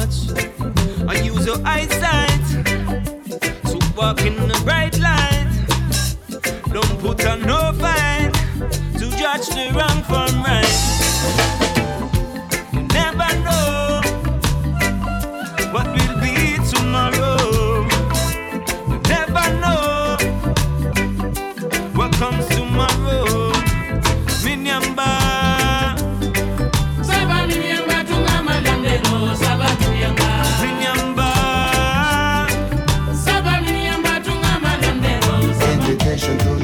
[0.00, 2.64] I use your eyesight
[3.66, 5.48] to walk in the bright light.
[6.72, 8.32] Don't put on no fight
[8.94, 11.07] to judge the wrong from right.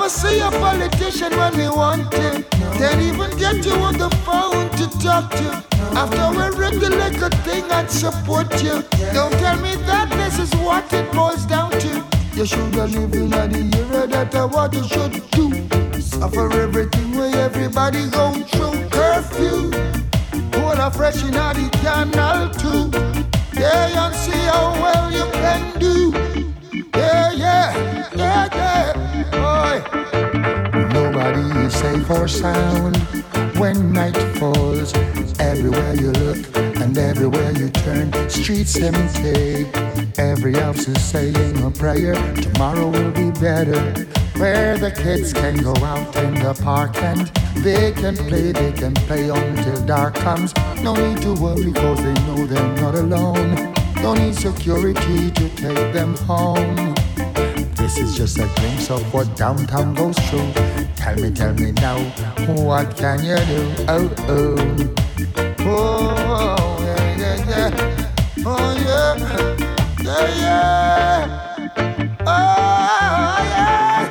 [0.00, 2.42] never see a politician when we want to.
[2.78, 5.62] Can't even get you on the phone to talk to.
[5.94, 8.82] After we regulate a thing and support you.
[9.12, 12.04] Don't tell me that this is what it boils down to.
[12.34, 16.00] You should have in the era that I what you should do.
[16.00, 18.88] Suffer everything where everybody going through.
[18.88, 19.70] Curfew.
[20.54, 22.88] Hold a fresh in the canal too.
[23.60, 26.12] Yeah, and see how well you can do.
[26.96, 29.09] Yeah, yeah, yeah, yeah.
[29.70, 29.82] Boy.
[30.92, 32.96] Nobody is safe or sound
[33.56, 34.92] when night falls.
[35.38, 39.70] Everywhere you look and everywhere you turn, streets empty.
[40.18, 42.14] Every house is saying a prayer.
[42.34, 43.80] Tomorrow will be better.
[44.40, 47.28] Where the kids can go out in the park and
[47.62, 50.52] they can play, they can play until dark comes.
[50.82, 53.72] No need to worry cause they know they're not alone.
[54.02, 56.99] No need security to take them home.
[57.90, 60.52] This is just a glimpse of what downtown goes through.
[60.94, 61.98] Tell me, tell me now,
[62.46, 63.74] what can you do?
[63.88, 64.54] Oh, oh.
[65.58, 68.12] Oh, yeah, yeah, yeah.
[68.46, 69.16] Oh, yeah.
[70.04, 72.18] Yeah, yeah.
[72.20, 74.06] Oh, yeah.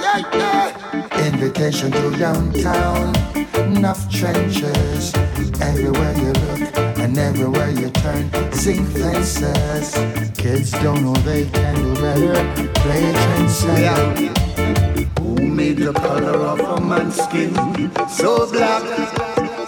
[0.00, 1.26] Yeah, yeah.
[1.26, 3.12] Invitation to downtown.
[3.56, 5.12] Enough trenches.
[5.60, 8.24] Everywhere you look and everywhere you turn.
[8.52, 9.94] Zinc fences.
[10.36, 12.34] Kids don't know they can do better.
[12.82, 13.98] Play trendsetter.
[15.20, 17.54] Who made the color of a man's skin
[18.08, 18.82] so black,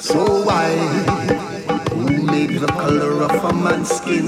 [0.01, 1.29] so white?
[1.93, 4.27] Who made the color of a man's skin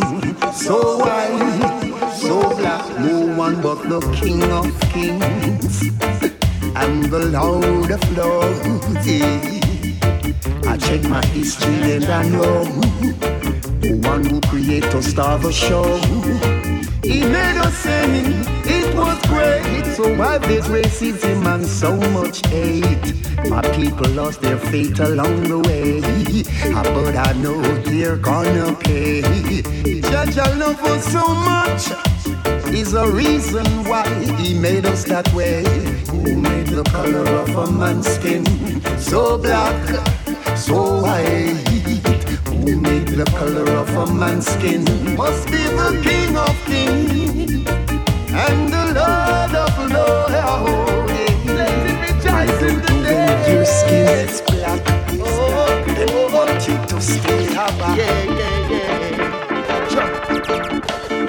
[0.53, 2.85] so white, so black?
[3.01, 5.83] No one but the King of Kings
[6.77, 9.70] and the Lord of Lords.
[10.67, 12.65] I check my history and I know
[13.81, 15.85] the one who created us star the show.
[17.03, 18.35] He made us sing,
[18.65, 19.85] it was great.
[19.97, 23.15] So why there's racism and so much hate?
[23.49, 26.03] My people lost their faith along the way,
[26.75, 29.23] Ah, but I know they're gonna pay.
[30.03, 32.11] Judge, love us so much
[32.73, 34.07] is a reason why
[34.37, 35.63] he made us that way.
[36.11, 38.45] Who made the color of a man's skin
[38.99, 39.75] so black,
[40.61, 41.57] so white?
[42.49, 44.85] Who made the color of a man's skin?
[45.17, 47.67] Must be the King of Kings
[48.31, 50.33] and the Lord of Lords.
[51.47, 53.53] Let him rejoice in the day.
[53.53, 54.83] Your skin is black.
[55.23, 57.97] Oh, they want you to stay black.
[57.97, 59.01] Yeah, yeah, yeah.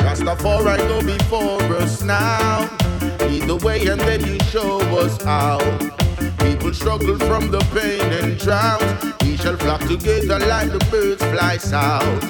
[0.04, 2.70] Rastafari go before us now.
[3.28, 5.60] Lead the way and then you show us how.
[6.40, 8.82] People struggle from the pain and drought.
[9.42, 12.22] Shall flock together like the birds fly south.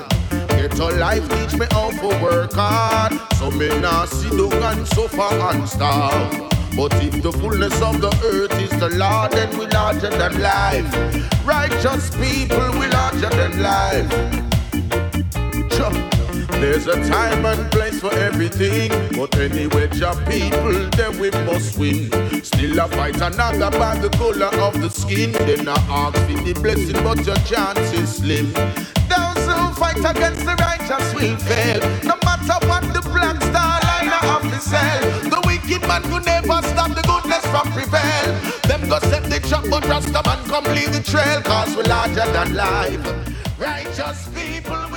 [0.47, 3.19] Get a life, teach me how to work hard.
[3.35, 6.31] So me not sit down and suffer and starve.
[6.77, 10.88] But if the fullness of the earth is the Lord, then we larger than life.
[11.45, 14.41] Righteous people, we larger than life.
[16.61, 18.89] There's a time and place for everything.
[19.15, 22.09] But anyway, job people, then we must win.
[22.43, 25.31] Still a fight another by the color of the skin.
[25.33, 28.51] Then I ask for the blessing, but your chance is slim.
[29.05, 31.79] Those who fight against the righteous will fail.
[32.03, 35.01] No matter what the black star line of the cell.
[35.29, 38.29] The wicked man could never stop the goodness from prevail.
[38.65, 41.39] Them go set the trap, but Rasta man come lead the trail.
[41.43, 43.05] Cause we're larger than life.
[43.59, 44.90] Righteous people,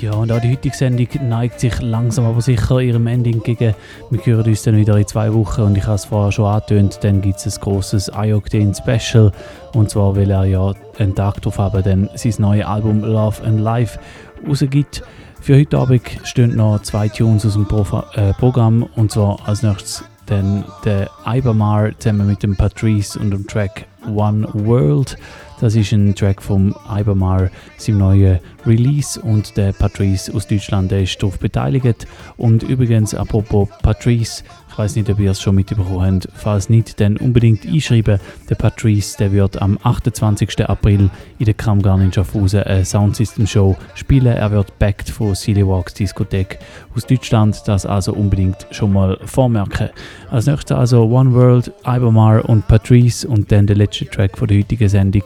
[0.00, 3.74] Ja, und auch die heutige Sendung neigt sich langsam aber sicher ihrem Ende entgegen.
[4.10, 7.00] Wir hören uns dann wieder in zwei Wochen und ich habe es vorher schon angetönt,
[7.02, 9.32] dann gibt es ein grosses Ayokden Special.
[9.72, 13.58] Und zwar, weil er ja einen Tag drauf haben, dann sein neues Album Love and
[13.58, 13.98] Life
[14.46, 15.02] rausgibt.
[15.40, 17.84] Für heute Abend stehen noch zwei Tunes aus dem Pro
[18.14, 23.46] äh, Programm und zwar als nächstes dann der Ibermar zusammen mit dem Patrice und dem
[23.46, 25.16] Track One World.
[25.60, 31.02] Das ist ein Track vom Ibermar, seinem neuen Release und der Patrice aus Deutschland der
[31.02, 32.06] ist darauf beteiligt.
[32.36, 34.44] Und übrigens, apropos Patrice,
[34.78, 36.28] ich weiß nicht, ob ihr es schon mitbekommen habt.
[36.34, 38.20] Falls nicht, dann unbedingt einschreiben.
[38.48, 40.68] Der Patrice der wird am 28.
[40.68, 41.10] April
[41.40, 44.36] in der Kramgarn in Schaffhausen eine Soundsystem-Show spielen.
[44.36, 46.60] Er wird backed von Silly Walks Diskothek
[46.94, 47.60] aus Deutschland.
[47.66, 49.88] Das also unbedingt schon mal vormerken.
[50.30, 54.58] Als nächstes also One World, Ibermar und Patrice und dann der letzte Track von der
[54.58, 55.24] heutigen Sendung.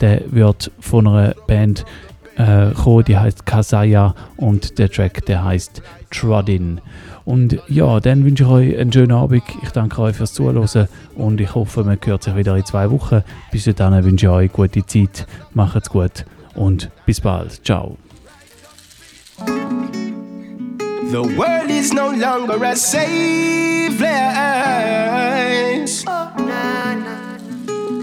[0.00, 1.84] Der wird von einer Band
[2.36, 6.80] äh, kommen, die heißt Kasaya und der Track, der heißt Trodin.
[7.24, 9.42] Und ja, dann wünsche ich euch einen schönen Abend.
[9.62, 10.68] Ich danke euch fürs Zuhören
[11.14, 13.22] und ich hoffe, man hört sich wieder in zwei Wochen.
[13.50, 17.64] Bis dahin wünsche ich euch gute Zeit, macht's gut und bis bald.
[17.64, 17.96] Ciao.
[21.10, 26.04] The world is no longer a safe place.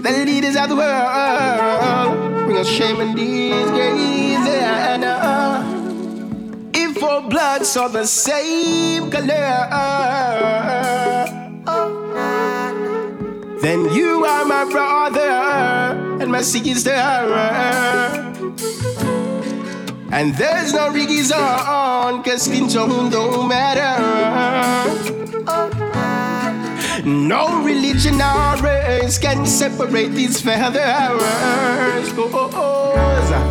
[0.02, 4.22] The leaders of the world bring us shame and disgrace.
[7.02, 9.68] And, bloods saw the same color,
[13.60, 16.90] then you are my brother and my sister.
[20.12, 23.98] And there's no riggies on, cause skin tone don't matter.
[27.04, 32.12] No religion or race can separate these feathers.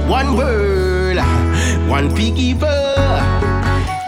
[0.08, 0.91] One world,
[1.92, 2.70] one people.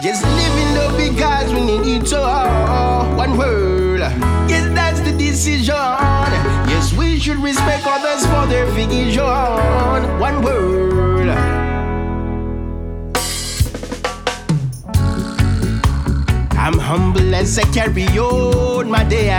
[0.02, 3.14] Just living love because we need each other.
[3.14, 4.00] One world,
[4.48, 5.74] yes, that's the decision.
[6.72, 9.22] Yes, we should respect others for their vision.
[10.18, 11.28] One world.
[16.64, 19.30] I'm humble as I carry on my day.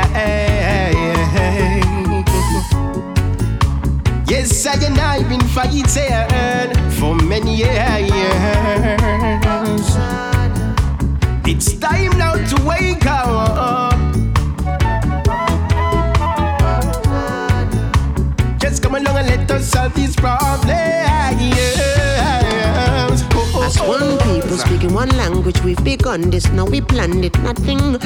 [4.37, 5.85] Yes, I and I've been fighting
[6.99, 7.71] for many years.
[11.47, 13.97] It's time now to wake up.
[18.59, 21.84] Just come along and let us solve these problems.
[23.81, 26.49] One people speaking one language, we've begun this.
[26.51, 27.37] Now we planned it.
[27.39, 27.99] Nothing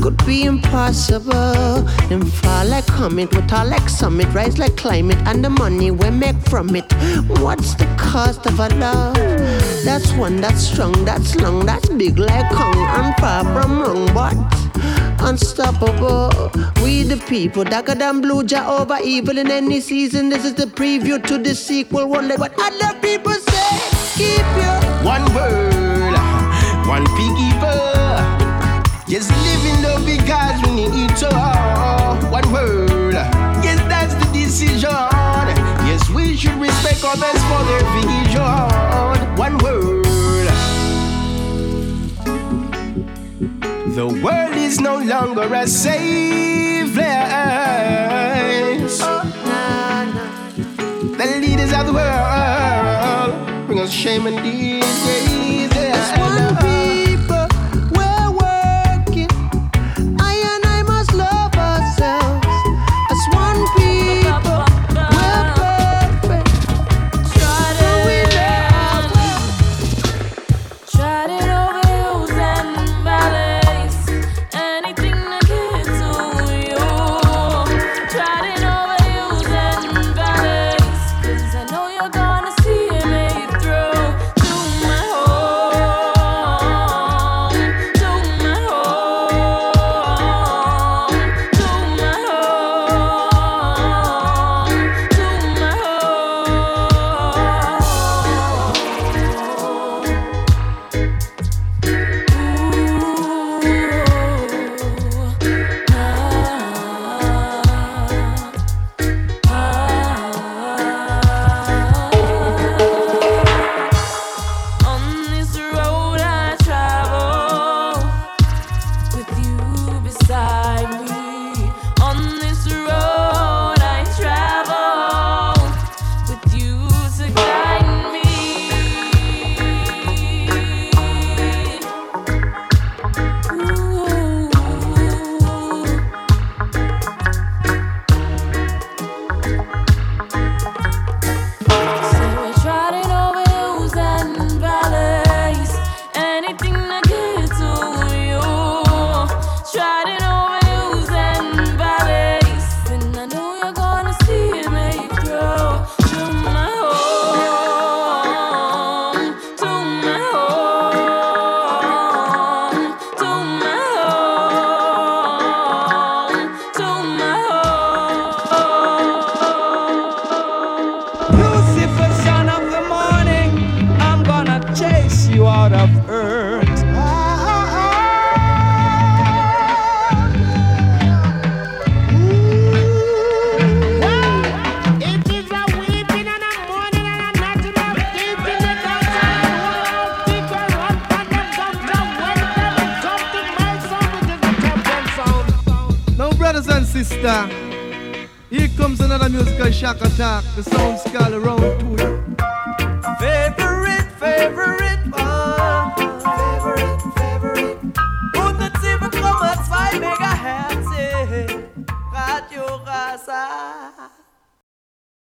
[0.00, 1.82] could be impossible.
[2.08, 6.10] Them fall like comet, we tall like summit, rise like climate, and the money we
[6.10, 6.90] make from it.
[7.40, 9.14] What's the cost of a love?
[9.84, 14.36] That's one that's strong, that's long, that's big like Kong, and far from wrong, but
[15.20, 16.50] unstoppable.
[16.82, 20.28] We the people, darker than blue, Jah over evil in any season.
[20.28, 22.08] This is the preview to the sequel.
[22.08, 23.80] Wonder what other people say.
[24.16, 26.16] Keep your one world,
[26.88, 27.78] one people.
[29.06, 32.26] Just live in love because we need each other.
[32.28, 33.14] One world,
[33.62, 34.90] yes, that's the decision.
[35.86, 39.36] Yes, we should respect others for their vision.
[39.36, 40.04] One world.
[43.94, 49.00] The world is no longer a safe place.
[49.02, 49.22] Oh,
[51.16, 52.45] the leaders of the world
[53.90, 55.76] shame and disgrace.
[55.76, 57.05] As one